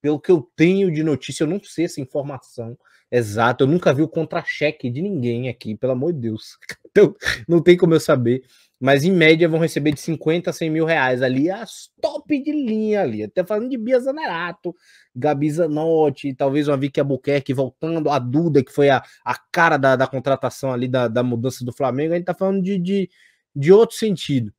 [0.01, 2.75] pelo que eu tenho de notícia, eu não sei essa informação
[3.11, 6.57] exata, eu nunca vi o contra-cheque de ninguém aqui, pelo amor de Deus.
[6.93, 7.15] Então,
[7.47, 8.43] não tem como eu saber
[8.81, 12.51] mas em média vão receber de 50 a 100 mil reais ali, as top de
[12.51, 14.75] linha ali, até falando de Bia Zanerato,
[15.15, 19.97] Gabi Zanotti, talvez uma Vicky Albuquerque voltando, a Duda, que foi a, a cara da,
[19.97, 23.11] da contratação ali, da, da mudança do Flamengo, a gente tá falando de, de,
[23.55, 24.51] de outro sentido.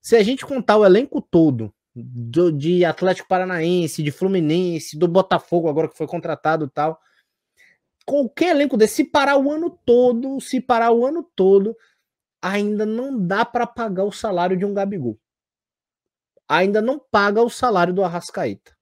[0.00, 5.68] Se a gente contar o elenco todo, do, de Atlético Paranaense, de Fluminense, do Botafogo
[5.68, 6.98] agora que foi contratado e tal,
[8.06, 11.76] qualquer elenco desse, se parar o ano todo, se parar o ano todo,
[12.46, 15.18] ainda não dá para pagar o salário de um Gabigol.
[16.48, 18.76] Ainda não paga o salário do Arrascaeta.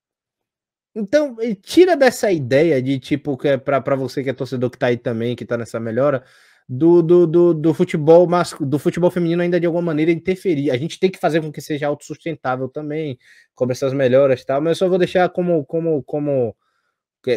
[0.95, 4.89] Então, tira dessa ideia de tipo, que é para você que é torcedor que tá
[4.89, 6.23] aí também, que tá nessa melhora,
[6.69, 10.71] do, do, do, do futebol mas, do futebol feminino ainda de alguma maneira interferir.
[10.71, 13.19] A gente tem que fazer com que seja autossustentável também,
[13.55, 16.55] com essas melhoras e tal, mas eu só vou deixar como, como, como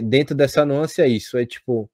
[0.03, 1.89] dentro dessa nuance é isso, é tipo,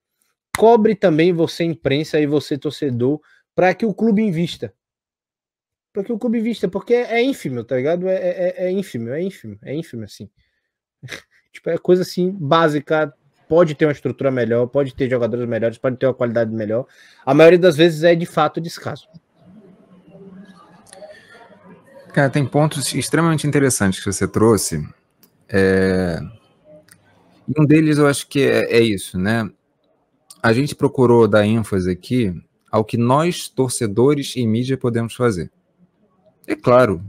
[0.58, 3.22] cobre também você imprensa e você torcedor
[3.56, 4.74] para que o clube invista.
[5.92, 8.08] Para que o clube invista, porque é, ínfimo, tá ligado?
[8.08, 10.30] É, é, é ínfimo, é ínfimo, é ínfimo, assim.
[11.54, 13.14] tipo, é coisa assim, básica.
[13.48, 16.88] Pode ter uma estrutura melhor, pode ter jogadores melhores, pode ter uma qualidade melhor.
[17.24, 19.08] A maioria das vezes é de fato descaso.
[22.14, 24.88] Cara, tem pontos extremamente interessantes que você trouxe.
[25.50, 26.20] É...
[27.56, 29.48] Um deles eu acho que é, é isso, né?
[30.42, 32.34] A gente procurou dar ênfase aqui
[32.74, 35.52] ao que nós, torcedores e mídia, podemos fazer.
[36.48, 37.06] É claro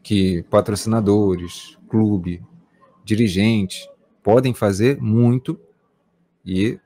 [0.00, 2.40] que patrocinadores, clube,
[3.04, 3.90] dirigente
[4.22, 5.58] podem fazer muito
[6.46, 6.78] e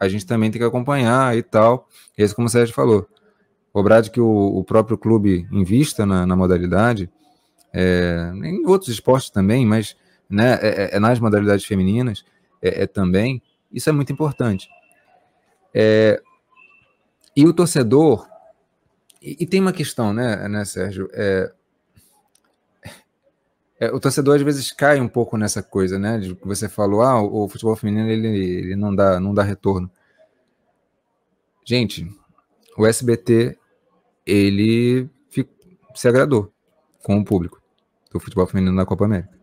[0.00, 1.86] a gente também tem que acompanhar e tal.
[2.16, 3.06] E é como o Sérgio falou,
[3.74, 7.10] cobrar de que o, o próprio clube invista na, na modalidade,
[7.74, 9.94] é, em outros esportes também, mas
[10.30, 12.24] né, é, é, é nas modalidades femininas
[12.62, 14.66] é, é, também, isso é muito importante.
[17.36, 18.26] E o torcedor.
[19.20, 21.08] E, e tem uma questão, né, né Sérgio?
[21.12, 21.52] É,
[23.78, 26.18] é, o torcedor às vezes cai um pouco nessa coisa, né?
[26.18, 29.42] De que você falou, ah, o, o futebol feminino ele, ele não, dá, não dá
[29.42, 29.90] retorno.
[31.64, 32.10] Gente,
[32.78, 33.58] o SBT
[34.24, 35.08] ele
[35.94, 36.52] se agradou
[37.02, 37.62] com o público
[38.10, 39.35] do futebol feminino na Copa América.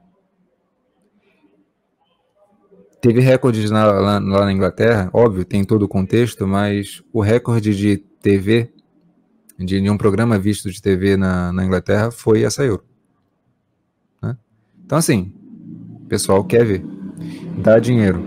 [3.03, 7.75] Teve recordes na, lá, lá, na Inglaterra, óbvio, tem todo o contexto, mas o recorde
[7.75, 8.71] de TV,
[9.59, 12.85] de, de um programa visto de TV na, na Inglaterra, foi essa Euro.
[14.21, 14.38] Né?
[14.85, 15.34] Então, assim,
[16.01, 16.85] o pessoal quer ver,
[17.57, 18.23] dá dinheiro.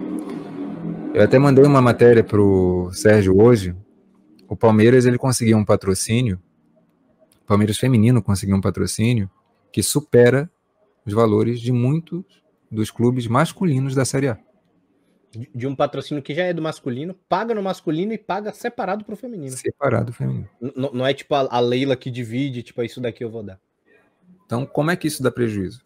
[1.15, 3.75] Eu até mandei uma matéria para o Sérgio hoje.
[4.47, 6.39] O Palmeiras ele conseguiu um patrocínio,
[7.43, 9.31] o Palmeiras feminino conseguiu um patrocínio
[9.73, 10.51] que supera
[11.07, 14.46] os valores de muitos dos clubes masculinos da Série A
[15.55, 19.17] de um patrocínio que já é do masculino, paga no masculino e paga separado pro
[19.17, 19.57] feminino.
[19.57, 20.49] Separado feminino.
[20.61, 23.59] N não é tipo a, a, Leila que divide, tipo, isso daqui eu vou dar.
[24.45, 25.83] Então, como é que isso dá prejuízo?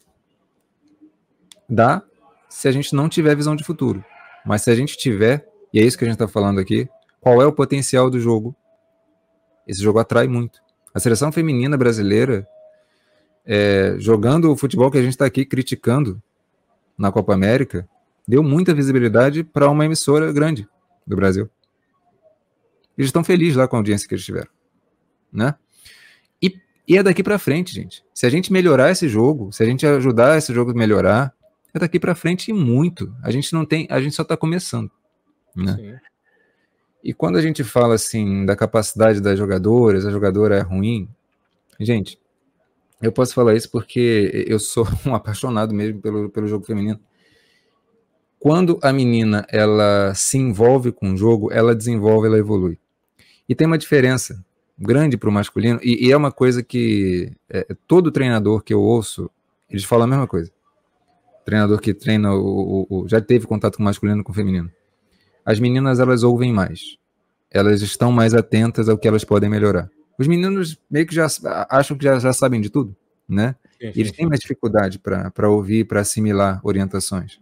[1.68, 2.02] Dá
[2.48, 4.04] se a gente não tiver visão de futuro.
[4.44, 6.88] Mas se a gente tiver, e é isso que a gente está falando aqui,
[7.20, 8.54] qual é o potencial do jogo?
[9.66, 10.60] Esse jogo atrai muito.
[10.92, 12.46] A seleção feminina brasileira,
[13.46, 16.20] é, jogando o futebol que a gente está aqui criticando
[16.98, 17.88] na Copa América,
[18.26, 20.68] deu muita visibilidade para uma emissora grande
[21.06, 21.48] do Brasil.
[22.96, 24.50] Eles estão felizes lá com a audiência que eles tiveram,
[25.32, 25.54] né?
[26.42, 26.54] E,
[26.86, 28.04] e é daqui para frente, gente.
[28.12, 31.34] Se a gente melhorar esse jogo, se a gente ajudar esse jogo a melhorar,
[31.72, 33.14] é daqui para frente e muito.
[33.22, 34.90] A gente não tem, a gente só está começando,
[35.56, 35.76] né?
[35.76, 36.10] Sim.
[37.02, 41.08] E quando a gente fala assim da capacidade das jogadoras, a jogadora é ruim,
[41.78, 42.18] gente,
[43.00, 47.00] eu posso falar isso porque eu sou um apaixonado mesmo pelo, pelo jogo feminino
[48.40, 52.78] quando a menina ela se envolve com o jogo, ela desenvolve, ela evolui.
[53.46, 54.42] E tem uma diferença
[54.78, 58.80] grande para o masculino, e, e, é uma coisa que é, todo treinador que eu
[58.80, 59.30] ouço,
[59.68, 60.50] eles falam a mesma coisa.
[61.44, 64.34] Treinador que treina, o, o, o, já teve contato com o masculino e com o
[64.34, 64.72] feminino.
[65.44, 66.96] As meninas, elas ouvem mais.
[67.50, 69.90] Elas estão mais atentas ao que elas podem melhorar.
[70.18, 71.26] Os meninos meio que já
[71.68, 72.96] acham que já, já sabem de tudo,
[73.28, 73.54] né?
[73.72, 77.38] Sim, sim, Eles têm mais dificuldade para ouvir, para assimilar orientações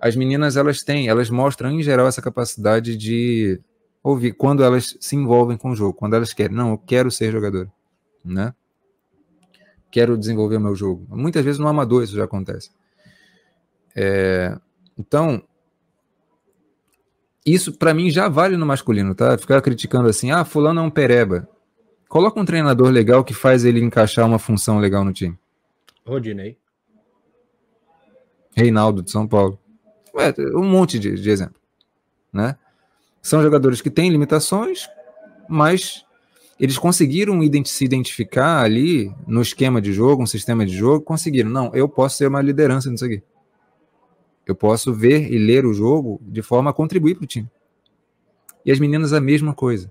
[0.00, 3.60] as meninas elas têm, elas mostram em geral essa capacidade de
[4.02, 7.30] ouvir quando elas se envolvem com o jogo, quando elas querem, não, eu quero ser
[7.30, 7.70] jogador,
[8.24, 8.54] né?
[9.90, 11.06] Quero desenvolver o meu jogo.
[11.10, 12.70] Muitas vezes no amador isso já acontece.
[13.94, 14.56] É,
[14.98, 15.42] então,
[17.44, 19.36] isso para mim já vale no masculino, tá?
[19.36, 21.46] Ficar criticando assim, ah, fulano é um pereba.
[22.08, 25.38] Coloca um treinador legal que faz ele encaixar uma função legal no time.
[26.06, 26.56] Rodinei.
[28.56, 29.59] Reinaldo de São Paulo.
[30.16, 31.60] É, um monte de, de exemplo,
[32.32, 32.56] né?
[33.22, 34.88] São jogadores que têm limitações,
[35.48, 36.04] mas
[36.58, 41.50] eles conseguiram se identificar ali no esquema de jogo, um sistema de jogo, conseguiram.
[41.50, 43.22] Não, eu posso ser uma liderança nisso aqui.
[44.46, 47.48] Eu posso ver e ler o jogo de forma a contribuir para o time.
[48.64, 49.90] E as meninas a mesma coisa.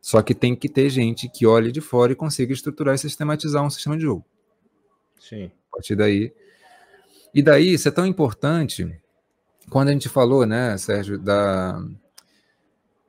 [0.00, 3.64] Só que tem que ter gente que olhe de fora e consiga estruturar e sistematizar
[3.64, 4.24] um sistema de jogo.
[5.20, 5.50] Sim.
[5.70, 6.32] A partir daí.
[7.34, 9.00] E daí, isso é tão importante.
[9.70, 11.82] Quando a gente falou, né, Sérgio, da,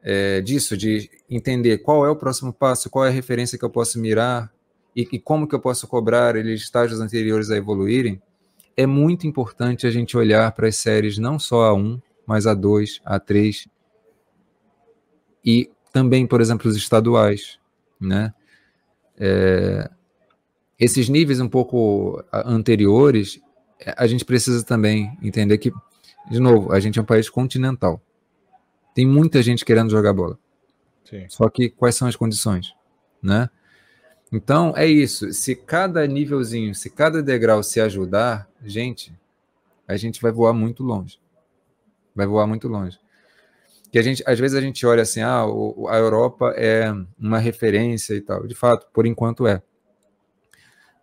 [0.02, 3.70] é, disso, de entender qual é o próximo passo, qual é a referência que eu
[3.70, 4.52] posso mirar
[4.96, 8.22] e, e como que eu posso cobrar eles estágios anteriores a evoluírem,
[8.76, 12.54] é muito importante a gente olhar para as séries não só a 1, mas a
[12.54, 13.68] 2, a 3
[15.46, 17.60] e também, por exemplo, os estaduais,
[18.00, 18.34] né?
[19.18, 19.90] É,
[20.80, 23.40] esses níveis um pouco anteriores,
[23.86, 25.72] a gente precisa também entender que,
[26.30, 28.02] de novo, a gente é um país continental.
[28.94, 30.38] Tem muita gente querendo jogar bola.
[31.04, 31.26] Sim.
[31.30, 32.74] Só que quais são as condições,
[33.22, 33.50] né?
[34.32, 35.32] Então, é isso.
[35.32, 39.14] Se cada nívelzinho, se cada degrau se ajudar, gente,
[39.88, 41.20] a gente vai voar muito longe.
[42.16, 43.00] Vai voar muito longe.
[43.92, 47.38] Que a gente, às vezes a gente olha assim, ah, o, a Europa é uma
[47.38, 48.48] referência e tal.
[48.48, 49.62] De fato, por enquanto é.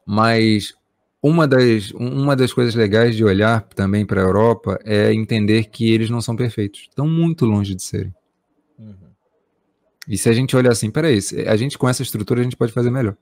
[0.04, 0.74] Mas
[1.22, 5.90] uma das, uma das coisas legais de olhar também para a Europa é entender que
[5.92, 6.86] eles não são perfeitos.
[6.88, 8.14] Estão muito longe de serem.
[8.78, 8.94] Uhum.
[10.08, 12.72] E se a gente olhar assim, peraí, a gente com essa estrutura a gente pode
[12.72, 13.16] fazer melhor.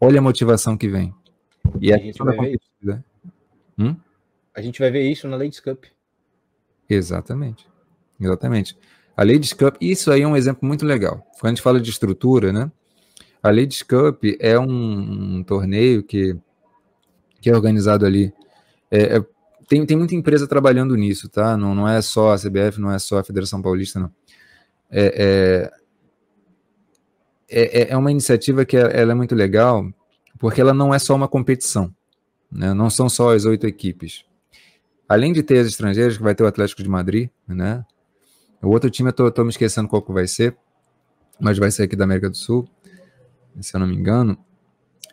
[0.00, 1.14] Olha a motivação que vem.
[1.80, 3.04] E a, a gente vai ver isso.
[3.78, 3.96] Hum?
[4.54, 5.84] A gente vai ver isso na Ladies Cup.
[6.88, 7.66] Exatamente.
[8.20, 8.76] Exatamente.
[9.16, 11.26] A Ladies Cup, isso aí é um exemplo muito legal.
[11.38, 12.70] Quando a gente fala de estrutura, né?
[13.42, 16.36] A Ladies Cup é um, um torneio que,
[17.44, 18.32] que é organizado ali.
[18.90, 19.24] É, é,
[19.68, 21.58] tem, tem muita empresa trabalhando nisso, tá?
[21.58, 24.10] Não, não é só a CBF, não é só a Federação Paulista, não
[24.90, 25.70] é,
[27.50, 29.86] é, é, é uma iniciativa que ela é muito legal,
[30.38, 31.94] porque ela não é só uma competição,
[32.50, 32.72] né?
[32.72, 34.24] não são só as oito equipes.
[35.06, 37.84] Além de ter as estrangeiras, que vai ter o Atlético de Madrid, né?
[38.62, 40.56] O outro time eu tô, tô me esquecendo qual que vai ser,
[41.38, 42.66] mas vai ser aqui da América do Sul,
[43.60, 44.38] se eu não me engano.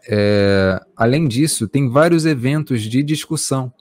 [0.08, 3.72] É, além disso, tem vários eventos de discussão,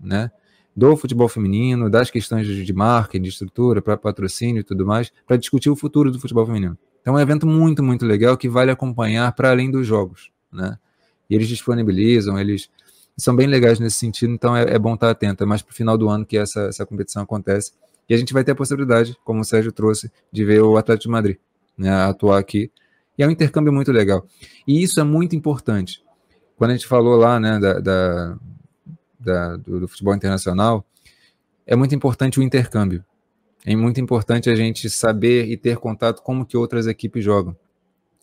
[0.00, 0.30] né?
[0.74, 5.36] do futebol feminino, das questões de marketing, de estrutura, para patrocínio e tudo mais, para
[5.36, 6.78] discutir o futuro do futebol feminino.
[7.00, 10.78] Então é um evento muito, muito legal que vale acompanhar para além dos jogos, né?
[11.28, 12.70] E eles disponibilizam, eles
[13.16, 15.42] são bem legais nesse sentido, então é, é bom estar atento.
[15.42, 17.72] É mais para o final do ano que essa, essa competição acontece.
[18.08, 21.04] E a gente vai ter a possibilidade, como o Sérgio trouxe, de ver o Atlético
[21.04, 21.36] de Madrid
[21.76, 22.70] né, atuar aqui.
[23.22, 24.26] É um intercâmbio muito legal.
[24.66, 26.02] E isso é muito importante.
[26.56, 28.38] Quando a gente falou lá né, da, da
[29.22, 30.84] da, do, do futebol internacional,
[31.66, 33.04] é muito importante o intercâmbio.
[33.64, 37.56] É muito importante a gente saber e ter contato como que outras equipes jogam.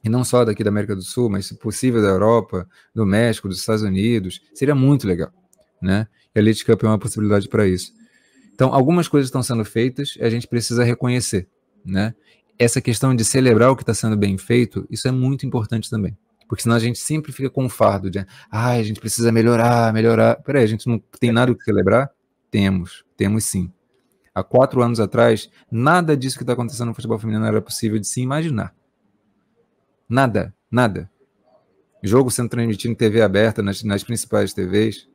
[0.04, 3.48] E não só daqui da América do Sul, mas se possível da Europa, do México,
[3.48, 4.42] dos Estados Unidos.
[4.54, 5.32] Seria muito legal,
[5.82, 6.08] né?
[6.36, 7.94] E a Elite Cup é uma possibilidade para isso.
[8.54, 11.48] Então, algumas coisas estão sendo feitas e a gente precisa reconhecer,
[11.86, 12.14] né?
[12.60, 16.16] Essa questão de celebrar o que está sendo bem feito, isso é muito importante também.
[16.46, 18.20] Porque senão a gente sempre fica com o fardo de,
[18.52, 20.36] ah, a gente precisa melhorar, melhorar.
[20.44, 22.12] Peraí, a gente não tem nada que celebrar?
[22.52, 23.72] Temos, temos sim.
[24.34, 28.08] Há quatro anos atrás, nada disso que está acontecendo no futebol feminino era possível de
[28.08, 28.74] se imaginar.
[30.08, 31.10] Nada, nada.
[32.02, 35.08] Jogo sendo transmitido em TV aberta, nas, nas principais TVs.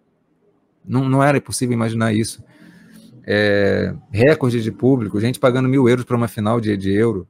[0.85, 2.45] Não, não era possível imaginar isso.
[3.27, 7.27] É, recorde de público, gente pagando mil euros para uma final de, de euro.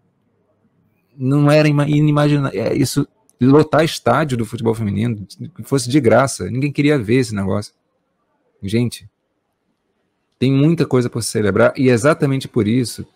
[1.17, 2.61] Não era inimaginável.
[2.61, 3.07] É, isso
[3.41, 6.51] lotar estádio do futebol feminino, que fosse de graça.
[6.51, 7.75] Ninguém queria ver esse negócio.
[8.63, 9.09] Gente,
[10.39, 13.07] tem muita coisa para celebrar e é exatamente por isso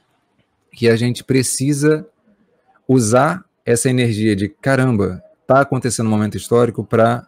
[0.73, 2.07] que a gente precisa
[2.87, 7.27] usar essa energia de caramba, tá acontecendo um momento histórico para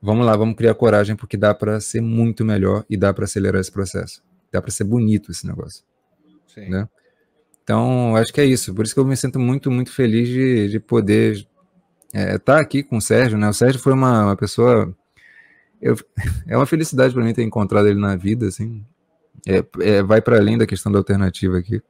[0.00, 3.60] vamos lá, vamos criar coragem porque dá para ser muito melhor e dá para acelerar
[3.60, 4.22] esse processo.
[4.52, 5.84] Dá para ser bonito esse negócio.
[6.46, 6.68] Sim.
[6.68, 6.88] Né?
[7.66, 8.72] Então, acho que é isso.
[8.72, 11.48] Por isso que eu me sinto muito, muito feliz de, de poder estar
[12.14, 13.36] é, tá aqui com o Sérgio.
[13.36, 13.48] Né?
[13.48, 14.96] O Sérgio foi uma, uma pessoa.
[15.82, 15.96] Eu,
[16.46, 18.84] é uma felicidade para mim ter encontrado ele na vida, assim,
[19.44, 21.82] É, é, vai para além da questão da alternativa aqui.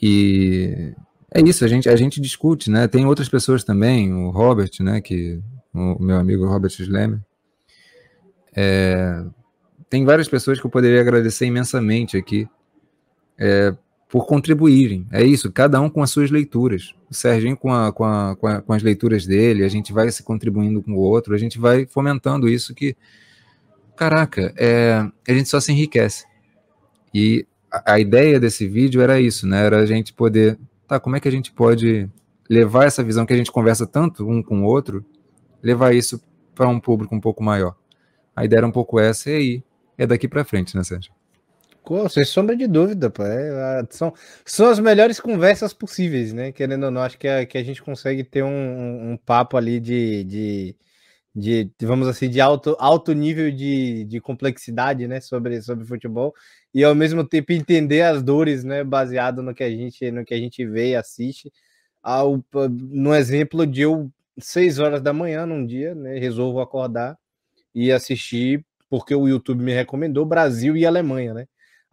[0.00, 0.92] E
[1.34, 2.86] é isso, a gente, a gente discute, né?
[2.86, 5.00] Tem outras pessoas também, o Robert, né?
[5.00, 5.40] Que,
[5.72, 7.20] o meu amigo Robert Schlemmer.
[8.54, 9.24] É,
[9.88, 12.46] tem várias pessoas que eu poderia agradecer imensamente aqui
[13.38, 13.74] é,
[14.08, 15.06] por contribuírem.
[15.10, 16.94] É isso, cada um com as suas leituras.
[17.10, 20.10] O Serginho com, a, com, a, com, a, com as leituras dele, a gente vai
[20.10, 22.96] se contribuindo com o outro, a gente vai fomentando isso que,
[23.96, 26.24] caraca, é, a gente só se enriquece.
[27.12, 29.64] E a, a ideia desse vídeo era isso, né?
[29.64, 32.08] Era a gente poder, tá, como é que a gente pode
[32.48, 35.04] levar essa visão que a gente conversa tanto um com o outro,
[35.62, 36.22] levar isso
[36.54, 37.74] para um público um pouco maior.
[38.34, 39.64] A ideia era um pouco essa, e aí
[39.98, 41.15] é daqui para frente, né, Sérgio?
[42.08, 43.22] Sem sombra de dúvida, pô.
[43.22, 44.12] É, são,
[44.44, 46.52] são as melhores conversas possíveis, né?
[46.52, 49.78] Querendo ou não, acho que a, que a gente consegue ter um, um papo ali
[49.78, 50.76] de, de,
[51.34, 55.20] de, vamos assim, de alto, alto nível de, de complexidade, né?
[55.20, 56.34] Sobre, sobre futebol
[56.74, 58.82] e ao mesmo tempo entender as dores, né?
[58.84, 61.52] Baseado no que a gente, no que a gente vê e assiste.
[62.02, 66.18] Ao, no exemplo de eu, seis horas da manhã num dia, né?
[66.18, 67.18] Resolvo acordar
[67.74, 71.46] e assistir porque o YouTube me recomendou Brasil e Alemanha, né?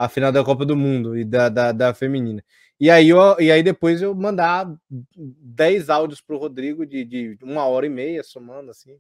[0.04, 2.44] A final da Copa do Mundo e da, da, da feminina.
[2.80, 4.68] E aí, eu, e aí depois eu mandar
[5.16, 9.00] 10 áudios pro Rodrigo de, de uma hora e meia, somando assim.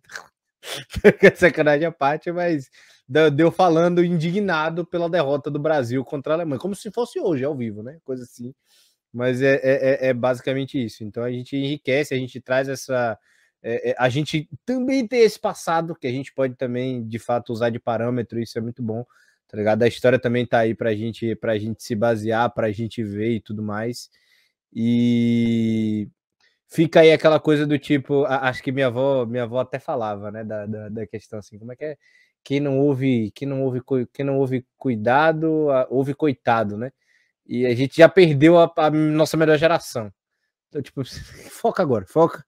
[1.36, 2.70] Sacanagem à parte, mas
[3.36, 7.56] deu falando indignado pela derrota do Brasil contra a Alemanha, como se fosse hoje, ao
[7.56, 8.00] vivo, né?
[8.06, 8.54] Coisa assim.
[9.12, 11.04] Mas é, é, é, é basicamente isso.
[11.04, 13.20] Então a gente enriquece, a gente traz essa.
[13.62, 17.52] É, é, a gente também tem esse passado que a gente pode também, de fato,
[17.52, 19.06] usar de parâmetro, isso é muito bom
[19.54, 19.84] tá ligado?
[19.84, 23.40] A história também tá aí pra gente, pra gente se basear, pra gente ver e
[23.40, 24.10] tudo mais.
[24.74, 26.10] E
[26.68, 30.44] fica aí aquela coisa do tipo, acho que minha avó, minha avó até falava, né,
[30.44, 31.98] da, da, da questão assim, como é que é?
[32.44, 33.80] Quem não ouve, quem não ouve,
[34.12, 36.92] quem não ouve cuidado, ouve coitado, né?
[37.46, 40.12] E a gente já perdeu a, a nossa melhor geração.
[40.70, 41.04] Então, tipo,
[41.52, 42.44] foca agora, foca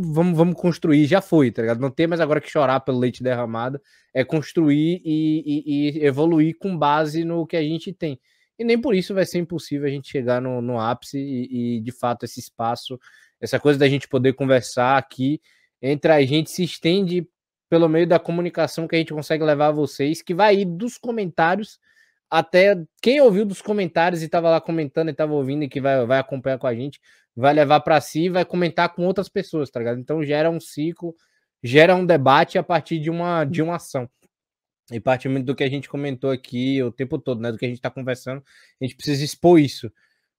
[0.00, 1.80] vamos, vamos construir, já foi, tá ligado?
[1.80, 3.80] Não tem mais agora que chorar pelo leite derramado,
[4.14, 8.18] é construir e, e, e, evoluir com base no que a gente tem.
[8.58, 11.80] E nem por isso vai ser impossível a gente chegar no, no ápice e, e,
[11.80, 12.98] de fato, esse espaço,
[13.40, 15.40] essa coisa da gente poder conversar aqui
[15.80, 17.26] entre a gente se estende
[17.68, 20.98] pelo meio da comunicação que a gente consegue levar a vocês, que vai ir dos
[20.98, 21.78] comentários
[22.32, 26.06] até quem ouviu dos comentários e estava lá comentando e estava ouvindo e que vai,
[26.06, 26.98] vai acompanhar com a gente,
[27.36, 30.00] vai levar para si e vai comentar com outras pessoas, tá ligado?
[30.00, 31.14] Então gera um ciclo,
[31.62, 34.08] gera um debate a partir de uma, de uma ação.
[34.90, 37.52] E parte do que a gente comentou aqui o tempo todo, né?
[37.52, 38.42] Do que a gente está conversando,
[38.80, 39.92] a gente precisa expor isso.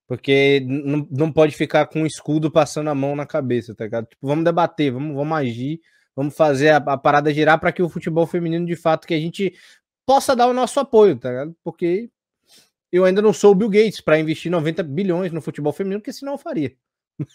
[0.08, 4.08] Porque não, não pode ficar com o escudo passando a mão na cabeça, tá ligado?
[4.08, 5.80] Tipo, vamos debater, vamos, vamos agir,
[6.16, 9.20] vamos fazer a, a parada girar para que o futebol feminino, de fato, que a
[9.20, 9.54] gente
[10.06, 11.56] possa dar o nosso apoio, tá ligado?
[11.64, 12.10] Porque
[12.92, 16.14] eu ainda não sou o Bill Gates para investir 90 bilhões no futebol feminino, porque
[16.14, 16.76] senão eu faria.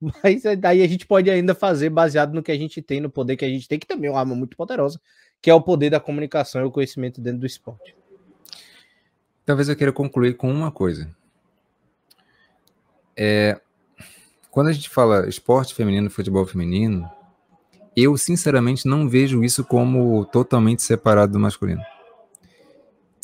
[0.00, 3.36] Mas daí a gente pode ainda fazer baseado no que a gente tem, no poder
[3.36, 5.00] que a gente tem, que também é uma arma muito poderosa,
[5.40, 7.94] que é o poder da comunicação e o conhecimento dentro do esporte.
[9.44, 11.08] Talvez eu queira concluir com uma coisa.
[13.16, 13.60] É,
[14.50, 17.08] quando a gente fala esporte feminino, futebol feminino,
[17.96, 21.82] eu, sinceramente, não vejo isso como totalmente separado do masculino.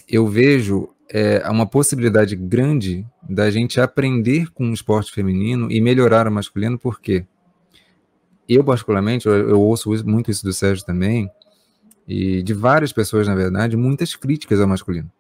[0.07, 6.29] Eu vejo é, uma possibilidade grande da gente aprender com o esporte feminino e melhorar
[6.29, 7.27] o masculino, porque
[8.49, 11.31] eu, particularmente, eu, eu ouço muito isso do Sérgio também,
[12.07, 15.11] e de várias pessoas, na verdade, muitas críticas ao masculino.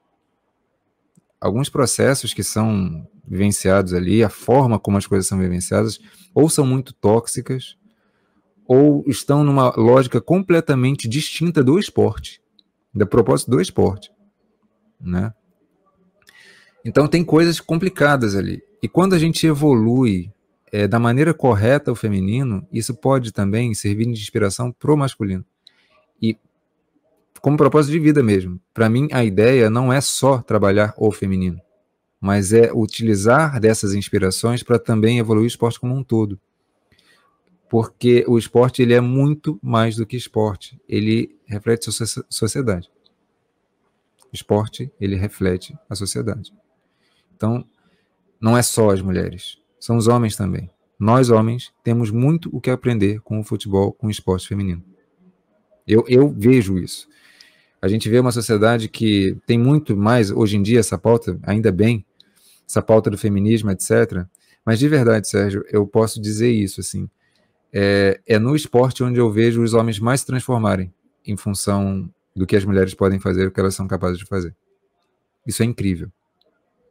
[1.40, 6.00] Alguns processos que são vivenciados ali, a forma como as coisas são vivenciadas,
[6.34, 7.76] ou são muito tóxicas,
[8.68, 12.42] ou estão numa lógica completamente distinta do esporte,
[12.94, 14.12] da propósito do esporte,
[15.00, 15.32] né?
[16.84, 18.62] Então tem coisas complicadas ali.
[18.82, 20.30] E quando a gente evolui
[20.70, 25.44] é, da maneira correta o feminino, isso pode também servir de inspiração pro masculino.
[26.20, 26.36] E
[27.40, 28.60] como propósito de vida mesmo.
[28.74, 31.60] Para mim, a ideia não é só trabalhar o feminino,
[32.20, 36.38] mas é utilizar dessas inspirações para também evoluir o esporte como um todo
[37.68, 41.92] porque o esporte ele é muito mais do que esporte, ele reflete a
[42.30, 42.90] sociedade.
[44.32, 46.52] O esporte ele reflete a sociedade.
[47.36, 47.64] Então,
[48.40, 50.70] não é só as mulheres, são os homens também.
[50.98, 54.82] Nós homens temos muito o que aprender com o futebol, com o esporte feminino.
[55.86, 57.08] Eu, eu vejo isso.
[57.80, 61.70] A gente vê uma sociedade que tem muito mais hoje em dia essa pauta, ainda
[61.70, 62.04] bem,
[62.68, 64.26] essa pauta do feminismo, etc.
[64.64, 67.08] Mas de verdade, Sérgio, eu posso dizer isso assim
[67.72, 70.92] é, é no esporte onde eu vejo os homens mais se transformarem
[71.26, 74.54] em função do que as mulheres podem fazer, o que elas são capazes de fazer.
[75.46, 76.10] Isso é incrível.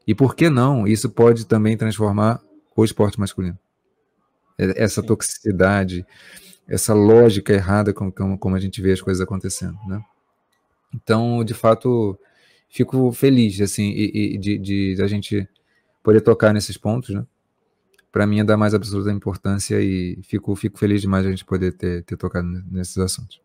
[0.06, 0.88] E por que não?
[0.88, 2.42] Isso pode também transformar
[2.76, 3.58] o esporte masculino.
[4.58, 5.08] É, essa Sim.
[5.08, 6.06] toxicidade,
[6.68, 10.02] essa lógica errada como, como, a gente vê as coisas acontecendo, né?
[10.94, 12.18] Então, de fato,
[12.70, 15.48] fico feliz, assim, e, de, de, de a gente
[16.02, 17.26] poder tocar nesses pontos, né?
[18.12, 21.74] Para mim é da mais absoluta importância e fico, fico feliz demais a gente poder
[21.74, 23.42] ter, ter tocado nesses assuntos.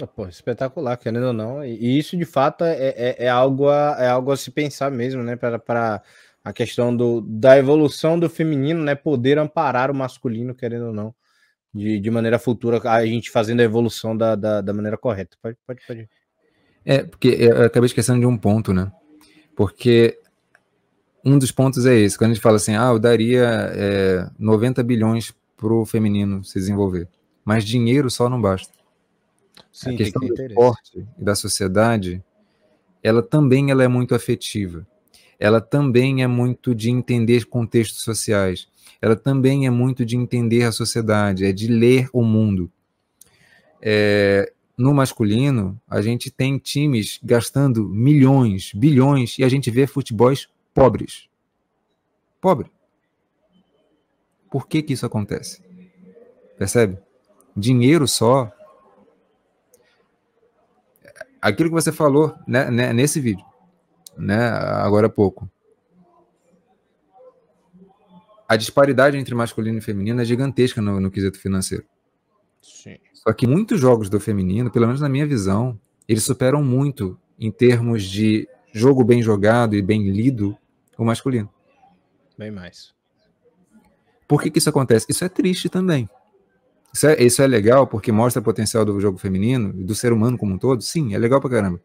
[0.00, 1.64] Ah, pô, espetacular, querendo ou não.
[1.64, 5.22] E isso, de fato, é, é, é, algo, a, é algo a se pensar mesmo,
[5.22, 5.36] né?
[5.36, 6.02] Para
[6.44, 8.94] a questão do, da evolução do feminino, né?
[8.94, 11.14] Poder amparar o masculino, querendo ou não,
[11.72, 15.36] de, de maneira futura, a gente fazendo a evolução da, da, da maneira correta.
[15.40, 16.08] Pode, pode, pode.
[16.84, 18.90] É, porque eu acabei esquecendo de um ponto, né?
[19.54, 20.18] Porque
[21.24, 24.82] um dos pontos é esse, quando a gente fala assim, ah, eu daria é, 90
[24.82, 27.08] bilhões para o feminino se desenvolver,
[27.44, 28.72] mas dinheiro só não basta.
[29.72, 32.22] Sim, a questão que do esporte e da sociedade,
[33.02, 34.86] ela também ela é muito afetiva.
[35.38, 38.68] Ela também é muito de entender contextos sociais.
[39.00, 42.70] Ela também é muito de entender a sociedade, é de ler o mundo.
[43.80, 50.48] É, no masculino, a gente tem times gastando milhões, bilhões, e a gente vê futebols
[50.74, 51.28] pobres.
[52.40, 52.70] Pobre.
[54.50, 55.62] Por que que isso acontece?
[56.58, 56.98] Percebe?
[57.56, 58.52] Dinheiro só
[61.42, 63.44] aquilo que você falou né, né, nesse vídeo,
[64.16, 65.50] né, agora há pouco.
[68.48, 71.84] A disparidade entre masculino e feminino é gigantesca no, no quesito financeiro.
[72.60, 72.98] Sim.
[73.12, 77.50] Só que muitos jogos do feminino, pelo menos na minha visão, eles superam muito em
[77.50, 80.56] termos de jogo bem jogado e bem lido
[80.98, 81.48] o masculino.
[82.36, 82.94] Bem mais.
[84.26, 85.06] Por que, que isso acontece?
[85.08, 86.08] Isso é triste também.
[86.92, 90.12] Isso é, isso é legal porque mostra o potencial do jogo feminino e do ser
[90.12, 90.82] humano como um todo?
[90.82, 91.80] Sim, é legal pra caramba.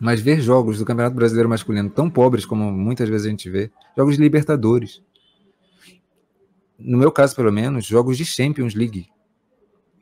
[0.00, 3.70] Mas ver jogos do Campeonato Brasileiro Masculino tão pobres como muitas vezes a gente vê,
[3.96, 5.02] jogos de Libertadores.
[6.78, 9.08] No meu caso, pelo menos, jogos de Champions League.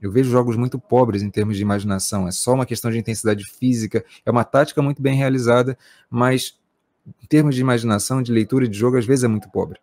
[0.00, 2.26] Eu vejo jogos muito pobres em termos de imaginação.
[2.26, 4.04] É só uma questão de intensidade física.
[4.24, 5.78] É uma tática muito bem realizada,
[6.10, 6.58] mas
[7.06, 9.80] em termos de imaginação, de leitura de jogo, às vezes é muito pobre.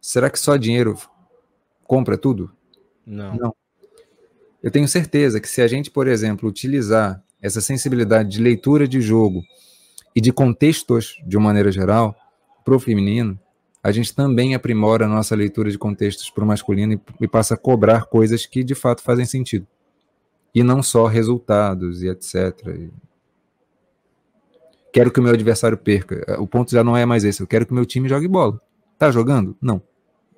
[0.00, 0.96] Será que só dinheiro
[1.84, 2.50] compra tudo?
[3.04, 3.34] Não.
[3.34, 3.56] Não.
[4.62, 9.00] Eu tenho certeza que se a gente, por exemplo, utilizar essa sensibilidade de leitura de
[9.00, 9.42] jogo
[10.14, 12.16] e de contextos de uma maneira geral
[12.64, 13.38] para o feminino,
[13.82, 17.54] a gente também aprimora a nossa leitura de contextos para o masculino e, e passa
[17.54, 19.66] a cobrar coisas que de fato fazem sentido.
[20.54, 22.90] E não só resultados e etc.
[24.92, 26.40] Quero que o meu adversário perca.
[26.40, 27.40] O ponto já não é mais esse.
[27.40, 28.60] Eu quero que o meu time jogue bola.
[28.98, 29.56] Tá jogando?
[29.60, 29.82] Não.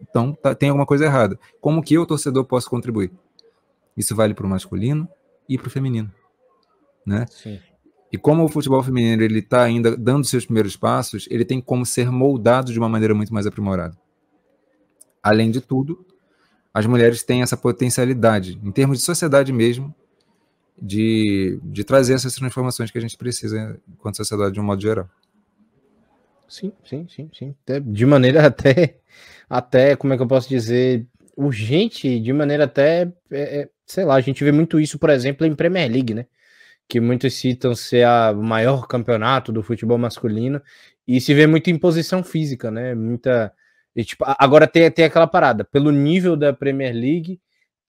[0.00, 1.38] Então tá, tem alguma coisa errada.
[1.60, 3.12] Como que eu, torcedor, posso contribuir?
[3.96, 5.08] Isso vale para o masculino
[5.48, 6.10] e para o feminino,
[7.04, 7.26] né?
[7.30, 7.58] Sim.
[8.12, 11.86] E como o futebol feminino ele está ainda dando seus primeiros passos, ele tem como
[11.86, 13.96] ser moldado de uma maneira muito mais aprimorada.
[15.22, 16.04] Além de tudo,
[16.72, 19.94] as mulheres têm essa potencialidade, em termos de sociedade mesmo,
[20.80, 25.08] de, de trazer essas transformações que a gente precisa enquanto sociedade de um modo geral.
[26.48, 27.54] Sim, sim, sim, sim.
[27.84, 29.00] De maneira até
[29.50, 31.04] até, como é que eu posso dizer,
[31.36, 35.44] urgente, de maneira até, é, é, sei lá, a gente vê muito isso, por exemplo,
[35.44, 36.26] em Premier League, né?
[36.88, 40.62] Que muitos citam ser a maior campeonato do futebol masculino,
[41.06, 42.94] e se vê muita imposição física, né?
[42.94, 43.52] Muita.
[43.96, 47.40] E, tipo, agora tem, tem aquela parada, pelo nível da Premier League,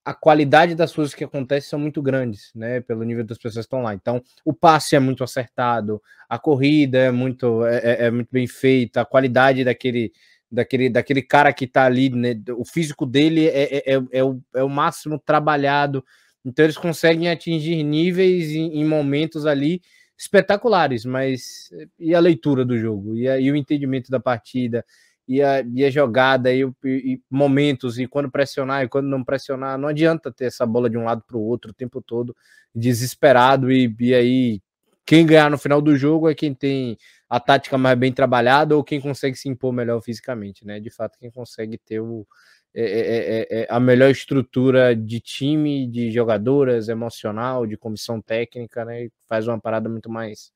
[0.04, 2.82] a qualidade das coisas que acontecem são muito grandes, né?
[2.82, 3.94] Pelo nível das pessoas que estão lá.
[3.94, 8.48] Então, o passe é muito acertado, a corrida é muito, é, é, é muito bem
[8.48, 10.12] feita, a qualidade daquele,
[10.52, 12.36] daquele, daquele cara que tá ali, né?
[12.58, 16.04] O físico dele é, é, é, é, o, é o máximo trabalhado.
[16.44, 19.82] Então eles conseguem atingir níveis em, em momentos ali
[20.18, 21.70] espetaculares, mas
[22.00, 24.86] e a leitura do jogo, e, a, e o entendimento da partida,
[25.32, 29.78] e a, e a jogada, e, e, momentos, e quando pressionar e quando não pressionar,
[29.78, 32.36] não adianta ter essa bola de um lado para o outro o tempo todo,
[32.76, 34.62] desesperado, e, e aí
[35.06, 36.98] quem ganhar no final do jogo é quem tem
[37.30, 40.82] a tática mais bem trabalhada ou quem consegue se impor melhor fisicamente, né?
[40.82, 42.28] De fato, quem consegue ter o,
[42.74, 49.06] é, é, é, a melhor estrutura de time, de jogadoras, emocional, de comissão técnica, né?
[49.06, 50.52] E faz uma parada muito mais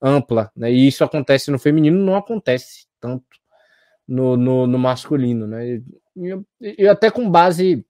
[0.00, 0.70] ampla, né?
[0.72, 3.39] E isso acontece no feminino, não acontece tanto
[4.10, 5.80] no, no, no masculino, né?
[6.60, 7.86] E, até com base,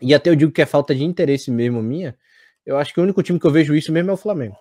[0.00, 2.16] e até eu digo que é falta de interesse mesmo minha,
[2.64, 4.56] eu acho que o único time que eu vejo isso mesmo é o Flamengo.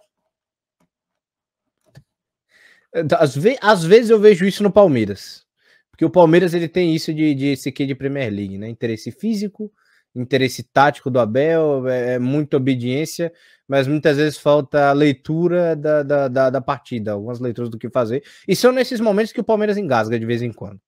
[3.17, 5.45] Às, ve às vezes eu vejo isso no Palmeiras.
[5.89, 8.67] Porque o Palmeiras ele tem isso de, de esse aqui de Premier League, né?
[8.67, 9.71] Interesse físico,
[10.13, 13.31] interesse tático do Abel, é, é muita obediência,
[13.67, 17.89] mas muitas vezes falta a leitura da, da, da, da, partida, algumas leituras do que
[17.89, 18.23] fazer.
[18.47, 20.81] E são nesses momentos que o Palmeiras engasga de vez em quando,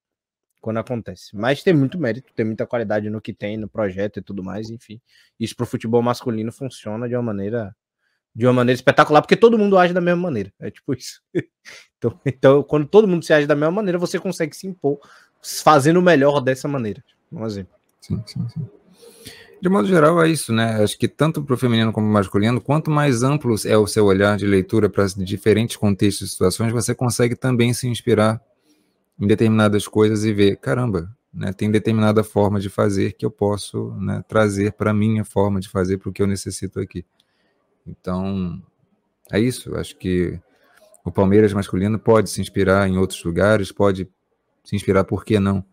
[0.61, 1.35] quando acontece.
[1.35, 4.69] Mas tem muito mérito, tem muita qualidade no que tem, no projeto e tudo mais,
[4.69, 5.01] enfim.
[5.39, 7.75] Isso para o futebol masculino funciona de uma maneira
[8.33, 10.53] de uma maneira espetacular, porque todo mundo age da mesma maneira.
[10.57, 11.21] É tipo isso.
[11.97, 14.99] então, então, quando todo mundo se age da mesma maneira, você consegue se impor
[15.41, 17.03] fazendo o melhor dessa maneira.
[17.29, 17.73] Um exemplo.
[17.99, 18.65] Sim, sim, sim.
[19.61, 20.81] De modo geral, é isso, né?
[20.81, 24.35] Acho que tanto para o feminino como masculino, quanto mais amplo é o seu olhar
[24.35, 28.41] de leitura para diferentes contextos e situações, você consegue também se inspirar
[29.21, 33.91] em determinadas coisas e ver, caramba, né, tem determinada forma de fazer que eu posso
[33.93, 37.05] né, trazer para a minha forma de fazer para o que eu necessito aqui.
[37.85, 38.61] Então,
[39.31, 39.75] é isso.
[39.75, 40.39] Acho que
[41.05, 44.09] o Palmeiras masculino pode se inspirar em outros lugares, pode
[44.63, 45.63] se inspirar, por que não,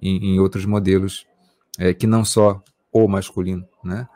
[0.00, 1.26] em, em outros modelos
[1.78, 4.08] é, que não só o masculino, né?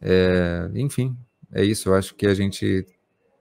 [0.00, 1.16] É, enfim,
[1.52, 1.92] é isso.
[1.92, 2.86] Acho que a gente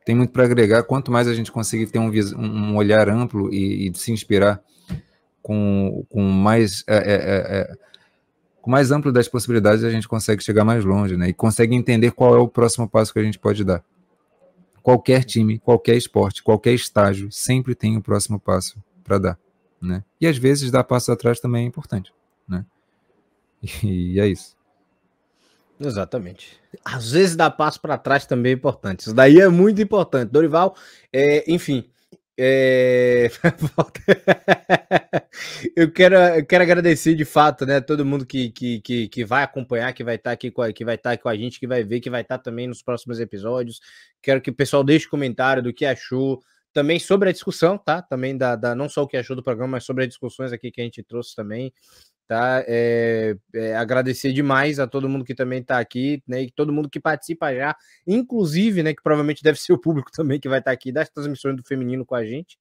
[0.05, 0.83] tem muito para agregar.
[0.83, 4.61] Quanto mais a gente conseguir ter um, um olhar amplo e, e, se inspirar
[5.41, 7.77] com, com mais é, é, é, é,
[8.61, 11.29] com mais amplo das possibilidades, a gente consegue chegar mais longe, né?
[11.29, 13.83] E consegue entender qual é o próximo passo que a gente pode dar.
[14.81, 19.39] Qualquer time, qualquer esporte, qualquer estágio sempre tem o próximo passo para dar,
[19.81, 20.03] né?
[20.19, 22.13] E às vezes dar passo atrás também é importante,
[22.47, 22.65] né?
[23.83, 24.55] E é isso.
[25.83, 26.59] Exatamente.
[26.83, 29.01] Às vezes dar passo para trás também é importante.
[29.01, 30.31] Isso daí é muito importante.
[30.31, 30.75] Dorival,
[31.11, 31.89] é, enfim,
[32.37, 33.29] é...
[35.75, 37.79] eu, quero, eu quero agradecer de fato, né?
[37.79, 40.73] Todo mundo que, que, que, que vai acompanhar, que vai estar tá aqui com a,
[40.73, 42.67] que vai estar tá com a gente, que vai ver, que vai estar tá também
[42.67, 43.79] nos próximos episódios.
[44.21, 46.41] Quero que o pessoal deixe comentário do que achou,
[46.73, 48.01] também sobre a discussão, tá?
[48.01, 50.71] Também da, da não só o que achou do programa, mas sobre as discussões aqui
[50.71, 51.71] que a gente trouxe também
[52.27, 52.63] tá?
[52.67, 56.43] É, é, agradecer demais a todo mundo que também está aqui, né?
[56.43, 57.75] E todo mundo que participa já,
[58.07, 58.93] inclusive, né?
[58.93, 61.63] Que provavelmente deve ser o público também que vai estar tá aqui das transmissões do
[61.63, 62.57] feminino com a gente.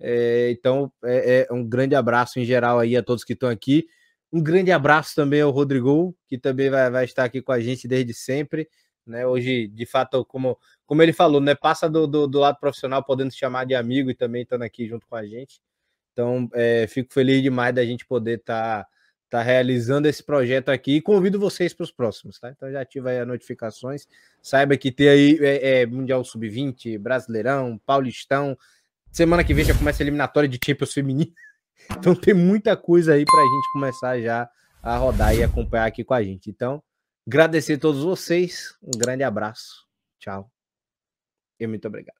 [0.00, 3.86] É, então, é, é, um grande abraço em geral aí a todos que estão aqui.
[4.32, 7.88] Um grande abraço também ao Rodrigo, que também vai, vai estar aqui com a gente
[7.88, 8.68] desde sempre.
[9.06, 13.02] Né, hoje, de fato, como, como ele falou, né, passa do, do, do lado profissional,
[13.02, 15.62] podendo se chamar de amigo e também estando aqui junto com a gente.
[16.12, 18.88] Então, é, fico feliz demais da gente poder estar tá
[19.28, 22.50] tá realizando esse projeto aqui e convido vocês para os próximos, tá?
[22.50, 24.08] Então já ativa aí as notificações.
[24.42, 28.56] Saiba que tem aí é, é, Mundial Sub-20, Brasileirão, Paulistão.
[29.12, 31.32] Semana que vem já começa a eliminatória de Champions Feminino.
[31.90, 34.50] Então tem muita coisa aí para a gente começar já
[34.82, 36.50] a rodar e acompanhar aqui com a gente.
[36.50, 36.82] Então,
[37.26, 38.76] agradecer a todos vocês.
[38.82, 39.86] Um grande abraço.
[40.18, 40.50] Tchau.
[41.58, 42.17] E muito obrigado.